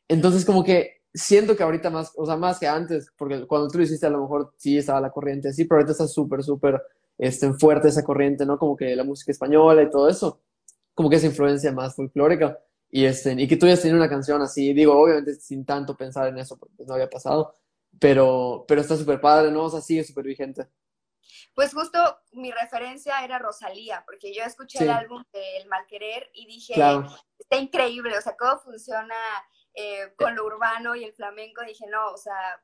Entonces, 0.08 0.46
como 0.46 0.64
que 0.64 1.04
siento 1.14 1.56
que 1.56 1.64
ahorita 1.64 1.90
más, 1.90 2.12
o 2.16 2.26
sea, 2.26 2.38
más 2.38 2.60
que 2.60 2.68
antes, 2.68 3.12
porque 3.18 3.46
cuando 3.46 3.68
tú 3.68 3.78
lo 3.78 3.84
hiciste 3.84 4.06
a 4.06 4.10
lo 4.10 4.22
mejor 4.22 4.54
sí 4.58 4.78
estaba 4.78 5.02
la 5.02 5.12
corriente 5.12 5.50
así, 5.50 5.66
pero 5.66 5.80
ahorita 5.80 5.92
está 5.92 6.08
súper, 6.08 6.44
súper 6.44 6.82
este, 7.18 7.54
fuerte 7.54 7.90
esa 7.90 8.04
corriente, 8.04 8.46
¿no? 8.46 8.58
Como 8.58 8.76
que 8.76 8.96
la 8.96 9.04
música 9.04 9.32
española 9.32 9.84
y 9.84 9.90
todo 9.90 10.10
eso, 10.10 10.42
como 10.94 11.10
que 11.10 11.18
esa 11.18 11.28
influencia 11.28 11.72
más 11.72 11.96
folclórica. 11.96 12.60
Y, 12.90 13.06
este, 13.06 13.34
y 13.34 13.48
que 13.48 13.58
tú 13.58 13.66
hayas 13.66 13.82
tenido 13.82 13.98
una 13.98 14.10
canción 14.10 14.42
así, 14.42 14.74
digo, 14.74 14.94
obviamente 14.96 15.36
sin 15.36 15.66
tanto 15.66 15.98
pensar 15.98 16.28
en 16.28 16.38
eso, 16.38 16.58
porque 16.58 16.84
no 16.86 16.94
había 16.94 17.10
pasado, 17.10 17.56
pero, 18.00 18.66
pero 18.68 18.82
está 18.82 18.96
súper 18.98 19.20
padre, 19.20 19.52
¿no? 19.52 19.66
O 19.66 19.70
sea, 19.70 19.82
sigue 19.82 20.04
súper 20.04 20.26
vigente. 20.26 20.68
Pues 21.54 21.74
justo 21.74 22.00
mi 22.32 22.52
referencia 22.52 23.24
era 23.24 23.38
Rosalía, 23.38 24.04
porque 24.06 24.34
yo 24.34 24.44
escuché 24.44 24.84
el 24.84 24.90
álbum 24.90 25.24
de 25.32 25.58
El 25.58 25.68
Malquerer 25.68 26.32
y 26.34 26.48
dije, 26.48 26.74
está 27.38 27.58
increíble, 27.58 28.18
o 28.18 28.22
sea, 28.22 28.36
cómo 28.36 28.58
funciona 28.60 29.16
eh, 29.76 30.14
con 30.18 30.36
lo 30.36 30.46
urbano 30.46 30.96
y 30.96 31.04
el 31.04 31.14
flamenco, 31.14 31.64
dije, 31.64 31.86
no, 31.88 32.12
o 32.12 32.18
sea, 32.18 32.64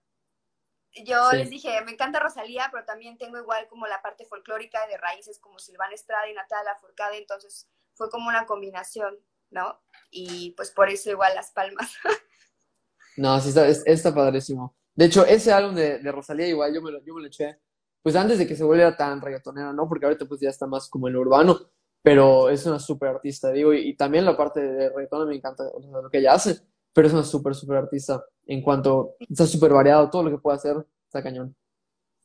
yo 1.06 1.32
les 1.34 1.52
dije, 1.52 1.82
me 1.86 1.92
encanta 1.92 2.20
Rosalía, 2.20 2.70
pero 2.72 2.84
también 2.84 3.18
tengo 3.18 3.38
igual 3.38 3.68
como 3.68 3.86
la 3.86 4.02
parte 4.02 4.26
folclórica 4.26 4.86
de 4.88 4.98
raíces 4.98 5.40
como 5.40 5.60
Silvana 5.60 5.94
Estrada 5.94 6.28
y 6.28 6.34
Natalia 6.34 6.76
Furcade, 6.82 7.18
entonces 7.18 7.70
fue 7.94 8.10
como 8.10 8.28
una 8.28 8.48
combinación, 8.48 9.20
¿no? 9.52 9.80
Y 10.10 10.52
pues 10.52 10.72
por 10.72 10.90
eso 10.90 11.12
igual 11.12 11.36
Las 11.36 11.52
Palmas. 11.52 11.92
no, 13.18 13.40
sí, 13.40 13.50
está, 13.50 13.68
está 13.68 14.16
padrísimo. 14.16 14.76
De 14.96 15.06
hecho, 15.06 15.26
ese 15.26 15.54
álbum 15.54 15.76
de, 15.76 16.00
de 16.00 16.12
Rosalía 16.12 16.48
igual 16.48 16.74
yo 16.74 16.82
me, 16.82 16.92
lo, 16.92 17.04
yo 17.06 17.14
me 17.14 17.22
lo 17.22 17.28
eché, 17.28 17.60
pues 18.02 18.16
antes 18.16 18.38
de 18.38 18.48
que 18.48 18.56
se 18.56 18.64
volviera 18.64 18.96
tan 18.96 19.22
reggaetonera, 19.22 19.74
¿no? 19.74 19.88
Porque 19.88 20.06
ahorita 20.06 20.26
pues 20.26 20.42
ya 20.42 20.50
está 20.50 20.68
más 20.68 20.90
como 20.90 21.08
en 21.08 21.14
lo 21.14 21.22
urbano, 21.22 21.60
pero 22.02 22.50
es 22.50 22.66
una 22.66 22.80
súper 22.80 23.10
artista, 23.10 23.52
digo, 23.52 23.74
y, 23.74 23.96
también 23.96 24.26
la 24.26 24.38
parte 24.38 24.62
de 24.62 24.90
reggaetón 24.90 25.28
me 25.28 25.36
encanta 25.36 25.64
lo 25.64 26.10
que 26.10 26.20
ella 26.20 26.34
hace 26.34 26.62
pero 26.94 27.08
es 27.08 27.14
una 27.14 27.24
súper, 27.24 27.56
súper 27.56 27.78
artista. 27.78 28.26
En 28.46 28.62
cuanto 28.62 29.16
está 29.20 29.46
súper 29.46 29.72
variado, 29.72 30.10
todo 30.10 30.24
lo 30.24 30.32
que 30.32 30.38
puede 30.38 30.58
hacer 30.58 30.76
está 31.06 31.24
cañón. 31.24 31.56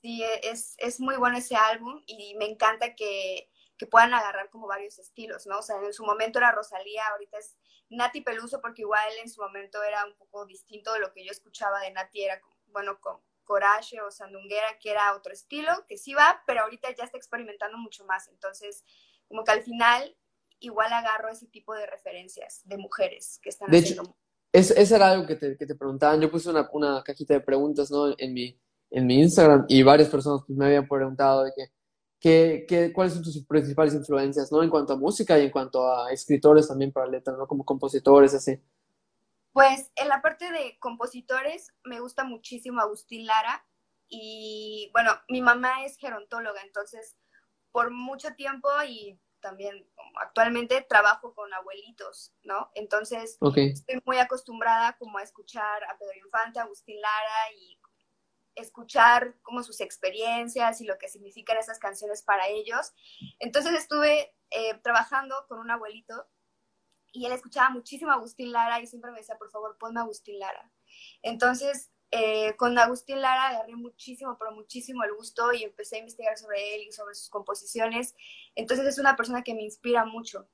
Sí, 0.02 0.22
es, 0.42 0.74
es 0.78 1.00
muy 1.00 1.16
bueno 1.16 1.38
ese 1.38 1.56
álbum 1.56 2.02
y 2.06 2.34
me 2.34 2.46
encanta 2.46 2.94
que, 2.94 3.50
que, 3.78 3.86
puedan 3.86 4.12
agarrar 4.12 4.50
como 4.50 4.66
varios 4.66 4.98
estilos, 4.98 5.46
¿no? 5.46 5.58
O 5.58 5.62
sea, 5.62 5.76
en 5.82 5.92
su 5.92 6.04
momento 6.04 6.38
era 6.38 6.52
Rosalía, 6.52 7.06
ahorita 7.12 7.38
es 7.38 7.56
Nati 7.88 8.20
Peluso, 8.20 8.60
porque 8.60 8.82
igual 8.82 9.08
en 9.22 9.30
su 9.30 9.40
momento 9.40 9.82
era 9.82 10.04
un 10.04 10.14
poco 10.16 10.44
distinto 10.44 10.92
de 10.92 11.00
lo 11.00 11.12
que 11.12 11.24
yo 11.24 11.30
escuchaba 11.30 11.80
de 11.80 11.92
Nati, 11.92 12.22
era, 12.22 12.40
bueno, 12.66 13.00
con 13.00 13.18
Coraje 13.44 14.00
o 14.00 14.10
Sandunguera, 14.10 14.78
que 14.80 14.90
era 14.90 15.14
otro 15.14 15.32
estilo, 15.32 15.70
que 15.86 15.96
sí 15.96 16.14
va, 16.14 16.42
pero 16.46 16.62
ahorita 16.62 16.88
ya 16.96 17.04
está 17.04 17.18
experimentando 17.18 17.78
mucho 17.78 18.04
más. 18.04 18.28
Entonces, 18.28 18.84
como 19.28 19.44
que 19.44 19.52
al 19.52 19.62
final 19.62 20.16
igual 20.60 20.92
agarro 20.92 21.28
ese 21.28 21.46
tipo 21.46 21.74
de 21.74 21.86
referencias 21.86 22.62
de 22.64 22.78
mujeres 22.78 23.38
que 23.42 23.50
están 23.50 23.68
haciendo 23.74 24.16
es, 24.54 24.70
eso 24.70 24.94
era 24.94 25.10
algo 25.10 25.26
que 25.26 25.34
te, 25.34 25.56
que 25.56 25.66
te 25.66 25.74
preguntaban. 25.74 26.20
Yo 26.20 26.30
puse 26.30 26.48
una, 26.48 26.70
una, 26.72 27.02
cajita 27.02 27.34
de 27.34 27.40
preguntas 27.40 27.90
¿no? 27.90 28.14
en, 28.16 28.32
mi, 28.32 28.56
en 28.88 29.04
mi 29.04 29.20
Instagram 29.20 29.66
y 29.68 29.82
varias 29.82 30.08
personas 30.08 30.42
pues, 30.46 30.56
me 30.56 30.66
habían 30.66 30.86
preguntado 30.86 31.42
de 31.42 31.52
que, 31.56 31.66
que, 32.20 32.64
que, 32.68 32.92
cuáles 32.92 33.14
son 33.14 33.24
tus 33.24 33.44
principales 33.44 33.94
influencias 33.94 34.52
¿no? 34.52 34.62
en 34.62 34.70
cuanto 34.70 34.92
a 34.92 34.96
música 34.96 35.36
y 35.36 35.46
en 35.46 35.50
cuanto 35.50 35.92
a 35.92 36.12
escritores 36.12 36.68
también 36.68 36.92
para 36.92 37.08
letras, 37.08 37.36
¿no? 37.36 37.48
como 37.48 37.64
compositores, 37.64 38.32
así. 38.32 38.56
Pues 39.54 39.92
en 39.94 40.08
la 40.08 40.20
parte 40.20 40.50
de 40.50 40.76
compositores 40.80 41.72
me 41.84 42.00
gusta 42.00 42.24
muchísimo 42.24 42.80
Agustín 42.80 43.24
Lara 43.24 43.64
y 44.08 44.90
bueno, 44.92 45.12
mi 45.28 45.42
mamá 45.42 45.84
es 45.84 45.96
gerontóloga, 45.96 46.60
entonces 46.62 47.16
por 47.70 47.92
mucho 47.92 48.34
tiempo 48.34 48.68
y 48.84 49.16
también 49.38 49.88
actualmente 50.20 50.84
trabajo 50.88 51.34
con 51.34 51.54
abuelitos, 51.54 52.34
¿no? 52.42 52.72
Entonces 52.74 53.38
estoy 53.56 54.02
muy 54.04 54.18
acostumbrada 54.18 54.96
como 54.98 55.18
a 55.18 55.22
escuchar 55.22 55.84
a 55.84 55.96
Pedro 55.98 56.18
Infante, 56.24 56.58
a 56.58 56.64
Agustín 56.64 57.00
Lara 57.00 57.52
y 57.56 57.78
escuchar 58.56 59.36
como 59.42 59.62
sus 59.62 59.80
experiencias 59.80 60.80
y 60.80 60.84
lo 60.84 60.98
que 60.98 61.08
significan 61.08 61.58
esas 61.58 61.78
canciones 61.78 62.24
para 62.24 62.48
ellos. 62.48 62.92
Entonces 63.38 63.74
estuve 63.74 64.34
eh, 64.50 64.74
trabajando 64.82 65.36
con 65.46 65.60
un 65.60 65.70
abuelito 65.70 66.26
y 67.14 67.24
él 67.24 67.32
escuchaba 67.32 67.70
muchísimo 67.70 68.10
a 68.10 68.14
Agustín 68.14 68.52
Lara 68.52 68.80
y 68.80 68.86
siempre 68.86 69.10
me 69.10 69.18
decía, 69.18 69.38
por 69.38 69.50
favor, 69.50 69.78
ponme 69.78 70.00
a 70.00 70.02
Agustín 70.02 70.38
Lara. 70.38 70.70
Entonces 71.22 71.90
eh, 72.16 72.54
con 72.56 72.78
Agustín 72.78 73.20
Lara 73.20 73.48
agarré 73.48 73.74
muchísimo, 73.74 74.36
pero 74.38 74.52
muchísimo 74.52 75.02
el 75.02 75.14
gusto 75.14 75.52
y 75.52 75.64
empecé 75.64 75.96
a 75.96 75.98
investigar 75.98 76.38
sobre 76.38 76.76
él 76.76 76.82
y 76.82 76.92
sobre 76.92 77.14
sus 77.14 77.28
composiciones. 77.28 78.14
Entonces 78.54 78.86
es 78.86 78.98
una 78.98 79.16
persona 79.16 79.42
que 79.42 79.52
me 79.52 79.62
inspira 79.62 80.04
mucho. 80.04 80.48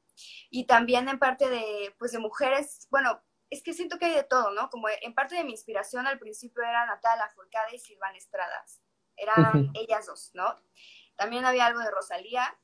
Y 0.48 0.64
también 0.64 1.08
en 1.10 1.18
parte 1.18 1.50
de, 1.50 1.94
pues 1.98 2.12
de 2.12 2.18
mujeres, 2.18 2.88
bueno, 2.90 3.22
es 3.50 3.62
que 3.62 3.74
siento 3.74 3.98
que 3.98 4.06
hay 4.06 4.14
de 4.14 4.24
todo, 4.24 4.52
¿no? 4.52 4.70
Como 4.70 4.88
en 5.02 5.14
parte 5.14 5.34
de 5.34 5.44
mi 5.44 5.50
inspiración 5.50 6.06
al 6.06 6.18
principio 6.18 6.62
era 6.62 6.86
Natalia 6.86 7.28
Forcada 7.34 7.74
y 7.74 7.78
Silvana 7.78 8.16
Estradas. 8.16 8.80
Eran 9.16 9.70
ellas 9.74 10.06
dos, 10.06 10.30
¿no? 10.32 10.56
También 11.16 11.44
había 11.44 11.66
algo 11.66 11.80
de 11.80 11.90
Rosalía. 11.90 12.58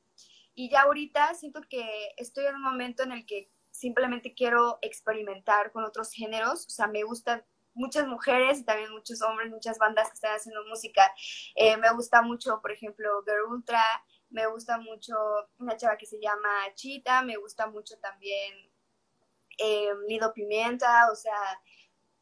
Y 0.55 0.71
ya 0.71 0.81
ahorita 0.81 1.35
siento 1.35 1.61
que 1.69 2.15
estoy 2.17 2.47
en 2.47 2.55
un 2.55 2.63
momento 2.63 3.03
en 3.03 3.11
el 3.11 3.27
que 3.27 3.51
simplemente 3.77 4.33
quiero 4.33 4.79
experimentar 4.81 5.71
con 5.71 5.83
otros 5.83 6.11
géneros. 6.11 6.65
O 6.65 6.69
sea, 6.69 6.87
me 6.87 7.03
gusta 7.03 7.45
muchas 7.73 8.07
mujeres 8.07 8.59
y 8.59 8.65
también 8.65 8.91
muchos 8.91 9.21
hombres, 9.21 9.51
muchas 9.51 9.77
bandas 9.77 10.07
que 10.09 10.15
están 10.15 10.35
haciendo 10.35 10.65
música. 10.65 11.03
Eh, 11.55 11.77
me 11.77 11.91
gusta 11.93 12.21
mucho, 12.23 12.59
por 12.59 12.71
ejemplo, 12.71 13.23
Girl 13.23 13.51
Ultra, 13.51 13.83
me 14.29 14.47
gusta 14.47 14.79
mucho 14.79 15.15
una 15.59 15.77
chava 15.77 15.95
que 15.95 16.07
se 16.07 16.19
llama 16.19 16.49
Chita, 16.73 17.21
me 17.21 17.37
gusta 17.37 17.67
mucho 17.67 17.97
también 17.99 18.53
eh, 19.59 19.93
Lido 20.07 20.33
Pimienta, 20.33 21.09
o 21.11 21.15
sea, 21.15 21.61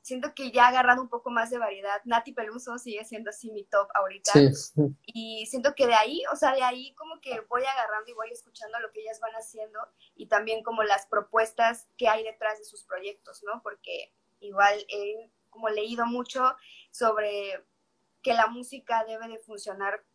siento 0.05 0.35
que 0.35 0.51
ya 0.51 0.65
ha 0.65 0.67
agarrado 0.67 1.01
un 1.01 1.09
poco 1.09 1.31
más 1.31 1.49
de 1.49 1.57
variedad. 1.57 1.99
Nati 2.05 2.31
Peluso 2.31 2.77
sigue 2.77 3.03
siendo 3.05 3.31
así 3.31 3.49
mi 3.49 3.63
top 3.63 3.89
ahorita. 3.95 4.33
Y 5.03 5.47
siento 5.47 5.73
que 5.73 5.87
de 5.87 5.95
ahí, 5.95 6.21
o 6.31 6.35
sea, 6.35 6.53
de 6.53 6.61
ahí 6.61 6.93
como 6.93 7.19
que 7.21 7.41
voy 7.49 7.63
agarrando 7.63 8.11
y 8.11 8.13
voy 8.13 8.29
escuchando 8.31 8.79
lo 8.81 8.91
que 8.91 9.01
ellas 9.01 9.19
van 9.19 9.33
haciendo 9.33 9.79
y 10.15 10.27
también 10.27 10.61
como 10.61 10.83
las 10.83 11.07
propuestas 11.07 11.87
que 11.97 12.07
hay 12.07 12.23
detrás 12.23 12.59
de 12.59 12.65
sus 12.65 12.83
proyectos, 12.83 13.41
¿no? 13.43 13.63
Porque 13.63 14.13
igual 14.41 14.77
he 14.89 15.31
como 15.49 15.69
leído 15.69 16.05
mucho 16.05 16.55
sobre 16.91 17.65
que 18.21 18.35
la 18.35 18.45
música 18.45 19.05
debe 19.05 19.27
de 19.27 19.39
funcionar 19.39 20.05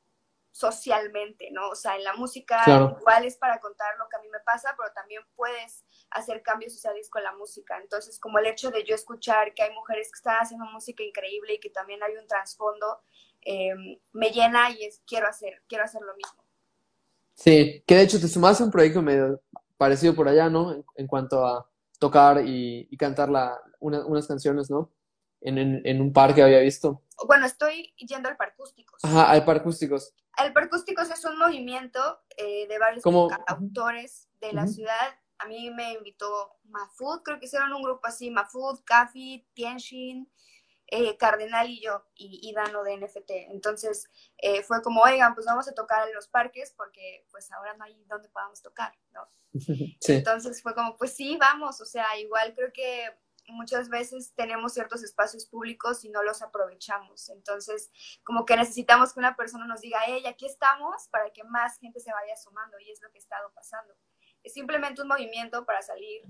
socialmente, 0.53 1.51
¿no? 1.53 1.69
O 1.71 1.75
sea, 1.75 1.97
en 1.97 2.05
la 2.05 2.15
música 2.15 2.63
igual 2.99 3.25
es 3.25 3.37
para 3.37 3.61
contar 3.61 3.97
lo 3.99 4.09
que 4.09 4.17
a 4.17 4.21
mí 4.21 4.29
me 4.31 4.41
pasa, 4.41 4.75
pero 4.77 4.93
también 4.93 5.23
puedes 5.37 5.85
hacer 6.11 6.43
cambios 6.43 6.75
sociales 6.75 7.09
con 7.09 7.23
la 7.23 7.35
música. 7.35 7.79
Entonces, 7.81 8.19
como 8.19 8.39
el 8.39 8.47
hecho 8.47 8.71
de 8.71 8.85
yo 8.85 8.95
escuchar 8.95 9.55
que 9.55 9.63
hay 9.63 9.73
mujeres 9.73 10.11
que 10.11 10.17
están 10.17 10.37
haciendo 10.41 10.67
música 10.67 11.03
increíble 11.03 11.55
y 11.55 11.61
que 11.61 11.71
también 11.71 12.03
hay 12.03 12.17
un 12.17 12.27
trasfondo, 12.27 13.01
eh, 13.43 13.75
me 14.13 14.31
llena 14.31 14.71
y 14.71 14.85
es, 14.85 15.03
quiero 15.07 15.29
hacer, 15.29 15.63
quiero 15.69 15.85
hacer 15.85 16.03
lo 16.03 16.15
mismo. 16.15 16.45
Sí, 17.35 17.83
que 17.87 17.95
de 17.95 18.03
hecho 18.03 18.21
te 18.21 18.29
sumaste 18.29 18.63
a 18.63 18.67
un 18.67 18.73
proyecto 18.73 19.01
medio 19.01 19.41
parecido 19.79 20.15
por 20.15 20.29
allá, 20.29 20.51
¿no? 20.51 20.85
En, 20.95 21.07
cuanto 21.07 21.47
a 21.47 21.67
tocar 21.99 22.43
y, 22.45 22.95
cantar 22.99 23.31
la, 23.31 23.59
unas 23.79 24.27
canciones, 24.27 24.71
¿no? 24.71 24.91
En, 25.41 25.87
en, 25.87 26.01
un 26.01 26.13
parque 26.13 26.43
había 26.43 26.61
visto. 26.61 27.03
Bueno, 27.27 27.47
estoy 27.47 27.95
yendo 27.97 28.29
al 28.29 28.37
Parcústicos. 28.37 29.05
Ajá, 29.05 29.31
al 29.31 29.45
Parcústicos. 29.45 30.15
El 30.43 30.53
Parcústicos 30.53 31.11
es 31.11 31.25
un 31.25 31.39
movimiento 31.39 32.01
eh, 32.37 32.67
de 32.67 32.79
varios 32.79 33.05
autores 33.47 34.29
de 34.41 34.53
la 34.53 34.67
ciudad. 34.67 35.19
A 35.39 35.47
mí 35.47 35.71
me 35.71 35.93
invitó 35.95 36.59
Mafud, 36.65 37.23
creo 37.23 37.39
que 37.39 37.47
hicieron 37.47 37.73
un 37.73 37.83
grupo 37.83 38.07
así, 38.07 38.31
Mafud, 38.31 38.81
Kafi, 38.85 39.47
Tienshin, 39.55 40.31
eh, 40.87 41.17
Cardenal 41.17 41.69
y 41.71 41.81
yo, 41.81 42.05
y, 42.15 42.53
Dano 42.55 42.83
de 42.83 42.97
NFT. 42.99 43.31
Entonces 43.51 44.09
eh, 44.39 44.63
fue 44.63 44.83
como, 44.83 45.03
oigan, 45.03 45.35
pues 45.35 45.47
vamos 45.47 45.69
a 45.69 45.75
tocar 45.75 46.09
en 46.09 46.15
los 46.15 46.29
parques 46.29 46.75
porque 46.77 47.27
pues 47.31 47.51
ahora 47.53 47.75
no 47.75 47.85
hay 47.85 48.03
donde 48.07 48.29
podamos 48.29 48.63
tocar, 48.63 48.93
¿no? 49.13 49.29
Sí. 50.01 50.15
Entonces 50.15 50.63
fue 50.63 50.75
como, 50.75 50.97
pues 50.97 51.15
sí, 51.15 51.37
vamos, 51.37 51.81
o 51.81 51.85
sea, 51.85 52.19
igual 52.19 52.55
creo 52.55 52.73
que 52.73 53.05
muchas 53.51 53.89
veces 53.89 54.33
tenemos 54.35 54.75
ciertos 54.75 55.03
espacios 55.03 55.47
públicos 55.47 56.05
y 56.05 56.11
no 56.11 56.23
los 56.23 56.43
aprovechamos. 56.43 57.29
Entonces, 57.31 57.91
como 58.25 58.45
que 58.45 58.57
necesitamos 58.57 59.13
que 59.13 59.21
una 59.21 59.37
persona 59.37 59.67
nos 59.67 59.81
diga, 59.81 60.01
hey, 60.07 60.25
aquí 60.27 60.47
estamos 60.47 61.09
para 61.11 61.31
que 61.31 61.45
más 61.45 61.79
gente 61.79 62.01
se 62.01 62.13
vaya 62.13 62.37
sumando 62.37 62.79
y 62.79 62.91
es 62.91 63.01
lo 63.03 63.11
que 63.11 63.19
ha 63.19 63.23
estado 63.23 63.53
pasando. 63.55 63.95
Es 64.43 64.55
simplemente 64.55 65.03
un 65.03 65.09
movimiento 65.09 65.65
para 65.67 65.83
salir 65.83 66.23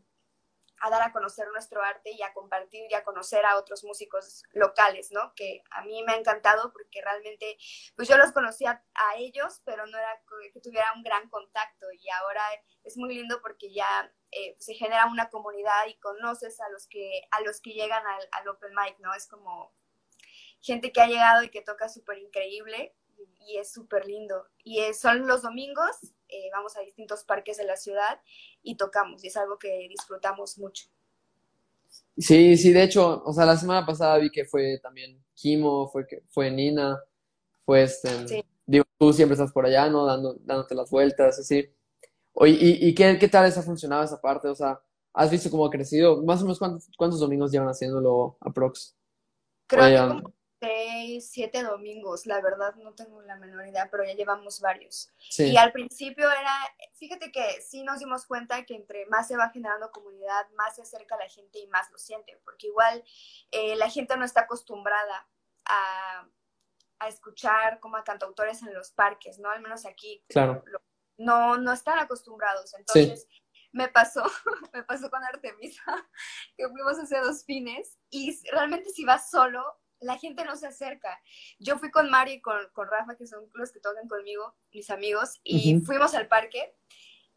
a 0.81 0.91
dar 0.91 1.03
a 1.03 1.13
conocer 1.13 1.47
nuestro 1.53 1.83
arte 1.83 2.11
y 2.11 2.23
a 2.23 2.33
compartir 2.33 2.91
y 2.91 2.95
a 2.95 3.05
conocer 3.05 3.45
a 3.45 3.57
otros 3.59 3.85
músicos 3.85 4.43
locales, 4.53 5.11
¿no? 5.13 5.35
Que 5.35 5.63
a 5.71 5.83
mí 5.83 6.03
me 6.03 6.13
ha 6.13 6.17
encantado 6.17 6.73
porque 6.73 7.03
realmente, 7.03 7.59
pues 7.97 8.09
yo 8.09 8.17
los 8.17 8.33
conocía 8.33 8.83
a 8.95 9.17
ellos, 9.19 9.61
pero 9.65 9.87
no 9.87 9.99
era 9.99 10.23
que 10.53 10.61
tuviera 10.61 10.93
un 10.95 11.03
gran 11.03 11.29
contacto 11.29 11.87
y 11.93 12.09
ahora 12.11 12.43
es 12.83 12.97
muy 12.97 13.15
lindo 13.15 13.41
porque 13.43 13.73
ya 13.73 14.11
eh, 14.33 14.57
se 14.59 14.75
genera 14.75 15.07
una 15.07 15.29
comunidad 15.29 15.87
y 15.89 15.99
conoces 15.99 16.61
a 16.61 16.69
los 16.71 16.87
que, 16.87 17.23
a 17.31 17.41
los 17.43 17.61
que 17.61 17.73
llegan 17.73 18.07
al, 18.07 18.29
al 18.33 18.49
Open 18.49 18.73
Mic, 18.75 18.99
¿no? 19.01 19.15
Es 19.15 19.27
como 19.27 19.73
gente 20.61 20.93
que 20.93 21.01
ha 21.01 21.07
llegado 21.07 21.43
y 21.43 21.51
que 21.51 21.63
toca 21.63 21.89
súper 21.89 22.19
increíble 22.19 22.95
y 23.47 23.59
es 23.59 23.73
súper 23.73 24.07
lindo. 24.07 24.47
Y 24.63 24.81
son 24.95 25.27
los 25.27 25.43
domingos, 25.43 25.91
eh, 26.29 26.51
vamos 26.53 26.77
a 26.77 26.81
distintos 26.81 27.25
parques 27.25 27.57
de 27.57 27.65
la 27.65 27.77
ciudad 27.77 28.21
y 28.63 28.77
tocamos, 28.77 29.25
y 29.25 29.29
es 29.29 29.37
algo 29.37 29.59
que 29.59 29.87
disfrutamos 29.89 30.59
mucho. 30.59 30.87
Sí, 32.17 32.57
sí, 32.57 32.73
de 32.73 32.85
hecho, 32.85 33.23
o 33.25 33.33
sea, 33.33 33.47
la 33.47 33.57
semana 33.57 33.85
pasada 33.85 34.19
vi 34.19 34.31
que 34.31 34.45
fue 34.45 34.79
también 34.79 35.23
Kimo, 35.35 35.89
fue, 35.89 36.07
fue 36.29 36.51
Nina, 36.51 37.03
fue 37.65 37.83
este, 37.83 38.45
digo, 38.67 38.85
tú 38.99 39.13
siempre 39.13 39.35
estás 39.35 39.53
por 39.53 39.67
allá, 39.67 39.89
¿no? 39.89 40.05
Dando, 40.05 40.35
dándote 40.41 40.75
las 40.75 40.91
vueltas, 40.91 41.39
así. 41.39 41.69
Oye, 42.33 42.57
¿y, 42.59 42.89
y 42.89 42.95
qué, 42.95 43.19
qué 43.19 43.29
tal 43.29 43.47
ha 43.47 43.63
funcionado 43.63 44.03
esa 44.03 44.21
parte? 44.21 44.49
O 44.49 44.55
sea, 44.55 44.81
¿has 45.13 45.31
visto 45.31 45.51
cómo 45.51 45.67
ha 45.67 45.71
crecido? 45.71 46.23
Más 46.23 46.41
o 46.41 46.45
menos, 46.45 46.59
¿cuántos, 46.59 46.89
cuántos 46.97 47.21
domingos 47.21 47.53
llevan 47.53 47.69
haciéndolo 47.69 48.37
aprox? 48.41 48.97
Creo 49.67 49.85
que 49.89 50.15
como 50.15 50.33
seis, 50.61 51.31
siete 51.31 51.63
domingos, 51.63 52.27
la 52.27 52.41
verdad 52.41 52.75
no 52.77 52.93
tengo 52.93 53.23
la 53.23 53.37
menor 53.37 53.67
idea, 53.67 53.89
pero 53.91 54.05
ya 54.05 54.15
llevamos 54.15 54.61
varios. 54.61 55.11
Y 55.39 55.57
al 55.57 55.73
principio 55.73 56.31
era, 56.31 56.55
fíjate 56.95 57.33
que 57.33 57.63
sí 57.63 57.83
nos 57.83 57.99
dimos 57.99 58.27
cuenta 58.27 58.65
que 58.65 58.75
entre 58.75 59.07
más 59.07 59.27
se 59.27 59.37
va 59.37 59.49
generando 59.49 59.91
comunidad, 59.91 60.49
más 60.57 60.77
se 60.77 60.83
acerca 60.83 61.17
la 61.17 61.29
gente 61.29 61.59
y 61.61 61.67
más 61.69 61.91
lo 61.91 61.99
siente, 61.99 62.39
porque 62.45 62.67
igual 62.67 63.03
eh, 63.51 63.75
la 63.77 63.89
gente 63.89 64.17
no 64.17 64.25
está 64.25 64.43
acostumbrada 64.43 65.27
a, 65.65 66.29
a, 66.99 67.09
escuchar 67.09 67.81
como 67.81 67.97
a 67.97 68.05
cantautores 68.05 68.63
en 68.63 68.75
los 68.75 68.91
parques, 68.91 69.39
¿no? 69.39 69.51
Al 69.51 69.63
menos 69.63 69.87
aquí. 69.87 70.23
Claro. 70.29 70.63
No, 71.21 71.59
no 71.59 71.73
están 71.73 71.99
acostumbrados. 71.99 72.75
Entonces, 72.75 73.29
me 73.73 73.89
pasó, 73.89 74.23
me 74.73 74.83
pasó 74.83 75.11
con 75.11 75.23
Artemisa, 75.23 75.83
que 76.57 76.69
fuimos 76.69 76.99
hace 76.99 77.19
dos 77.21 77.45
fines, 77.45 77.99
y 78.11 78.41
realmente 78.51 78.91
si 78.91 79.05
vas 79.05 79.31
solo, 79.31 79.65
la 80.01 80.17
gente 80.17 80.45
no 80.45 80.57
se 80.57 80.67
acerca. 80.67 81.21
Yo 81.59 81.79
fui 81.79 81.91
con 81.91 82.11
Mari 82.11 82.33
y 82.33 82.41
con, 82.41 82.59
Rafa, 82.75 83.17
que 83.17 83.27
son 83.27 83.51
los 83.53 83.71
que 83.71 83.81
tocan 83.81 84.09
conmigo, 84.09 84.57
mis 84.73 84.89
amigos, 84.89 85.41
y 85.45 85.79
fuimos 85.81 86.15
al 86.15 86.27
parque 86.27 86.75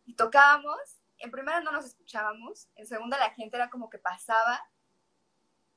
y 0.06 0.16
tocábamos. 0.16 0.80
En 1.18 1.30
primera 1.30 1.62
no 1.62 1.72
nos 1.72 1.86
escuchábamos, 1.86 2.70
en 2.76 2.88
segunda 2.88 3.18
la 3.18 3.32
gente 3.32 3.58
era 3.58 3.70
como 3.70 3.90
que 3.90 3.98
pasaba 3.98 4.62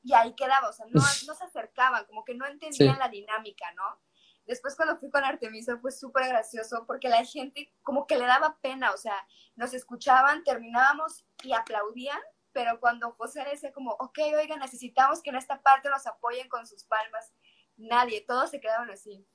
y 0.03 0.13
ahí 0.13 0.35
quedaba, 0.35 0.69
o 0.69 0.73
sea, 0.73 0.87
no, 0.91 1.01
se 1.37 1.45
acercaban, 1.45 2.05
como 2.07 2.25
que 2.25 2.35
no 2.35 2.47
entendían 2.47 2.99
la 2.99 3.09
dinámica, 3.09 3.73
¿no? 3.73 4.01
Después 4.47 4.77
cuando 4.77 4.97
fui 4.97 5.11
con 5.11 5.25
Artemisa 5.25 5.77
fue 5.79 5.91
súper 5.91 6.29
gracioso 6.29 6.85
porque 6.87 7.09
la 7.09 7.25
gente 7.25 7.73
como 7.83 8.07
que 8.07 8.17
le 8.17 8.27
daba 8.27 8.59
pena, 8.61 8.93
o 8.93 8.97
sea, 8.97 9.17
nos 9.57 9.75
escuchaban, 9.75 10.45
terminábamos 10.45 11.25
y 11.43 11.53
aplaudían 11.53 12.21
pero 12.57 12.81
cuando 12.81 13.13
José 13.13 13.45
decía 13.45 13.71
como, 13.71 13.91
ok, 14.01 14.19
oiga, 14.35 14.57
necesitamos 14.57 15.21
que 15.21 15.29
en 15.29 15.37
esta 15.37 15.61
parte 15.61 15.91
nos 15.91 16.07
apoyen 16.07 16.49
con 16.49 16.67
sus 16.67 16.85
palmas, 16.85 17.31
nadie, 17.77 18.23
todos 18.23 18.49
se 18.49 18.61
quedaban 18.61 18.89
así, 18.89 19.27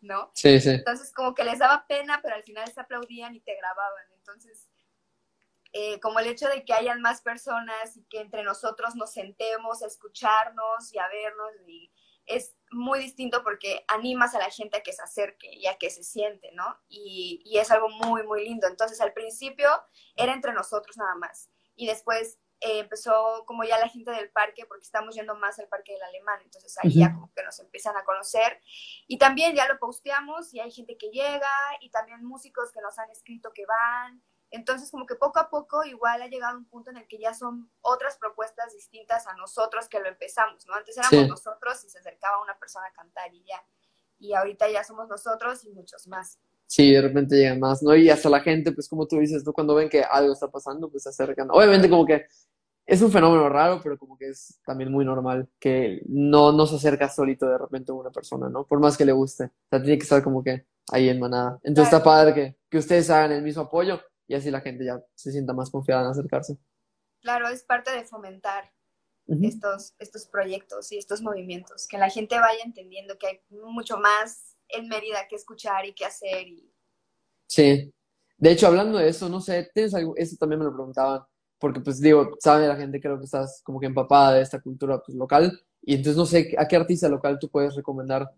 ¿no? 0.00 0.30
Sí, 0.32 0.58
sí. 0.58 0.70
Entonces 0.70 1.12
como 1.12 1.34
que 1.34 1.44
les 1.44 1.58
daba 1.58 1.86
pena, 1.86 2.20
pero 2.22 2.34
al 2.34 2.42
final 2.42 2.66
se 2.72 2.80
aplaudían 2.80 3.34
y 3.34 3.40
te 3.40 3.54
grababan, 3.54 4.04
entonces... 4.14 4.70
Eh, 5.74 6.00
como 6.00 6.20
el 6.20 6.26
hecho 6.26 6.48
de 6.48 6.66
que 6.66 6.74
hayan 6.74 7.00
más 7.00 7.22
personas 7.22 7.96
y 7.96 8.04
que 8.04 8.20
entre 8.20 8.42
nosotros 8.42 8.94
nos 8.94 9.12
sentemos 9.12 9.82
a 9.82 9.86
escucharnos 9.86 10.92
y 10.92 10.98
a 10.98 11.08
vernos 11.08 11.50
y 11.66 11.90
es 12.26 12.54
muy 12.70 12.98
distinto 12.98 13.42
porque 13.42 13.84
animas 13.88 14.34
a 14.34 14.38
la 14.38 14.50
gente 14.50 14.78
a 14.78 14.82
que 14.82 14.92
se 14.92 15.02
acerque 15.02 15.52
y 15.52 15.66
a 15.66 15.76
que 15.76 15.90
se 15.90 16.04
siente, 16.04 16.50
¿no? 16.52 16.78
Y, 16.88 17.42
y, 17.44 17.58
es 17.58 17.70
algo 17.70 17.88
muy, 17.88 18.22
muy 18.22 18.44
lindo. 18.44 18.66
Entonces, 18.66 19.00
al 19.00 19.12
principio 19.12 19.68
era 20.16 20.32
entre 20.32 20.52
nosotros 20.52 20.96
nada 20.96 21.14
más. 21.16 21.50
Y 21.74 21.86
después 21.86 22.38
eh, 22.64 22.78
empezó 22.78 23.44
como 23.44 23.64
ya 23.64 23.76
la 23.78 23.88
gente 23.88 24.12
del 24.12 24.30
parque, 24.30 24.64
porque 24.66 24.84
estamos 24.84 25.16
yendo 25.16 25.34
más 25.34 25.58
al 25.58 25.66
parque 25.66 25.94
del 25.94 26.02
alemán, 26.04 26.40
entonces 26.44 26.72
ahí 26.78 26.94
ya 26.94 27.12
como 27.12 27.28
que 27.34 27.42
nos 27.42 27.58
empiezan 27.58 27.96
a 27.96 28.04
conocer. 28.04 28.60
Y 29.08 29.18
también 29.18 29.56
ya 29.56 29.66
lo 29.66 29.80
posteamos 29.80 30.54
y 30.54 30.60
hay 30.60 30.70
gente 30.70 30.96
que 30.96 31.10
llega 31.10 31.50
y 31.80 31.90
también 31.90 32.24
músicos 32.24 32.70
que 32.70 32.80
nos 32.80 32.96
han 33.00 33.10
escrito 33.10 33.50
que 33.52 33.66
van, 33.66 34.22
entonces 34.52 34.90
como 34.90 35.06
que 35.06 35.14
poco 35.14 35.38
a 35.38 35.48
poco 35.48 35.82
igual 35.84 36.20
ha 36.20 36.28
llegado 36.28 36.58
un 36.58 36.66
punto 36.66 36.90
en 36.90 36.98
el 36.98 37.08
que 37.08 37.18
ya 37.18 37.32
son 37.32 37.70
otras 37.80 38.18
propuestas 38.18 38.72
distintas 38.74 39.26
a 39.26 39.34
nosotros 39.34 39.88
que 39.88 39.98
lo 39.98 40.08
empezamos, 40.08 40.66
¿no? 40.66 40.74
Antes 40.74 40.96
éramos 40.98 41.28
nosotros 41.28 41.82
y 41.84 41.88
se 41.88 41.98
acercaba 41.98 42.42
una 42.42 42.58
persona 42.58 42.86
a 42.86 42.92
cantar 42.92 43.32
y 43.34 43.42
ya, 43.44 43.64
y 44.18 44.34
ahorita 44.34 44.70
ya 44.70 44.84
somos 44.84 45.08
nosotros 45.08 45.64
y 45.64 45.70
muchos 45.70 46.06
más. 46.06 46.38
Sí, 46.66 46.92
de 46.92 47.02
repente 47.02 47.36
llegan 47.36 47.60
más, 47.60 47.82
¿no? 47.82 47.94
Y 47.96 48.08
hasta 48.10 48.28
la 48.28 48.40
gente, 48.40 48.72
pues 48.72 48.88
como 48.88 49.06
tú 49.06 49.18
dices, 49.18 49.44
¿no? 49.44 49.52
cuando 49.52 49.74
ven 49.74 49.88
que 49.88 50.02
algo 50.02 50.32
está 50.32 50.48
pasando, 50.48 50.90
pues 50.90 51.02
se 51.02 51.08
acercan. 51.08 51.48
Obviamente 51.50 51.88
como 51.88 52.04
que 52.04 52.26
es 52.84 53.00
un 53.00 53.10
fenómeno 53.10 53.48
raro, 53.48 53.80
pero 53.82 53.98
como 53.98 54.18
que 54.18 54.28
es 54.28 54.60
también 54.66 54.92
muy 54.92 55.04
normal 55.04 55.48
que 55.58 56.02
no, 56.06 56.52
no 56.52 56.66
se 56.66 56.76
acerca 56.76 57.08
solito 57.08 57.46
de 57.46 57.58
repente 57.58 57.90
a 57.90 57.94
una 57.94 58.10
persona, 58.10 58.48
¿no? 58.50 58.66
Por 58.66 58.80
más 58.80 58.98
que 58.98 59.04
le 59.04 59.12
guste. 59.12 59.44
O 59.44 59.68
sea, 59.70 59.82
tiene 59.82 59.96
que 59.96 60.02
estar 60.02 60.22
como 60.22 60.42
que 60.42 60.66
ahí 60.90 61.08
en 61.08 61.20
manada. 61.20 61.58
Entonces 61.62 61.92
está 61.92 62.04
padre 62.04 62.34
que, 62.34 62.56
que 62.68 62.78
ustedes 62.78 63.08
hagan 63.08 63.32
el 63.32 63.42
mismo 63.42 63.62
apoyo 63.62 64.00
y 64.32 64.34
así 64.34 64.50
la 64.50 64.62
gente 64.62 64.86
ya 64.86 65.04
se 65.14 65.30
sienta 65.30 65.52
más 65.52 65.70
confiada 65.70 66.04
en 66.04 66.08
acercarse. 66.08 66.56
Claro, 67.20 67.48
es 67.48 67.62
parte 67.64 67.90
de 67.90 68.04
fomentar 68.04 68.72
estos, 69.26 69.94
estos 69.98 70.26
proyectos 70.26 70.90
y 70.90 70.96
estos 70.96 71.20
movimientos, 71.20 71.86
que 71.86 71.98
la 71.98 72.08
gente 72.08 72.38
vaya 72.38 72.64
entendiendo 72.64 73.18
que 73.18 73.26
hay 73.26 73.40
mucho 73.50 73.98
más 73.98 74.56
en 74.68 74.88
Mérida 74.88 75.26
qué 75.28 75.36
escuchar 75.36 75.84
y 75.84 75.92
qué 75.92 76.06
hacer. 76.06 76.48
Y... 76.48 76.72
Sí. 77.46 77.92
De 78.38 78.50
hecho, 78.50 78.68
hablando 78.68 78.96
de 78.96 79.08
eso, 79.08 79.28
no 79.28 79.40
sé, 79.40 79.70
¿tienes 79.74 79.94
algo? 79.94 80.14
Eso 80.16 80.36
también 80.40 80.60
me 80.60 80.64
lo 80.64 80.72
preguntaban, 80.72 81.22
porque 81.58 81.80
pues 81.80 82.00
digo, 82.00 82.30
sabe 82.40 82.66
la 82.66 82.76
gente, 82.76 83.02
creo 83.02 83.18
que 83.18 83.26
estás 83.26 83.60
como 83.62 83.78
que 83.78 83.86
empapada 83.86 84.36
de 84.36 84.42
esta 84.42 84.62
cultura 84.62 85.02
pues, 85.02 85.14
local, 85.14 85.60
y 85.82 85.94
entonces 85.94 86.16
no 86.16 86.24
sé, 86.24 86.54
¿a 86.56 86.66
qué 86.66 86.76
artista 86.76 87.06
local 87.06 87.38
tú 87.38 87.50
puedes 87.50 87.76
recomendar 87.76 88.32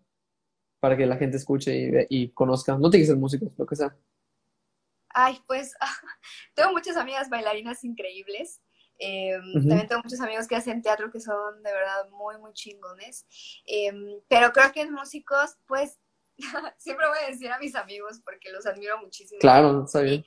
para 0.81 0.97
que 0.97 1.05
la 1.05 1.15
gente 1.15 1.37
escuche 1.37 2.05
y, 2.09 2.29
conozca? 2.31 2.77
No 2.77 2.89
tiene 2.89 3.03
que 3.03 3.07
ser 3.07 3.17
músico, 3.17 3.51
lo 3.57 3.65
que 3.65 3.77
sea. 3.77 3.95
Ay, 5.17 5.41
pues 5.47 5.73
tengo 6.53 6.73
muchas 6.73 6.97
amigas 6.97 7.29
bailarinas 7.29 7.85
increíbles. 7.85 8.61
Em, 8.99 9.53
también 9.53 9.87
tengo 9.87 10.01
muchos 10.03 10.19
amigos 10.19 10.45
que 10.45 10.57
hacen 10.57 10.81
teatro 10.81 11.09
que 11.09 11.21
son 11.21 11.63
de 11.63 11.71
verdad 11.71 12.09
muy, 12.09 12.37
muy 12.37 12.51
chingones. 12.51 13.25
Em, 13.65 14.19
pero 14.27 14.51
creo 14.51 14.73
que 14.73 14.81
en 14.81 14.91
músicos, 14.91 15.57
pues 15.67 15.99
siempre 16.77 17.07
voy 17.07 17.17
a 17.23 17.27
decir 17.31 17.49
a 17.49 17.59
mis 17.59 17.75
amigos 17.75 18.19
porque 18.25 18.51
los 18.51 18.65
admiro 18.65 18.99
muchísimo. 18.99 19.39
Claro, 19.39 19.85
está 19.85 20.01
bien. 20.01 20.25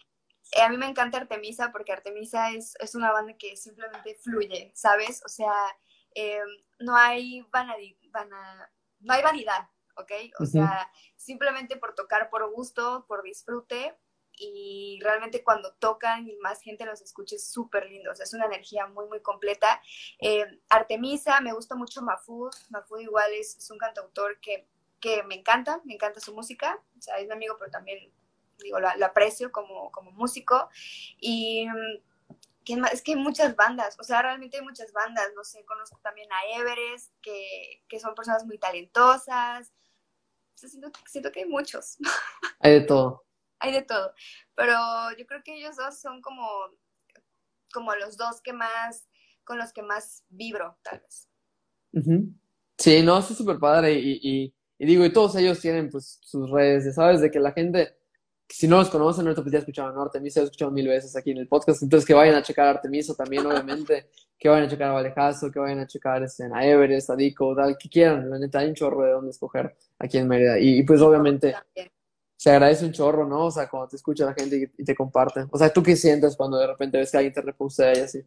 Eh, 0.53 0.63
a 0.63 0.71
mí 0.71 0.79
me 0.79 0.87
encanta 0.87 1.19
Artemisa 1.19 1.71
porque 1.71 1.93
Artemisa 1.93 2.51
es, 2.53 2.75
es, 2.81 2.95
una 2.95 3.13
banda 3.13 3.37
que 3.37 3.59
simplemente 3.59 4.15
fluye, 4.15 4.73
¿sabes? 4.75 5.23
O 5.27 5.29
sea, 5.29 5.53
eh, 6.15 6.41
no 6.79 6.97
hay 6.97 7.47
no 9.01 9.13
hay 9.13 9.23
vanidad, 9.23 9.69
¿ok? 9.97 10.13
O 10.41 10.47
sea, 10.47 10.91
simplemente 11.15 11.77
por 11.77 11.95
tocar 11.95 12.31
por 12.31 12.51
gusto, 12.51 13.05
por 13.07 13.23
disfrute 13.23 13.95
y 14.39 14.99
realmente 15.03 15.43
cuando 15.43 15.73
tocan 15.75 16.29
y 16.29 16.37
más 16.37 16.61
gente 16.61 16.85
los 16.85 17.01
escucha 17.01 17.37
es 17.37 17.51
súper 17.51 17.87
lindo, 17.87 18.11
o 18.11 18.15
sea, 18.15 18.25
es 18.25 18.35
una 18.35 18.47
energía 18.47 18.87
muy, 18.87 19.07
muy 19.07 19.21
completa. 19.21 19.83
Eh, 20.21 20.47
Artemisa, 20.69 21.41
me 21.41 21.53
gusta 21.53 21.75
mucho 21.75 22.03
Mafud, 22.03 22.53
Mafud 22.71 23.01
igual 23.01 23.33
es, 23.33 23.71
un 23.71 23.79
cantautor 23.79 24.39
que 24.41 24.67
que 25.01 25.23
me 25.23 25.37
encanta, 25.37 25.81
me 25.85 25.95
encanta 25.95 26.21
su 26.21 26.35
música, 26.35 26.81
o 26.99 27.01
sea, 27.01 27.19
es 27.19 27.27
mi 27.27 27.33
amigo, 27.33 27.57
pero 27.59 27.71
también, 27.71 28.13
digo, 28.59 28.81
lo, 28.81 29.07
aprecio 29.07 29.53
como, 29.53 29.93
como 29.93 30.11
músico. 30.11 30.69
Y 31.21 31.69
es 32.93 33.03
que 33.03 33.13
hay 33.13 33.19
muchas 33.19 33.57
bandas, 33.57 33.97
o 33.99 34.03
sea, 34.03 34.23
realmente 34.23 34.59
hay 34.59 34.65
muchas 34.65 34.93
bandas, 34.93 35.29
no 35.35 35.45
sé, 35.45 35.65
conozco 35.65 35.99
también 36.03 36.29
a 36.33 36.59
Everest, 36.59 37.15
que, 37.23 37.83
que 37.89 38.01
son 38.01 38.15
personas 38.15 38.45
muy 38.45 38.59
talentosas, 38.59 39.73
siento 40.55 41.33
que 41.33 41.41
hay 41.41 41.49
muchos. 41.49 41.99
Hay 42.61 42.73
de 42.73 42.81
todo. 42.81 43.28
Hay 43.61 43.73
de 43.73 43.83
todo, 43.83 44.13
pero 44.55 44.77
yo 45.17 45.27
creo 45.27 45.43
que 45.45 45.57
ellos 45.57 45.77
dos 45.77 46.01
son 46.01 46.21
como, 46.21 46.47
como 47.73 47.95
los 47.95 48.17
dos 48.17 48.41
que 48.43 48.53
más, 48.53 49.09
con 49.45 49.59
los 49.59 49.73
que 49.73 49.83
más 49.83 50.25
vibro, 50.29 50.79
tal 50.83 51.01
vez. 51.01 51.29
Sí, 52.77 53.03
no, 53.03 53.19
es 53.19 53.27
súper 53.27 53.59
padre 53.59 53.95
y, 53.95 54.21
y, 54.23 54.55
y 54.79 54.87
digo, 54.87 55.05
y 55.05 55.13
todos 55.13 55.35
ellos 55.37 55.61
tienen 55.61 55.91
pues 55.91 56.19
sus 56.23 56.51
redes, 56.51 56.95
¿sabes? 56.95 57.21
De 57.21 57.31
que 57.31 57.41
la 57.41 57.53
gente 57.53 57.99
si 58.49 58.67
no 58.67 58.79
los 58.79 58.89
conocen, 58.89 59.27
ahorita 59.27 59.43
pues 59.43 59.53
ya 59.53 59.59
escucharon 59.59 59.97
a 59.99 60.03
Artemisa, 60.03 60.41
he 60.41 60.45
escuchado 60.45 60.71
mil 60.71 60.89
veces 60.89 61.15
aquí 61.17 61.33
en 61.33 61.39
el 61.39 61.49
podcast, 61.49 61.83
entonces 61.83 62.07
que 62.07 62.15
vayan 62.15 62.35
a 62.35 62.43
checar 62.43 62.67
a 62.67 62.71
Artemisa 62.71 63.15
también, 63.15 63.45
obviamente, 63.47 64.09
que 64.39 64.49
vayan 64.49 64.67
a 64.67 64.71
checar 64.71 64.89
a 64.89 64.93
Valejazo, 64.95 65.51
que 65.51 65.59
vayan 65.59 65.81
a 65.81 65.87
checar 65.87 66.23
este, 66.23 66.45
a 66.53 66.67
Everest, 66.67 67.11
a 67.11 67.17
Dico, 67.17 67.55
tal, 67.55 67.77
que 67.77 67.89
quieran, 67.89 68.31
la 68.31 68.39
neta, 68.39 68.61
hay 68.61 68.69
un 68.69 68.75
chorro 68.75 69.05
de 69.05 69.13
dónde 69.13 69.31
escoger 69.31 69.77
aquí 69.99 70.17
en 70.19 70.29
Mérida, 70.29 70.59
y, 70.59 70.79
y 70.79 70.83
pues 70.83 71.01
obviamente 71.03 71.55
se 72.39 72.51
agradece 72.53 72.85
un 72.85 72.93
chorro, 72.93 73.27
¿no? 73.27 73.47
O 73.47 73.51
sea, 73.51 73.69
cuando 73.69 73.89
te 73.89 73.97
escucha 73.97 74.25
la 74.25 74.33
gente 74.33 74.71
y, 74.79 74.85
te 74.85 74.95
comparte, 74.95 75.45
o 75.51 75.59
sea, 75.59 75.73
¿tú 75.73 75.83
qué 75.83 75.97
sientes 75.97 76.37
cuando 76.37 76.57
de 76.57 76.69
repente 76.69 76.97
ves 76.97 77.11
que 77.11 77.17
alguien 77.17 77.35
te 77.35 77.43
repostea 77.43 77.99
y 77.99 78.01
así? 78.01 78.25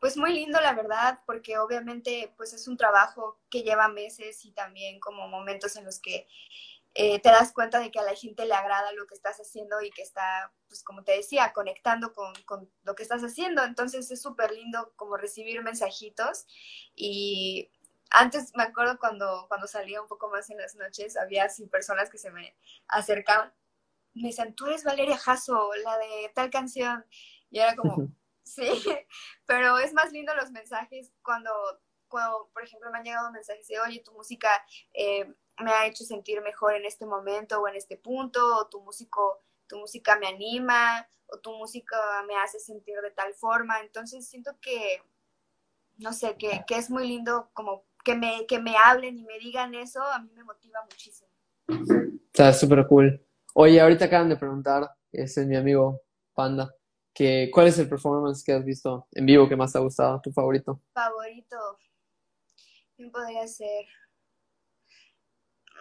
Pues 0.00 0.16
muy 0.16 0.32
lindo, 0.32 0.58
la 0.62 0.72
verdad, 0.72 1.20
porque 1.26 1.58
obviamente 1.58 2.32
pues 2.38 2.54
es 2.54 2.66
un 2.66 2.78
trabajo 2.78 3.38
que 3.50 3.62
lleva 3.62 3.88
meses 3.88 4.42
y 4.46 4.52
también 4.52 4.98
como 4.98 5.28
momentos 5.28 5.76
en 5.76 5.84
los 5.84 6.00
que 6.00 6.26
eh, 6.94 7.20
te 7.20 7.28
das 7.28 7.52
cuenta 7.52 7.80
de 7.80 7.90
que 7.90 7.98
a 7.98 8.02
la 8.02 8.14
gente 8.14 8.46
le 8.46 8.54
agrada 8.54 8.90
lo 8.92 9.06
que 9.06 9.14
estás 9.14 9.36
haciendo 9.40 9.82
y 9.82 9.90
que 9.90 10.00
está, 10.00 10.50
pues 10.66 10.82
como 10.82 11.04
te 11.04 11.12
decía, 11.12 11.52
conectando 11.52 12.14
con, 12.14 12.32
con 12.46 12.70
lo 12.82 12.94
que 12.94 13.02
estás 13.02 13.22
haciendo. 13.22 13.62
Entonces 13.62 14.10
es 14.10 14.22
súper 14.22 14.52
lindo 14.52 14.94
como 14.96 15.18
recibir 15.18 15.62
mensajitos 15.62 16.46
y 16.94 17.70
antes 18.18 18.52
me 18.56 18.62
acuerdo 18.62 18.98
cuando, 18.98 19.46
cuando 19.48 19.66
salía 19.66 20.00
un 20.00 20.08
poco 20.08 20.28
más 20.28 20.48
en 20.50 20.58
las 20.58 20.74
noches, 20.74 21.16
había 21.16 21.44
así 21.44 21.66
personas 21.66 22.10
que 22.10 22.18
se 22.18 22.30
me 22.30 22.56
acercaban, 22.88 23.52
me 24.14 24.28
dicen, 24.28 24.54
tú 24.54 24.66
eres 24.66 24.84
Valeria 24.84 25.18
Jasso, 25.18 25.70
la 25.84 25.98
de 25.98 26.32
tal 26.34 26.50
canción. 26.50 27.04
Y 27.50 27.58
era 27.58 27.76
como, 27.76 28.08
sí, 28.42 28.68
pero 29.46 29.78
es 29.78 29.92
más 29.92 30.12
lindo 30.12 30.34
los 30.34 30.50
mensajes 30.50 31.12
cuando, 31.22 31.50
cuando, 32.08 32.50
por 32.52 32.64
ejemplo, 32.64 32.90
me 32.90 32.98
han 32.98 33.04
llegado 33.04 33.30
mensajes 33.32 33.66
de, 33.68 33.80
oye, 33.80 34.02
tu 34.04 34.12
música... 34.12 34.50
Eh, 34.94 35.32
me 35.58 35.72
ha 35.72 35.86
hecho 35.86 36.04
sentir 36.04 36.40
mejor 36.42 36.74
en 36.74 36.84
este 36.84 37.06
momento 37.06 37.60
o 37.60 37.68
en 37.68 37.76
este 37.76 37.96
punto, 37.96 38.58
o 38.58 38.68
tu 38.68 38.82
músico, 38.82 39.42
tu 39.66 39.78
música 39.78 40.18
me 40.18 40.26
anima, 40.26 41.08
o 41.26 41.38
tu 41.38 41.52
música 41.52 41.96
me 42.26 42.36
hace 42.36 42.60
sentir 42.60 43.00
de 43.00 43.10
tal 43.10 43.32
forma. 43.34 43.80
Entonces 43.80 44.28
siento 44.28 44.58
que, 44.60 45.02
no 45.96 46.12
sé, 46.12 46.36
que, 46.36 46.62
que 46.66 46.76
es 46.76 46.90
muy 46.90 47.08
lindo 47.08 47.48
como 47.54 47.85
que 48.06 48.14
me, 48.14 48.46
que 48.46 48.60
me 48.60 48.76
hablen 48.76 49.18
y 49.18 49.24
me 49.24 49.36
digan 49.40 49.74
eso, 49.74 50.00
a 50.00 50.20
mí 50.20 50.30
me 50.32 50.44
motiva 50.44 50.80
muchísimo. 50.84 51.28
Está 52.32 52.52
súper 52.52 52.86
cool. 52.86 53.20
Oye, 53.52 53.80
ahorita 53.80 54.04
acaban 54.04 54.28
de 54.28 54.36
preguntar, 54.36 54.88
ese 55.10 55.40
es 55.40 55.46
mi 55.48 55.56
amigo 55.56 56.02
Panda, 56.32 56.72
que 57.12 57.50
¿cuál 57.52 57.66
es 57.66 57.76
el 57.80 57.88
performance 57.88 58.44
que 58.44 58.52
has 58.52 58.64
visto 58.64 59.08
en 59.10 59.26
vivo 59.26 59.48
que 59.48 59.56
más 59.56 59.72
te 59.72 59.78
ha 59.78 59.80
gustado, 59.80 60.20
tu 60.20 60.30
favorito? 60.30 60.80
Favorito, 60.92 61.56
¿quién 62.94 63.10
podría 63.10 63.48
ser? 63.48 63.86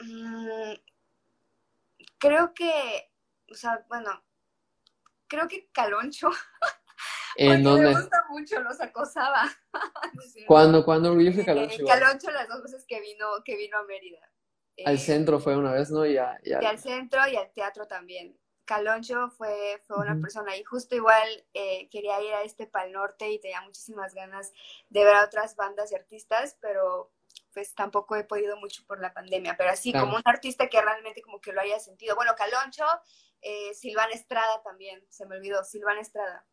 Mm, 0.02 0.74
creo 2.18 2.56
que, 2.56 3.12
o 3.52 3.54
sea, 3.54 3.86
bueno, 3.88 4.10
creo 5.28 5.48
que 5.48 5.70
Caloncho. 5.72 6.32
¿En? 7.38 7.64
Me 7.64 7.94
gusta 7.94 8.26
mucho, 8.30 8.60
los 8.62 8.80
acosaba. 8.80 9.44
¿Cuándo, 10.48 10.86
cuándo 10.86 11.16
viste 11.16 11.42
eh, 11.42 11.46
Caloncho? 11.46 11.86
Caloncho 11.86 12.32
las 12.32 12.48
dos 12.48 12.64
veces 12.64 12.86
que 12.88 13.02
vino, 13.02 13.28
que 13.44 13.56
vino 13.58 13.78
a 13.78 13.84
Mérida. 13.84 14.20
Al 14.86 14.96
Eh, 14.96 14.98
centro 14.98 15.40
fue 15.40 15.56
una 15.56 15.72
vez, 15.72 15.90
¿no? 15.92 16.06
Y, 16.06 16.18
a- 16.18 16.40
y 16.44 16.54
a- 16.54 16.62
y 16.62 16.66
al 16.66 16.80
centro 16.80 17.28
y 17.28 17.36
al 17.36 17.52
teatro 17.52 17.88
también. 17.88 18.38
Caloncho 18.66 19.30
fue, 19.30 19.80
fue 19.86 19.98
una 19.98 20.20
persona 20.20 20.58
y 20.58 20.64
justo 20.64 20.96
igual 20.96 21.28
eh, 21.54 21.88
quería 21.90 22.20
ir 22.22 22.34
a 22.34 22.42
este 22.42 22.66
Pal 22.66 22.92
Norte 22.92 23.30
y 23.30 23.40
tenía 23.40 23.62
muchísimas 23.62 24.14
ganas 24.16 24.52
de 24.90 25.04
ver 25.04 25.16
a 25.16 25.24
otras 25.26 25.56
bandas 25.56 25.92
y 25.92 25.96
artistas, 25.96 26.58
pero 26.62 27.12
pues 27.54 27.76
tampoco 27.76 28.16
he 28.16 28.24
podido 28.24 28.58
mucho 28.58 28.84
por 28.88 29.00
la 29.00 29.14
pandemia, 29.14 29.56
pero 29.56 29.70
así 29.70 29.92
Claro. 29.92 30.08
como 30.08 30.18
un 30.18 30.24
artista 30.26 30.68
que 30.68 30.82
realmente 30.82 31.22
como 31.22 31.40
que 31.40 31.54
lo 31.54 31.62
haya 31.62 31.80
sentido. 31.80 32.16
Bueno, 32.16 32.34
Caloncho, 32.36 32.86
eh, 33.42 33.74
Silvana 33.76 34.14
Estrada 34.14 34.62
también, 34.64 35.06
se 35.10 35.26
me 35.28 35.36
olvidó, 35.38 35.64
Silvana 35.64 36.02
Estrada. 36.02 36.46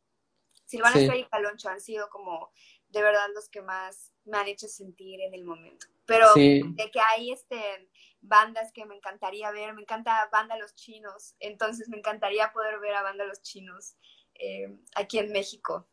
Silvana 0.72 0.96
Sí. 0.96 1.06
Y 1.20 1.24
Caloncho 1.26 1.68
han 1.68 1.80
sido 1.80 2.08
como 2.10 2.50
de 2.88 3.02
verdad 3.02 3.26
los 3.34 3.48
que 3.48 3.62
más 3.62 4.12
me 4.24 4.38
han 4.38 4.48
hecho 4.48 4.68
sentir 4.68 5.20
en 5.20 5.34
el 5.34 5.44
momento. 5.44 5.86
Pero 6.04 6.26
Sí. 6.34 6.60
de 6.74 6.90
que 6.90 7.00
hay 7.00 7.30
este, 7.32 7.90
bandas 8.20 8.72
que 8.72 8.84
me 8.86 8.94
encantaría 8.96 9.50
ver, 9.50 9.74
me 9.74 9.82
encanta 9.82 10.28
Banda 10.32 10.56
Los 10.56 10.74
Chinos, 10.74 11.34
entonces 11.40 11.88
me 11.88 11.98
encantaría 11.98 12.52
poder 12.52 12.78
ver 12.80 12.94
a 12.94 13.02
Banda 13.02 13.24
Los 13.24 13.40
Chinos 13.42 13.96
eh, 14.34 14.68
aquí 14.96 15.18
en 15.18 15.30
México. 15.32 15.88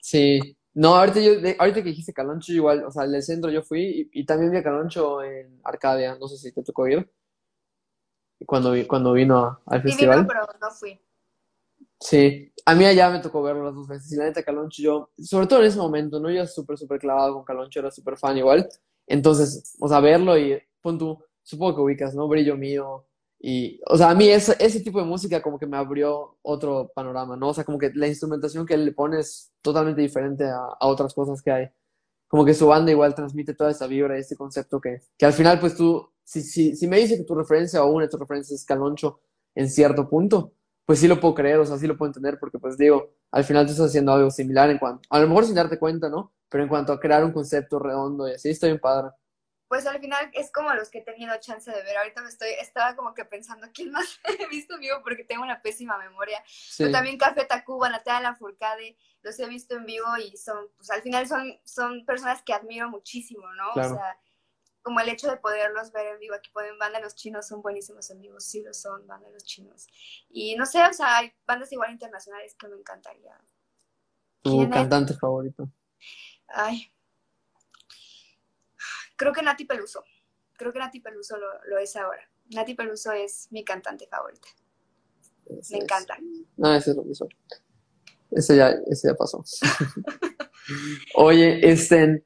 Sí. 0.00 0.56
No, 0.74 0.96
ahorita, 0.96 1.20
yo, 1.20 1.40
de- 1.40 1.56
ahorita 1.58 1.82
que 1.82 1.90
dijiste 1.90 2.12
Caloncho, 2.12 2.52
igual, 2.52 2.84
o 2.84 2.90
sea, 2.90 3.06
del 3.06 3.22
centro 3.22 3.50
yo 3.50 3.62
fui 3.62 4.10
y, 4.12 4.20
y 4.20 4.24
también 4.26 4.50
vi 4.50 4.58
a 4.58 4.62
Caloncho 4.62 5.22
en 5.22 5.60
Arcadia, 5.64 6.16
no 6.18 6.26
sé 6.28 6.36
si 6.36 6.52
te 6.52 6.62
tocó 6.64 6.88
ir, 6.88 7.08
cuando, 8.46 8.72
cuando 8.88 9.12
vino 9.12 9.60
al 9.66 9.82
Sí, 9.82 9.88
festival. 9.88 10.22
vino, 10.22 10.28
pero 10.28 10.46
no 10.60 10.70
fui. 10.72 11.00
Sí, 12.04 12.52
a 12.66 12.74
mí 12.74 12.84
allá 12.84 13.10
me 13.10 13.20
tocó 13.20 13.42
verlo 13.42 13.64
las 13.64 13.74
dos 13.74 13.88
veces 13.88 14.12
y 14.12 14.16
la 14.16 14.24
neta 14.24 14.42
Caloncho 14.42 14.82
yo, 14.82 15.10
sobre 15.18 15.46
todo 15.46 15.60
en 15.60 15.66
ese 15.66 15.78
momento, 15.78 16.20
¿no? 16.20 16.28
Yo 16.28 16.36
era 16.36 16.46
súper, 16.46 16.76
súper 16.76 16.98
clavado 16.98 17.32
con 17.34 17.44
Caloncho, 17.44 17.80
era 17.80 17.90
súper 17.90 18.18
fan 18.18 18.36
igual. 18.36 18.68
Entonces, 19.06 19.74
o 19.80 19.88
sea, 19.88 20.00
verlo 20.00 20.36
y 20.38 20.58
pon 20.82 20.98
tú, 20.98 21.18
supongo 21.42 21.76
que 21.76 21.80
ubicas, 21.80 22.14
¿no? 22.14 22.28
Brillo 22.28 22.56
mío 22.58 23.06
y, 23.40 23.80
o 23.86 23.96
sea, 23.96 24.10
a 24.10 24.14
mí 24.14 24.28
ese, 24.28 24.54
ese 24.58 24.80
tipo 24.80 24.98
de 25.00 25.06
música 25.06 25.40
como 25.42 25.58
que 25.58 25.66
me 25.66 25.76
abrió 25.78 26.36
otro 26.42 26.90
panorama, 26.94 27.36
¿no? 27.36 27.48
O 27.48 27.54
sea, 27.54 27.64
como 27.64 27.78
que 27.78 27.90
la 27.94 28.06
instrumentación 28.06 28.66
que 28.66 28.74
él 28.74 28.84
le 28.84 28.92
pone 28.92 29.20
es 29.20 29.52
totalmente 29.62 30.00
diferente 30.02 30.44
a, 30.44 30.58
a 30.78 30.86
otras 30.86 31.14
cosas 31.14 31.40
que 31.42 31.50
hay. 31.50 31.68
Como 32.28 32.44
que 32.44 32.54
su 32.54 32.66
banda 32.66 32.90
igual 32.90 33.14
transmite 33.14 33.54
toda 33.54 33.70
esa 33.70 33.86
vibra 33.86 34.16
y 34.16 34.20
este 34.20 34.36
concepto 34.36 34.80
que, 34.80 35.00
que 35.16 35.26
al 35.26 35.32
final, 35.32 35.60
pues 35.60 35.76
tú, 35.76 36.10
si, 36.24 36.42
si, 36.42 36.74
si 36.76 36.86
me 36.86 36.98
dice 36.98 37.16
que 37.16 37.24
tu 37.24 37.34
referencia 37.34 37.84
o 37.84 37.92
una 37.92 38.04
de 38.06 38.10
tus 38.10 38.20
referencias 38.20 38.60
es 38.60 38.66
Caloncho 38.66 39.20
en 39.54 39.70
cierto 39.70 40.08
punto, 40.08 40.52
pues 40.86 40.98
sí 40.98 41.08
lo 41.08 41.20
puedo 41.20 41.34
creer, 41.34 41.58
o 41.58 41.66
sea, 41.66 41.78
sí 41.78 41.86
lo 41.86 41.96
puedo 41.96 42.10
entender, 42.10 42.38
porque 42.38 42.58
pues 42.58 42.76
digo, 42.76 43.14
al 43.30 43.44
final 43.44 43.66
tú 43.66 43.72
estás 43.72 43.86
haciendo 43.88 44.12
algo 44.12 44.30
similar 44.30 44.70
en 44.70 44.78
cuanto, 44.78 45.08
a 45.10 45.18
lo 45.20 45.28
mejor 45.28 45.44
sin 45.46 45.54
darte 45.54 45.78
cuenta, 45.78 46.08
¿no? 46.08 46.34
Pero 46.48 46.62
en 46.62 46.68
cuanto 46.68 46.92
a 46.92 47.00
crear 47.00 47.24
un 47.24 47.32
concepto 47.32 47.78
redondo 47.78 48.28
y 48.28 48.32
así, 48.32 48.50
está 48.50 48.66
bien 48.66 48.78
padre. 48.78 49.10
Pues 49.66 49.86
al 49.86 49.98
final 49.98 50.30
es 50.34 50.52
como 50.52 50.72
los 50.74 50.88
que 50.88 50.98
he 50.98 51.02
tenido 51.02 51.34
chance 51.40 51.68
de 51.68 51.82
ver. 51.82 51.96
Ahorita 51.96 52.22
me 52.22 52.28
estoy, 52.28 52.50
estaba 52.60 52.94
como 52.94 53.12
que 53.12 53.24
pensando 53.24 53.66
quién 53.74 53.90
más 53.90 54.20
he 54.38 54.46
visto 54.46 54.74
en 54.74 54.80
vivo 54.82 54.98
porque 55.02 55.24
tengo 55.24 55.42
una 55.42 55.62
pésima 55.62 55.98
memoria. 55.98 56.40
Sí, 56.46 56.84
Pero 56.84 56.92
también 56.92 57.18
Café 57.18 57.44
Tacuba, 57.44 57.88
Natalia 57.88 58.34
Furcade, 58.34 58.96
los 59.22 59.36
he 59.40 59.46
visto 59.48 59.74
en 59.74 59.86
vivo 59.86 60.06
y 60.18 60.36
son, 60.36 60.68
pues 60.76 60.90
al 60.90 61.02
final 61.02 61.26
son, 61.26 61.58
son 61.64 62.04
personas 62.04 62.42
que 62.42 62.52
admiro 62.52 62.88
muchísimo, 62.88 63.52
¿no? 63.54 63.72
Claro. 63.72 63.94
O 63.94 63.96
sea, 63.96 64.16
como 64.84 65.00
el 65.00 65.08
hecho 65.08 65.28
de 65.28 65.38
poderlos 65.38 65.90
ver 65.92 66.06
en 66.08 66.18
vivo. 66.20 66.34
Aquí 66.34 66.50
pueden 66.52 66.78
banda 66.78 67.00
los 67.00 67.14
chinos 67.16 67.48
son 67.48 67.62
buenísimos 67.62 68.08
en 68.10 68.20
vivo, 68.20 68.38
sí 68.38 68.62
lo 68.62 68.72
son, 68.72 69.06
banda 69.06 69.28
los 69.30 69.42
chinos. 69.42 69.88
Y 70.28 70.54
no 70.56 70.66
sé, 70.66 70.80
o 70.84 70.92
sea, 70.92 71.16
hay 71.18 71.32
bandas 71.46 71.72
igual 71.72 71.90
internacionales 71.90 72.54
que 72.54 72.68
me 72.68 72.76
encantaría. 72.76 73.36
tu 74.42 74.70
cantante 74.70 75.14
favorito. 75.14 75.68
Ay. 76.48 76.92
Creo 79.16 79.32
que 79.32 79.42
Nati 79.42 79.64
Peluso. 79.64 80.04
Creo 80.56 80.72
que 80.72 80.78
Nati 80.78 81.00
Peluso 81.00 81.36
lo, 81.38 81.46
lo 81.64 81.78
es 81.78 81.96
ahora. 81.96 82.28
Nati 82.50 82.74
Peluso 82.74 83.10
es 83.12 83.48
mi 83.50 83.64
cantante 83.64 84.06
favorita. 84.06 84.48
Ese 85.46 85.74
Me 85.74 85.78
es- 85.78 85.84
encanta. 85.84 86.18
No, 86.56 86.74
ese 86.74 86.90
es 86.90 86.96
lo 86.96 87.04
mismo. 87.04 87.28
Ese 88.30 88.56
ya, 88.56 88.70
ese 88.86 89.08
ya 89.08 89.14
pasó. 89.14 89.42
Oye, 91.14 91.70
este, 91.70 92.24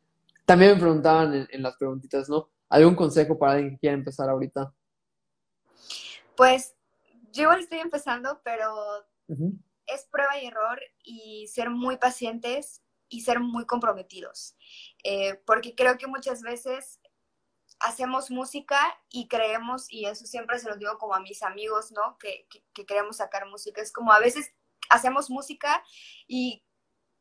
también 0.49 0.72
me 0.72 0.80
preguntaban 0.80 1.34
en, 1.34 1.46
en 1.51 1.62
las 1.62 1.76
preguntitas, 1.76 2.26
¿no? 2.26 2.51
¿Algún 2.70 2.96
consejo 2.96 3.38
para 3.38 3.53
alguien 3.53 3.72
que 3.72 3.80
quiera 3.80 3.94
empezar 3.94 4.30
ahorita? 4.30 4.74
Pues 6.34 6.74
yo 7.32 7.42
igual 7.42 7.61
estoy 7.61 7.80
empezando, 7.80 8.40
pero 8.42 9.07
es 9.86 10.07
prueba 10.11 10.38
y 10.38 10.46
error 10.46 10.80
y 11.03 11.46
ser 11.49 11.68
muy 11.68 11.99
pacientes 11.99 12.82
y 13.11 13.20
ser 13.20 13.40
muy 13.40 13.66
comprometidos. 13.66 14.57
Eh, 15.05 15.34
porque 15.44 15.74
creo 15.74 15.99
que 15.99 16.07
muchas 16.07 16.40
veces 16.40 16.99
hacemos 17.80 18.30
música 18.30 18.80
y 19.11 19.28
creemos, 19.28 19.92
y 19.92 20.07
eso 20.07 20.24
siempre 20.24 20.59
se 20.59 20.70
lo 20.70 20.76
digo 20.76 20.96
como 20.96 21.14
a 21.14 21.20
mis 21.20 21.42
amigos, 21.42 21.92
¿no? 21.92 22.16
Que, 22.16 22.46
que, 22.49 22.64
que 22.72 22.86
queremos 22.86 23.18
sacar 23.18 23.46
música. 23.46 23.82
Es 23.82 23.92
como 23.92 24.12
a 24.12 24.18
veces 24.18 24.51
hacemos 24.88 25.28
música 25.28 25.84
y 26.26 26.64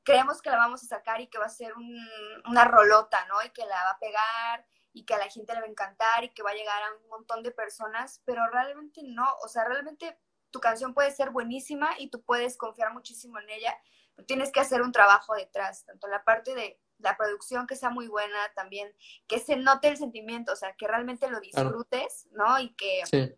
creemos 0.08 0.42
que 0.42 0.50
la 0.50 0.56
vamos 0.56 0.82
a 0.84 0.88
sacar 0.88 1.20
y 1.20 1.28
que 1.28 1.38
va 1.38 1.48
a 1.48 1.50
ser 1.50 1.76
un, 1.76 2.00
una 2.46 2.64
rolota, 2.64 3.26
¿no? 3.26 3.44
Y 3.46 3.50
que 3.50 3.66
la 3.66 3.76
va 3.84 3.90
a 3.90 4.00
pegar 4.00 4.66
y 4.94 5.04
que 5.04 5.14
a 5.14 5.18
la 5.18 5.28
gente 5.28 5.54
le 5.54 5.60
va 5.60 5.66
a 5.66 5.70
encantar 5.70 6.24
y 6.24 6.30
que 6.30 6.44
va 6.44 6.52
a 6.52 6.56
llegar 6.56 6.82
a 6.82 6.94
un 6.96 7.10
montón 7.10 7.44
de 7.44 7.52
personas, 7.52 8.22
pero 8.24 8.48
realmente 8.50 9.02
no, 9.04 9.28
o 9.44 9.50
sea, 9.50 9.66
realmente 9.66 10.18
tu 10.50 10.62
canción 10.62 10.94
puede 10.94 11.12
ser 11.12 11.32
buenísima 11.32 11.90
y 12.00 12.10
tú 12.10 12.24
puedes 12.24 12.56
confiar 12.56 12.94
muchísimo 12.94 13.38
en 13.38 13.50
ella, 13.50 13.78
pero 14.16 14.26
tienes 14.26 14.54
que 14.54 14.62
hacer 14.62 14.82
un 14.82 14.94
trabajo 14.94 15.36
detrás, 15.36 15.84
tanto 15.84 16.08
la 16.08 16.24
parte 16.24 16.56
de 16.56 16.80
la 17.00 17.18
producción 17.18 17.68
que 17.68 17.76
sea 17.76 17.90
muy 17.90 18.08
buena 18.08 18.38
también, 18.56 18.96
que 19.28 19.40
se 19.40 19.58
note 19.58 19.90
el 19.90 19.98
sentimiento, 19.98 20.54
o 20.54 20.56
sea, 20.56 20.74
que 20.78 20.88
realmente 20.88 21.30
lo 21.30 21.42
Claro. 21.42 21.70
disfrutes, 21.70 22.30
¿no? 22.32 22.58
Y 22.60 22.74
que, 22.76 23.02
Sí, 23.08 23.36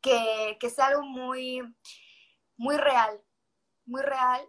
que, 0.00 0.56
que 0.58 0.70
sea 0.70 0.86
algo 0.86 1.02
muy, 1.02 1.60
muy 2.56 2.78
real, 2.78 3.22
muy 3.84 4.00
real, 4.00 4.40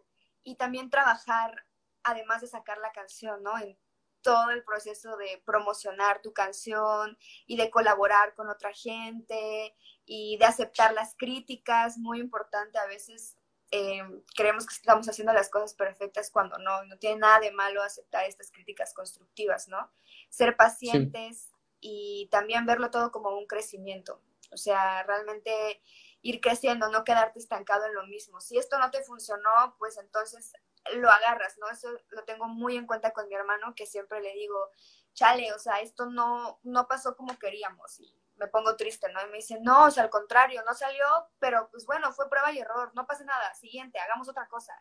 y 0.44 0.56
también 0.56 0.90
trabajar, 0.90 1.66
además 2.04 2.42
de 2.42 2.48
sacar 2.48 2.78
la 2.80 2.92
canción, 2.92 3.44
¿no? 3.44 3.58
En 3.58 3.78
todo 4.22 4.52
el 4.52 4.64
proceso 4.64 5.18
de 5.18 5.42
promocionar 5.46 6.22
tu 6.22 6.34
canción 6.34 7.18
y 7.48 7.58
de 7.58 7.70
colaborar 7.70 8.36
con 8.36 8.50
otra 8.50 8.72
gente 8.74 9.76
y 10.06 10.38
de 10.38 10.46
aceptar 10.46 10.94
las 10.94 11.16
críticas, 11.18 11.98
muy 11.98 12.20
importante. 12.20 12.78
A 12.78 12.86
veces 12.86 13.38
eh, 13.72 14.04
creemos 14.36 14.66
que 14.66 14.76
estamos 14.76 15.08
haciendo 15.08 15.34
las 15.34 15.50
cosas 15.50 15.74
perfectas 15.74 16.30
cuando 16.30 16.58
no, 16.60 16.84
no 16.86 16.98
tiene 16.98 17.20
nada 17.20 17.40
de 17.40 17.52
malo 17.52 17.82
aceptar 17.82 18.26
estas 18.26 18.52
críticas 18.52 18.94
constructivas, 18.94 19.68
¿no? 19.68 19.92
Ser 20.30 20.56
pacientes 20.56 21.50
y 21.80 22.28
también 22.32 22.66
verlo 22.66 22.92
todo 22.92 23.12
como 23.12 23.30
un 23.38 23.48
crecimiento. 23.48 24.22
O 24.52 24.58
sea, 24.58 25.04
realmente 25.04 25.82
ir 26.22 26.40
creciendo, 26.40 26.90
no 26.90 27.04
quedarte 27.04 27.40
estancado 27.40 27.86
en 27.86 27.96
lo 27.96 28.06
mismo. 28.06 28.40
Si 28.42 28.58
esto 28.58 28.78
no 28.78 28.92
te 28.92 29.04
funcionó, 29.04 29.76
pues 29.80 29.98
entonces 29.98 30.54
lo 30.94 31.10
agarras, 31.10 31.58
¿no? 31.58 31.70
Eso 31.70 31.90
lo 32.10 32.24
tengo 32.24 32.48
muy 32.48 32.78
en 32.78 32.88
cuenta 32.88 33.12
con 33.12 33.28
mi 33.28 33.36
hermano, 33.36 33.74
que 33.76 33.86
siempre 33.86 34.22
le 34.22 34.34
digo, 34.34 34.70
chale, 35.14 35.54
o 35.54 35.60
sea, 35.60 35.82
esto 35.82 36.06
no, 36.06 36.60
no 36.64 36.88
pasó 36.88 37.16
como 37.16 37.38
queríamos 37.38 38.00
y 38.00 38.16
me 38.36 38.48
pongo 38.48 38.76
triste, 38.76 39.12
¿no? 39.12 39.22
Y 39.22 39.30
me 39.30 39.38
dice, 39.38 39.60
no, 39.62 39.86
o 39.86 39.92
sea, 39.92 40.04
al 40.04 40.10
contrario, 40.10 40.64
no 40.66 40.74
salió, 40.74 41.06
pero 41.40 41.70
pues 41.72 41.86
bueno, 41.86 42.12
fue 42.12 42.30
prueba 42.30 42.52
y 42.52 42.60
error, 42.60 42.92
no 42.96 43.06
pasa 43.06 43.24
nada, 43.24 43.54
siguiente, 43.54 44.00
hagamos 44.00 44.30
otra 44.30 44.48
cosa. 44.48 44.74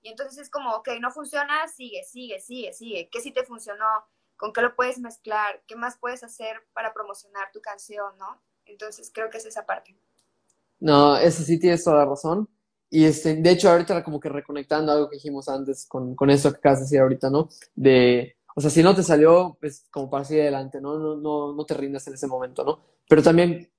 Y 0.00 0.10
entonces 0.10 0.38
es 0.38 0.50
como, 0.50 0.74
ok, 0.74 0.88
no 1.00 1.10
funciona, 1.10 1.66
sigue, 1.68 2.04
sigue, 2.04 2.40
sigue, 2.40 2.72
sigue. 2.72 3.08
¿Qué 3.10 3.20
sí 3.20 3.32
te 3.32 3.44
funcionó? 3.44 4.06
¿Con 4.36 4.52
qué 4.52 4.60
lo 4.60 4.74
puedes 4.74 4.98
mezclar? 4.98 5.62
¿Qué 5.66 5.76
más 5.76 5.96
puedes 5.96 6.22
hacer 6.22 6.66
para 6.74 6.92
promocionar 6.92 7.50
tu 7.52 7.62
canción, 7.62 8.18
no? 8.18 8.42
Entonces 8.66 9.10
creo 9.14 9.30
que 9.30 9.38
es 9.38 9.46
esa 9.46 9.64
parte. 9.64 9.96
No, 10.84 11.16
eso 11.16 11.42
sí 11.42 11.58
tienes 11.58 11.82
toda 11.82 11.96
la 11.96 12.04
razón. 12.04 12.46
Y 12.90 13.06
este, 13.06 13.36
de 13.36 13.50
hecho, 13.50 13.70
ahorita 13.70 14.04
como 14.04 14.20
que 14.20 14.28
reconectando 14.28 14.92
algo 14.92 15.08
que 15.08 15.16
dijimos 15.16 15.48
antes 15.48 15.86
con, 15.86 16.14
con 16.14 16.28
eso 16.28 16.52
que 16.52 16.58
acabas 16.58 16.80
de 16.80 16.84
decir 16.84 17.00
ahorita, 17.00 17.30
¿no? 17.30 17.48
De, 17.74 18.36
o 18.54 18.60
sea, 18.60 18.68
si 18.68 18.82
no 18.82 18.94
te 18.94 19.02
salió, 19.02 19.56
pues 19.58 19.86
como 19.90 20.10
para 20.10 20.24
seguir 20.26 20.42
adelante, 20.42 20.82
¿no? 20.82 20.98
No, 20.98 21.16
no, 21.16 21.54
no 21.54 21.64
te 21.64 21.72
rindas 21.72 22.06
en 22.08 22.14
ese 22.14 22.26
momento, 22.26 22.64
¿no? 22.64 22.80
Pero 23.08 23.22
también, 23.22 23.72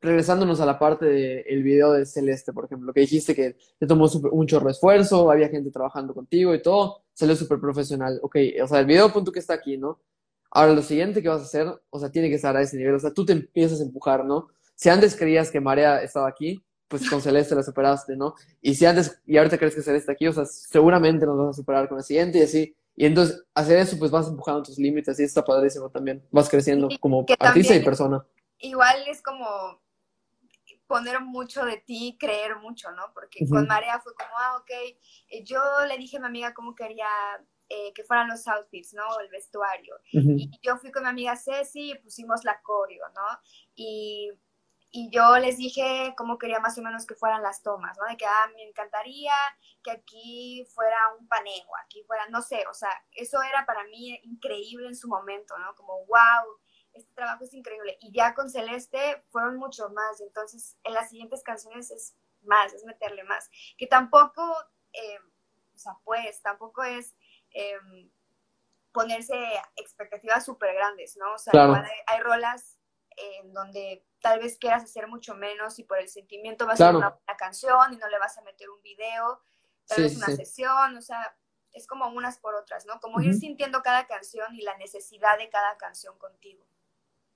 regresándonos 0.00 0.60
a 0.60 0.66
la 0.66 0.78
parte 0.78 1.06
del 1.06 1.64
video 1.64 1.92
de 1.92 2.06
Celeste, 2.06 2.52
por 2.52 2.66
ejemplo, 2.66 2.92
que 2.92 3.00
dijiste 3.00 3.34
que 3.34 3.56
te 3.80 3.86
tomó 3.88 4.06
un 4.30 4.46
chorro 4.46 4.66
de 4.66 4.72
esfuerzo, 4.72 5.32
había 5.32 5.48
gente 5.48 5.72
trabajando 5.72 6.14
contigo 6.14 6.54
y 6.54 6.62
todo, 6.62 7.02
salió 7.12 7.34
súper 7.34 7.58
profesional. 7.58 8.20
Ok, 8.22 8.36
o 8.62 8.68
sea, 8.68 8.78
el 8.78 8.86
video 8.86 9.12
punto 9.12 9.32
que 9.32 9.40
está 9.40 9.54
aquí, 9.54 9.76
¿no? 9.76 9.98
Ahora, 10.52 10.74
lo 10.74 10.82
siguiente 10.82 11.22
que 11.22 11.28
vas 11.28 11.40
a 11.40 11.44
hacer, 11.44 11.66
o 11.90 11.98
sea, 11.98 12.10
tiene 12.12 12.28
que 12.28 12.36
estar 12.36 12.56
a 12.56 12.62
ese 12.62 12.76
nivel, 12.76 12.94
o 12.94 13.00
sea, 13.00 13.12
tú 13.12 13.26
te 13.26 13.32
empiezas 13.32 13.80
a 13.80 13.84
empujar, 13.84 14.24
¿no? 14.24 14.48
Si 14.80 14.88
antes 14.88 15.14
creías 15.14 15.50
que 15.50 15.60
Marea 15.60 16.00
estaba 16.00 16.26
aquí, 16.26 16.64
pues 16.88 17.08
con 17.10 17.20
Celeste 17.20 17.54
la 17.54 17.62
superaste, 17.62 18.16
¿no? 18.16 18.34
Y 18.62 18.74
si 18.74 18.86
antes, 18.86 19.20
y 19.26 19.36
ahorita 19.36 19.58
crees 19.58 19.74
que 19.74 19.82
Celeste 19.82 20.10
aquí, 20.10 20.26
o 20.26 20.32
sea, 20.32 20.46
seguramente 20.46 21.26
nos 21.26 21.36
vas 21.36 21.48
a 21.50 21.52
superar 21.52 21.86
con 21.86 21.98
el 21.98 22.04
siguiente 22.04 22.38
y 22.38 22.42
así. 22.44 22.74
Y 22.96 23.04
entonces, 23.04 23.44
hacer 23.52 23.78
eso, 23.78 23.98
pues 23.98 24.10
vas 24.10 24.26
empujando 24.26 24.62
tus 24.62 24.78
límites 24.78 25.20
y 25.20 25.24
está 25.24 25.44
padrísimo 25.44 25.90
también. 25.90 26.26
Vas 26.30 26.48
creciendo 26.48 26.88
como 26.98 27.26
artista 27.38 27.76
y 27.76 27.84
persona. 27.84 28.24
Igual 28.58 29.04
es 29.06 29.20
como 29.20 29.82
poner 30.86 31.20
mucho 31.20 31.62
de 31.66 31.76
ti, 31.76 32.16
creer 32.18 32.56
mucho, 32.56 32.90
¿no? 32.92 33.12
Porque 33.12 33.46
con 33.46 33.66
Marea 33.66 34.00
fue 34.00 34.14
como, 34.14 34.30
ah, 34.38 34.56
ok, 34.62 34.70
eh, 35.28 35.44
yo 35.44 35.60
le 35.86 35.98
dije 35.98 36.16
a 36.16 36.20
mi 36.20 36.26
amiga 36.26 36.54
cómo 36.54 36.74
quería 36.74 37.06
eh, 37.68 37.92
que 37.92 38.02
fueran 38.02 38.28
los 38.28 38.48
outfits, 38.48 38.94
¿no? 38.94 39.02
El 39.20 39.28
vestuario. 39.28 39.94
Y 40.10 40.50
yo 40.62 40.78
fui 40.78 40.90
con 40.90 41.02
mi 41.02 41.10
amiga 41.10 41.36
Ceci 41.36 41.90
y 41.90 41.98
pusimos 41.98 42.44
la 42.44 42.58
coreo, 42.62 43.04
¿no? 43.14 43.38
Y 43.74 44.32
y 44.92 45.10
yo 45.10 45.38
les 45.38 45.56
dije 45.56 46.14
cómo 46.16 46.38
quería 46.38 46.58
más 46.58 46.76
o 46.78 46.82
menos 46.82 47.06
que 47.06 47.14
fueran 47.14 47.42
las 47.42 47.62
tomas, 47.62 47.96
¿no? 47.98 48.06
De 48.06 48.16
que, 48.16 48.26
ah, 48.26 48.50
me 48.56 48.64
encantaría 48.64 49.32
que 49.84 49.92
aquí 49.92 50.66
fuera 50.74 50.96
un 51.18 51.28
paneo, 51.28 51.68
aquí 51.84 52.02
fuera, 52.04 52.28
no 52.28 52.42
sé, 52.42 52.66
o 52.68 52.74
sea, 52.74 52.90
eso 53.12 53.40
era 53.42 53.64
para 53.66 53.84
mí 53.84 54.18
increíble 54.24 54.88
en 54.88 54.96
su 54.96 55.08
momento, 55.08 55.56
¿no? 55.58 55.74
Como, 55.76 56.06
wow, 56.06 56.58
este 56.92 57.12
trabajo 57.14 57.44
es 57.44 57.54
increíble. 57.54 57.98
Y 58.00 58.12
ya 58.12 58.34
con 58.34 58.50
Celeste 58.50 59.24
fueron 59.30 59.56
mucho 59.56 59.90
más, 59.90 60.20
entonces 60.20 60.76
en 60.82 60.94
las 60.94 61.08
siguientes 61.08 61.42
canciones 61.44 61.90
es 61.92 62.16
más, 62.42 62.72
es 62.72 62.84
meterle 62.84 63.22
más. 63.24 63.48
Que 63.78 63.86
tampoco, 63.86 64.42
eh, 64.92 65.18
o 65.74 65.78
sea, 65.78 65.96
pues, 66.04 66.42
tampoco 66.42 66.82
es... 66.82 67.14
Em, 67.52 68.10
ponerse 68.92 69.36
expectativas 69.76 70.44
súper 70.44 70.74
grandes, 70.74 71.16
¿no? 71.16 71.34
O 71.34 71.38
sea, 71.38 71.84
hay 72.06 72.20
rolas 72.20 72.76
en 73.16 73.52
donde 73.52 74.04
tal 74.20 74.40
vez 74.40 74.58
quieras 74.58 74.84
hacer 74.84 75.08
mucho 75.08 75.34
menos 75.34 75.78
y 75.78 75.84
por 75.84 75.98
el 75.98 76.08
sentimiento 76.08 76.66
vas 76.66 76.80
a 76.80 76.88
hacer 76.88 76.96
una, 76.96 77.18
canción 77.38 77.92
y 77.92 77.96
no 77.96 78.08
le 78.08 78.18
vas 78.18 78.36
a 78.38 78.42
meter 78.42 78.68
un 78.70 78.82
video, 78.82 79.40
tal 79.86 80.02
vez 80.02 80.16
una 80.16 80.26
sesión, 80.26 80.96
o 80.96 81.02
sea, 81.02 81.34
es 81.72 81.86
como 81.86 82.08
unas 82.08 82.38
por 82.38 82.54
otras, 82.54 82.84
¿no? 82.86 83.00
Como 83.00 83.20
ir 83.20 83.34
sintiendo 83.34 83.82
cada 83.82 84.06
canción 84.06 84.54
y 84.54 84.62
la 84.62 84.76
necesidad 84.76 85.38
de 85.38 85.48
cada 85.48 85.76
canción 85.76 86.18
contigo. 86.18 86.64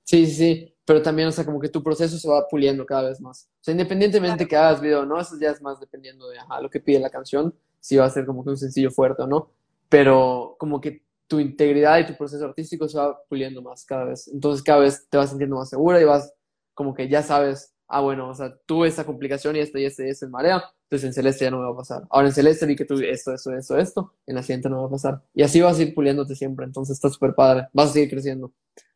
Sí, 0.04 0.26
sí, 0.26 0.34
sí, 0.34 0.76
pero 0.84 1.00
también, 1.00 1.28
o 1.28 1.32
sea, 1.32 1.46
como 1.46 1.58
que 1.58 1.70
tu 1.70 1.82
proceso 1.82 2.18
se 2.18 2.28
va 2.28 2.46
puliendo 2.46 2.84
cada 2.84 3.08
vez 3.08 3.20
más. 3.20 3.48
O 3.60 3.64
sea, 3.64 3.72
independientemente 3.72 4.46
que 4.46 4.56
hagas 4.56 4.80
video, 4.80 5.06
¿no? 5.06 5.18
Eso 5.18 5.36
ya 5.40 5.50
es 5.50 5.62
más 5.62 5.80
dependiendo 5.80 6.28
de 6.28 6.38
lo 6.60 6.68
que 6.68 6.80
pide 6.80 7.00
la 7.00 7.08
canción, 7.08 7.54
si 7.80 7.96
va 7.96 8.04
a 8.04 8.10
ser 8.10 8.26
como 8.26 8.44
que 8.44 8.50
un 8.50 8.56
sencillo 8.58 8.90
fuerte 8.90 9.22
o 9.22 9.26
no. 9.26 9.50
Pero 9.88 10.56
como 10.58 10.80
que 10.80 11.04
tu 11.26 11.40
integridad 11.40 11.98
y 11.98 12.06
tu 12.06 12.16
proceso 12.16 12.44
artístico 12.44 12.86
se 12.86 12.98
va 12.98 13.18
puliendo 13.28 13.62
más 13.62 13.84
cada 13.86 14.04
vez. 14.04 14.28
Entonces 14.28 14.62
cada 14.62 14.80
vez 14.80 15.08
te 15.08 15.16
vas 15.16 15.30
sintiendo 15.30 15.56
más 15.56 15.70
segura 15.70 15.98
y 16.00 16.04
vas 16.04 16.34
como 16.74 16.94
que 16.94 17.08
ya 17.08 17.22
sabes, 17.22 17.74
ah, 17.88 18.00
bueno, 18.00 18.28
o 18.28 18.34
sea, 18.34 18.56
tuve 18.66 18.88
esta 18.88 19.04
complicación 19.04 19.56
y 19.56 19.60
este 19.60 19.80
y 19.80 19.84
este 19.86 20.06
y 20.06 20.10
este 20.10 20.26
en 20.26 20.32
marea, 20.32 20.62
entonces 20.84 21.08
en 21.08 21.14
celeste 21.14 21.44
ya 21.44 21.50
no 21.50 21.58
me 21.58 21.64
va 21.64 21.72
a 21.72 21.76
pasar. 21.76 22.02
Ahora 22.10 22.28
en 22.28 22.34
celeste 22.34 22.66
vi 22.66 22.76
que 22.76 22.84
tuve 22.84 23.10
esto, 23.10 23.32
esto, 23.32 23.52
esto, 23.54 23.78
esto, 23.78 24.14
en 24.26 24.34
la 24.34 24.42
siguiente 24.42 24.68
no 24.68 24.76
me 24.76 24.82
va 24.82 24.88
a 24.88 24.92
pasar. 24.92 25.22
Y 25.32 25.42
así 25.42 25.60
vas 25.60 25.78
a 25.78 25.82
ir 25.82 25.94
puliéndote 25.94 26.34
siempre, 26.34 26.66
entonces 26.66 26.94
está 26.94 27.08
súper 27.08 27.34
padre, 27.34 27.68
vas 27.72 27.90
a 27.90 27.92
seguir 27.94 28.10
creciendo. 28.10 28.52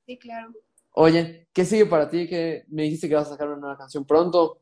Sí, 0.07 0.19
claro. 0.19 0.53
Oye, 0.93 1.49
¿qué 1.53 1.65
sigue 1.65 1.87
para 1.87 2.09
ti? 2.09 2.29
que 2.29 2.65
me 2.69 2.83
dijiste 2.83 3.09
que 3.09 3.15
vas 3.15 3.29
a 3.29 3.31
sacar 3.31 3.49
una 3.49 3.77
canción 3.77 4.05
pronto? 4.05 4.61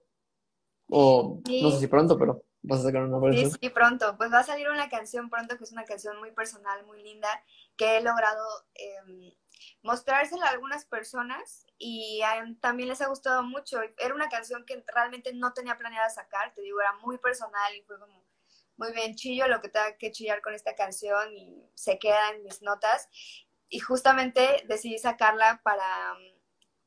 O 0.89 1.41
no 1.63 1.71
sé 1.71 1.81
si 1.81 1.87
pronto, 1.87 2.19
pero 2.19 2.45
vas 2.63 2.81
a 2.81 2.85
sacar 2.85 3.05
una 3.05 3.19
versión. 3.19 3.51
Sí, 3.51 3.59
sí, 3.61 3.71
pronto. 3.71 4.17
Pues 4.17 4.33
va 4.33 4.41
a 4.41 4.45
salir 4.45 4.69
una 4.69 4.89
canción 4.89 5.31
pronto 5.31 5.57
que 5.57 5.65
es 5.65 5.73
una 5.73 5.85
canción 5.85 6.19
muy 6.19 6.33
personal, 6.33 6.85
muy 6.85 7.03
linda, 7.03 7.29
que 7.77 7.97
he 7.97 8.03
logrado 8.03 8.45
eh, 8.75 9.37
mostrársela 9.83 10.47
a 10.47 10.51
algunas 10.51 10.85
personas 10.85 11.67
y 11.79 12.21
también 12.61 12.89
les 12.89 13.01
ha 13.01 13.09
gustado 13.09 13.43
mucho. 13.43 13.81
Era 13.99 14.15
una 14.15 14.29
canción 14.29 14.65
que 14.65 14.85
realmente 14.95 15.33
no 15.35 15.53
tenía 15.53 15.77
planeada 15.77 16.09
sacar, 16.11 16.55
te 16.55 16.63
digo, 16.63 16.81
era 16.81 16.93
muy 16.95 17.19
personal 17.19 17.75
y 17.75 17.83
fue 17.83 17.99
como 17.99 18.25
muy 18.77 18.93
bien 18.93 19.15
chillo 19.15 19.49
lo 19.49 19.61
que 19.61 19.69
tenga 19.69 19.97
que 19.97 20.13
chillar 20.13 20.43
con 20.43 20.55
esta 20.55 20.75
canción 20.75 21.35
y 21.35 21.71
se 21.75 21.99
queda 21.99 22.31
en 22.31 22.43
mis 22.43 22.63
notas. 22.63 23.09
Y 23.69 23.81
justamente 23.81 24.65
decidí 24.69 24.99
sacarla 24.99 25.61
para, 25.65 26.17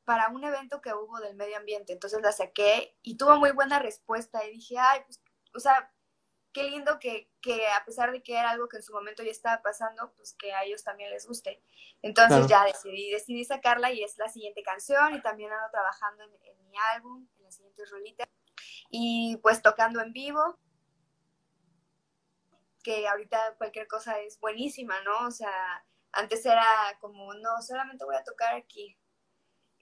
para 0.06 0.30
un 0.30 0.44
evento 0.44 0.82
que 0.82 0.94
hubo 0.94 1.20
del 1.20 1.36
medio 1.36 1.58
ambiente, 1.58 1.94
entonces 1.94 2.22
la 2.22 2.32
saqué 2.32 2.96
y 3.02 3.18
tuvo 3.18 3.38
muy 3.38 3.52
buena 3.52 3.80
respuesta 3.80 4.46
y 4.46 4.52
dije, 4.52 4.78
ay, 4.78 5.02
pues, 5.06 5.22
o 5.56 5.60
sea, 5.60 5.92
qué 6.60 6.70
lindo 6.70 7.00
que, 7.00 7.30
que, 7.42 7.68
a 7.68 7.86
pesar 7.86 8.12
de 8.12 8.22
que 8.22 8.38
era 8.38 8.50
algo 8.52 8.68
que 8.68 8.78
en 8.78 8.84
su 8.84 8.92
momento 8.92 9.24
ya 9.24 9.32
estaba 9.32 9.62
pasando, 9.62 10.12
pues 10.18 10.34
que 10.34 10.52
a 10.52 10.64
ellos 10.66 10.84
también 10.84 11.10
les 11.10 11.26
guste. 11.26 11.64
Entonces 12.02 12.48
ya 12.48 12.66
decidí, 12.66 13.12
decidí 13.12 13.46
sacarla 13.46 13.92
y 13.94 14.04
es 14.04 14.18
la 14.18 14.28
siguiente 14.28 14.62
canción 14.62 15.16
y 15.16 15.22
también 15.22 15.54
ando 15.54 15.72
trabajando 15.72 16.24
en, 16.24 16.70
mi 16.70 16.78
álbum, 16.96 17.28
en 17.38 17.44
las 17.44 17.56
siguientes 17.56 17.90
rolitas 17.90 18.28
y 18.90 19.38
pues 19.42 19.62
tocando 19.62 20.02
en 20.02 20.12
vivo, 20.12 20.60
que 22.84 23.08
ahorita 23.08 23.56
cualquier 23.58 23.88
cosa 23.88 24.20
es 24.20 24.38
buenísima, 24.40 25.02
¿no? 25.04 25.28
O 25.28 25.32
sea, 25.32 25.86
antes 26.12 26.46
era 26.46 26.66
como, 27.00 27.34
no, 27.36 27.62
solamente 27.62 28.04
voy 28.04 28.18
a 28.18 28.24
tocar 28.24 28.56
aquí. 28.56 28.98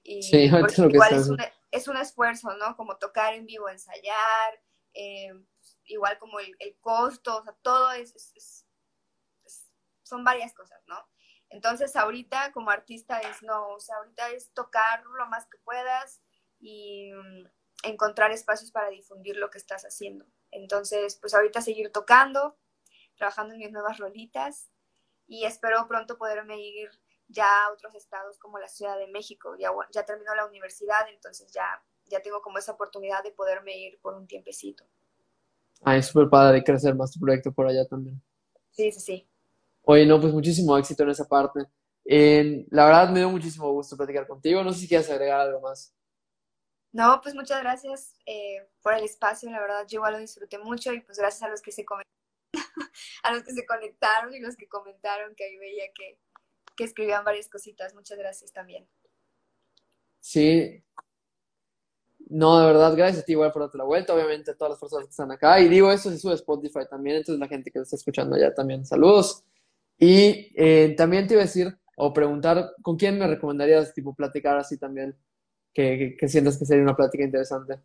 Y 0.03 0.21
sí, 0.21 0.43
igual 0.43 1.13
es 1.13 1.27
un, 1.27 1.37
es 1.71 1.87
un 1.87 1.97
esfuerzo, 1.97 2.55
¿no? 2.57 2.75
Como 2.77 2.97
tocar 2.97 3.33
en 3.33 3.45
vivo, 3.45 3.67
ensayar, 3.67 4.61
eh, 4.93 5.33
igual 5.87 6.17
como 6.19 6.39
el, 6.39 6.77
costo, 6.79 7.37
o 7.37 7.43
sea, 7.43 7.53
todo 7.61 7.91
es, 7.91 8.65
son 10.03 10.23
varias 10.23 10.53
cosas, 10.53 10.81
¿no? 10.87 10.97
Entonces 11.49 11.95
ahorita 11.95 12.51
como 12.51 12.69
artista 12.71 13.19
es 13.19 13.41
no, 13.41 13.69
o 13.69 13.79
sea, 13.79 13.97
ahorita 13.97 14.29
es 14.29 14.51
tocar 14.53 15.03
lo 15.05 15.27
más 15.27 15.47
que 15.47 15.57
puedas 15.59 16.21
y 16.59 17.11
mm, 17.13 17.47
encontrar 17.83 18.31
espacios 18.31 18.71
para 18.71 18.89
difundir 18.89 19.37
lo 19.37 19.49
que 19.49 19.57
estás 19.57 19.83
haciendo. 19.83 20.25
Entonces, 20.51 21.17
pues 21.19 21.33
ahorita 21.33 21.61
seguir 21.61 21.91
tocando, 21.91 22.57
trabajando 23.15 23.53
en 23.53 23.59
mis 23.59 23.71
nuevas 23.71 23.97
rolitas 23.97 24.69
y 25.25 25.45
espero 25.45 25.87
pronto 25.87 26.17
poderme 26.17 26.59
ir 26.59 26.89
ya 27.27 27.65
a 27.65 27.71
otros 27.71 27.95
estados 27.95 28.39
como 28.39 28.59
la 28.59 28.67
Ciudad 28.67 28.97
de 28.97 29.07
México. 29.07 29.55
Ya, 29.57 29.71
ya 29.91 30.05
terminó 30.05 30.33
la 30.35 30.45
universidad, 30.45 31.07
entonces 31.09 31.51
ya, 31.51 31.83
ya 32.05 32.21
tengo 32.21 32.41
como 32.41 32.57
esa 32.57 32.73
oportunidad 32.73 33.23
de 33.23 33.31
poderme 33.31 33.77
ir 33.77 33.99
por 34.01 34.15
un 34.15 34.27
tiempecito. 34.27 34.85
Ah, 35.83 35.97
es 35.97 36.07
súper 36.07 36.29
padre 36.29 36.63
crecer 36.63 36.95
más 36.95 37.11
tu 37.11 37.19
proyecto 37.19 37.51
por 37.51 37.67
allá 37.67 37.85
también. 37.85 38.21
Sí, 38.71 38.91
sí, 38.91 38.99
sí. 38.99 39.29
Oye, 39.83 40.05
no, 40.05 40.19
pues 40.19 40.33
muchísimo 40.33 40.77
éxito 40.77 41.03
en 41.03 41.09
esa 41.09 41.27
parte. 41.27 41.61
la 42.05 42.85
verdad 42.85 43.09
me 43.09 43.19
dio 43.19 43.29
muchísimo 43.29 43.71
gusto 43.71 43.95
platicar 43.95 44.27
contigo. 44.27 44.63
No 44.63 44.73
sé 44.73 44.81
si 44.81 44.87
quieres 44.87 45.09
agregar 45.09 45.39
algo 45.39 45.61
más. 45.61 45.93
No, 46.91 47.19
pues 47.21 47.35
muchas 47.35 47.61
gracias 47.61 48.15
eh, 48.25 48.67
por 48.81 48.93
el 48.93 49.03
espacio. 49.03 49.49
La 49.49 49.59
verdad, 49.59 49.85
yo 49.87 49.97
igual 49.97 50.13
lo 50.13 50.19
disfruté 50.19 50.57
mucho 50.57 50.93
y 50.93 51.01
pues 51.01 51.17
gracias 51.17 51.43
a 51.43 51.49
los 51.49 51.61
que 51.61 51.71
se 51.71 51.85
a 53.23 53.33
los 53.33 53.43
que 53.43 53.53
se 53.53 53.65
conectaron 53.65 54.33
y 54.33 54.39
los 54.39 54.55
que 54.55 54.67
comentaron 54.67 55.35
que 55.35 55.43
ahí 55.43 55.57
veía 55.57 55.85
que, 55.93 56.19
que 56.75 56.83
escribían 56.83 57.23
varias 57.23 57.49
cositas. 57.49 57.93
Muchas 57.93 58.17
gracias 58.17 58.51
también. 58.51 58.87
Sí. 60.19 60.83
No, 62.29 62.59
de 62.59 62.65
verdad, 62.65 62.93
gracias 62.95 63.23
a 63.23 63.25
ti 63.25 63.31
igual 63.33 63.51
por 63.51 63.61
darte 63.61 63.77
la 63.77 63.85
vuelta, 63.85 64.13
obviamente 64.13 64.51
a 64.51 64.55
todas 64.55 64.71
las 64.71 64.79
personas 64.79 65.05
que 65.05 65.11
están 65.11 65.31
acá. 65.31 65.59
Y 65.61 65.69
digo, 65.69 65.91
eso 65.91 66.09
se 66.09 66.17
sube 66.17 66.33
a 66.33 66.35
Spotify 66.35 66.81
también, 66.89 67.17
entonces 67.17 67.39
la 67.39 67.47
gente 67.47 67.71
que 67.71 67.79
lo 67.79 67.83
está 67.83 67.95
escuchando 67.95 68.35
allá 68.35 68.53
también, 68.53 68.85
saludos. 68.85 69.43
Y 69.97 70.51
eh, 70.55 70.93
también 70.97 71.25
te 71.27 71.35
iba 71.35 71.43
a 71.43 71.45
decir, 71.45 71.77
o 71.95 72.13
preguntar, 72.13 72.73
¿con 72.81 72.97
quién 72.97 73.17
me 73.17 73.27
recomendarías, 73.27 73.93
tipo, 73.93 74.13
platicar 74.13 74.57
así 74.57 74.77
también? 74.77 75.15
Que, 75.73 75.97
que, 75.97 76.17
que 76.17 76.27
sientas 76.27 76.57
que 76.57 76.65
sería 76.65 76.83
una 76.83 76.95
plática 76.95 77.23
interesante. 77.23 77.79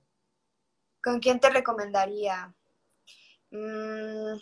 ¿Con 1.02 1.20
quién 1.20 1.38
te 1.38 1.50
recomendaría? 1.50 2.52
Mm, 3.50 4.38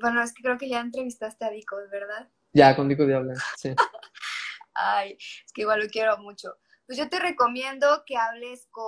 bueno, 0.00 0.22
es 0.22 0.32
que 0.32 0.42
creo 0.42 0.58
que 0.58 0.68
ya 0.68 0.80
entrevistaste 0.80 1.44
a 1.44 1.50
Dico, 1.50 1.76
¿verdad? 1.90 2.28
Ya, 2.52 2.74
con 2.74 2.88
Dico 2.88 3.06
Diablo, 3.06 3.34
sí. 3.56 3.74
Ay, 4.74 5.16
es 5.18 5.52
que 5.52 5.62
igual 5.62 5.80
lo 5.80 5.88
quiero 5.88 6.16
mucho. 6.18 6.56
Pues 6.88 6.96
yo 6.96 7.10
te 7.10 7.20
recomiendo 7.20 8.02
que 8.06 8.16
hables 8.16 8.66
con, 8.70 8.86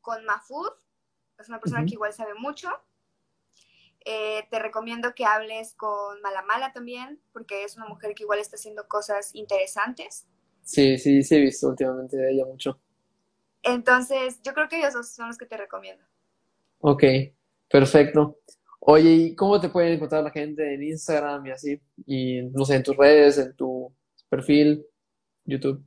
con 0.00 0.24
Mafud, 0.24 0.72
es 1.38 1.48
una 1.48 1.60
persona 1.60 1.84
que 1.86 1.94
igual 1.94 2.12
sabe 2.12 2.34
mucho. 2.34 2.68
Eh, 4.04 4.44
te 4.50 4.58
recomiendo 4.58 5.14
que 5.14 5.24
hables 5.24 5.74
con 5.74 6.20
Malamala 6.22 6.72
también, 6.72 7.22
porque 7.32 7.62
es 7.62 7.76
una 7.76 7.86
mujer 7.86 8.16
que 8.16 8.24
igual 8.24 8.40
está 8.40 8.56
haciendo 8.56 8.88
cosas 8.88 9.32
interesantes. 9.36 10.26
Sí, 10.64 10.98
sí, 10.98 11.22
sí 11.22 11.36
he 11.36 11.40
visto 11.40 11.68
últimamente 11.68 12.16
de 12.16 12.32
ella 12.32 12.44
mucho. 12.44 12.80
Entonces, 13.62 14.42
yo 14.42 14.54
creo 14.54 14.68
que 14.68 14.78
ellos 14.78 14.94
dos 14.94 15.14
son 15.14 15.28
los 15.28 15.38
que 15.38 15.46
te 15.46 15.56
recomiendo. 15.56 16.04
Ok, 16.80 17.04
perfecto. 17.68 18.40
Oye, 18.80 19.10
¿y 19.10 19.36
cómo 19.36 19.60
te 19.60 19.68
pueden 19.68 19.92
encontrar 19.92 20.24
la 20.24 20.32
gente 20.32 20.74
en 20.74 20.82
Instagram 20.82 21.46
y 21.46 21.50
así? 21.52 21.80
Y 22.04 22.42
no 22.42 22.64
sé, 22.64 22.74
en 22.74 22.82
tus 22.82 22.96
redes, 22.96 23.38
en 23.38 23.54
tu 23.54 23.94
perfil, 24.28 24.84
YouTube. 25.44 25.86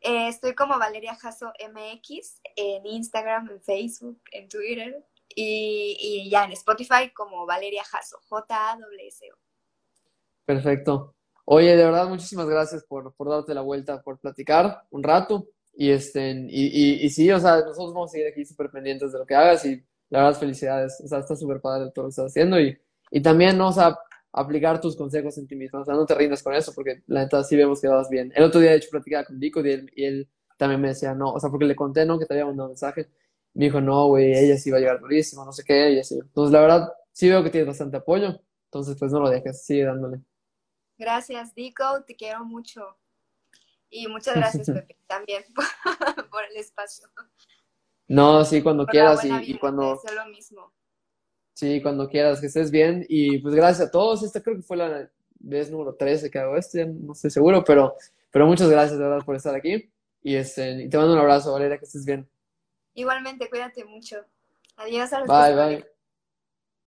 Eh, 0.00 0.28
estoy 0.28 0.54
como 0.54 0.78
Valeria 0.78 1.14
Jasso 1.14 1.52
MX 1.72 2.40
en 2.56 2.86
Instagram, 2.86 3.50
en 3.50 3.60
Facebook, 3.60 4.20
en 4.32 4.48
Twitter 4.48 5.04
y, 5.34 5.96
y 6.00 6.30
ya 6.30 6.44
en 6.44 6.52
Spotify 6.52 7.10
como 7.14 7.46
Valeria 7.46 7.84
Jasso, 7.84 8.18
J-A-W-S-O. 8.28 9.36
Perfecto. 10.44 11.14
Oye, 11.44 11.76
de 11.76 11.84
verdad, 11.84 12.08
muchísimas 12.08 12.46
gracias 12.46 12.84
por, 12.84 13.14
por 13.14 13.30
darte 13.30 13.54
la 13.54 13.62
vuelta, 13.62 14.02
por 14.02 14.18
platicar 14.18 14.82
un 14.90 15.02
rato. 15.02 15.48
Y, 15.74 15.90
este, 15.90 16.30
y, 16.48 17.04
y, 17.06 17.10
sí, 17.10 17.30
o 17.30 17.38
sea, 17.38 17.60
nosotros 17.60 17.94
vamos 17.94 18.10
a 18.10 18.12
seguir 18.12 18.26
aquí 18.26 18.44
súper 18.44 18.68
pendientes 18.70 19.12
de 19.12 19.18
lo 19.18 19.24
que 19.24 19.34
hagas 19.34 19.64
y 19.64 19.82
la 20.10 20.24
verdad, 20.24 20.40
felicidades. 20.40 21.00
O 21.04 21.08
sea, 21.08 21.20
está 21.20 21.36
súper 21.36 21.60
padre 21.60 21.90
todo 21.94 22.04
lo 22.04 22.08
que 22.08 22.10
estás 22.10 22.26
haciendo 22.26 22.60
y, 22.60 22.76
y 23.10 23.22
también, 23.22 23.56
¿no? 23.56 23.68
O 23.68 23.72
sea, 23.72 23.96
aplicar 24.32 24.80
tus 24.80 24.96
consejos 24.96 25.36
en 25.38 25.46
ti 25.46 25.56
mismo. 25.56 25.80
O 25.80 25.84
sea, 25.84 25.94
no 25.94 26.06
te 26.06 26.14
rindas 26.14 26.42
con 26.42 26.54
eso 26.54 26.72
porque 26.74 27.02
la 27.06 27.22
neta 27.22 27.42
sí 27.44 27.56
vemos 27.56 27.80
que 27.80 27.88
vas 27.88 28.08
bien. 28.08 28.32
El 28.34 28.44
otro 28.44 28.60
día, 28.60 28.70
de 28.70 28.76
hecho, 28.76 28.90
platicaba 28.90 29.24
con 29.24 29.40
Dico 29.40 29.64
y 29.64 29.70
él, 29.70 29.92
y 29.94 30.04
él 30.04 30.28
también 30.56 30.80
me 30.80 30.88
decía, 30.88 31.14
no, 31.14 31.32
o 31.32 31.40
sea, 31.40 31.50
porque 31.50 31.64
le 31.64 31.76
conté, 31.76 32.04
¿no? 32.04 32.18
Que 32.18 32.26
te 32.26 32.34
había 32.34 32.46
mandado 32.46 32.68
un 32.68 32.72
mensaje. 32.72 33.08
Me 33.54 33.66
dijo, 33.66 33.80
no, 33.80 34.06
güey, 34.08 34.32
ella 34.32 34.56
sí 34.56 34.70
va 34.70 34.78
a 34.78 34.80
llegar 34.80 35.00
durísimo, 35.00 35.44
no 35.44 35.52
sé 35.52 35.64
qué, 35.64 35.92
y 35.92 36.00
así. 36.00 36.18
Entonces, 36.18 36.52
la 36.52 36.60
verdad, 36.60 36.92
sí 37.12 37.28
veo 37.28 37.42
que 37.42 37.50
tienes 37.50 37.68
bastante 37.68 37.96
apoyo. 37.96 38.40
Entonces, 38.66 38.96
pues 38.98 39.12
no 39.12 39.20
lo 39.20 39.30
dejes, 39.30 39.64
sigue 39.64 39.84
dándole. 39.84 40.20
Gracias, 40.98 41.54
Dico, 41.54 41.84
te 42.06 42.14
quiero 42.14 42.44
mucho. 42.44 42.98
Y 43.88 44.06
muchas 44.08 44.34
gracias, 44.36 44.66
Pepe, 44.68 44.98
también 45.06 45.44
por, 45.54 45.64
por 46.30 46.44
el 46.44 46.56
espacio. 46.56 47.08
No, 48.08 48.44
sí, 48.44 48.62
cuando 48.62 48.84
Por 48.84 48.92
quieras 48.92 49.20
y, 49.24 49.58
cuando, 49.58 49.94
deseo 49.94 50.24
lo 50.24 50.30
mismo. 50.30 50.72
Sí, 51.58 51.82
cuando 51.82 52.08
quieras, 52.08 52.40
que 52.40 52.46
estés 52.46 52.70
bien. 52.70 53.04
Y 53.08 53.38
pues 53.38 53.52
gracias 53.54 53.88
a 53.88 53.90
todos. 53.90 54.22
Esta 54.22 54.40
creo 54.40 54.56
que 54.56 54.62
fue 54.62 54.76
la 54.76 55.10
vez 55.40 55.70
número 55.70 55.94
13 55.94 56.30
que 56.30 56.38
hago 56.38 56.56
esto, 56.56 56.78
ya 56.78 56.86
no 56.86 57.12
estoy 57.12 57.30
seguro, 57.30 57.64
pero, 57.64 57.96
pero 58.30 58.46
muchas 58.46 58.70
gracias, 58.70 58.98
de 58.98 59.04
verdad, 59.04 59.24
por 59.24 59.34
estar 59.34 59.54
aquí. 59.54 59.90
Y, 60.22 60.36
este, 60.36 60.82
y 60.82 60.88
te 60.88 60.96
mando 60.96 61.14
un 61.14 61.18
abrazo, 61.18 61.52
Valeria, 61.52 61.78
que 61.78 61.84
estés 61.84 62.04
bien. 62.04 62.28
Igualmente, 62.94 63.48
cuídate 63.48 63.84
mucho. 63.84 64.24
Adiós 64.76 65.12
a 65.12 65.20
los 65.20 65.28
Bye, 65.28 65.54
bye. 65.54 65.97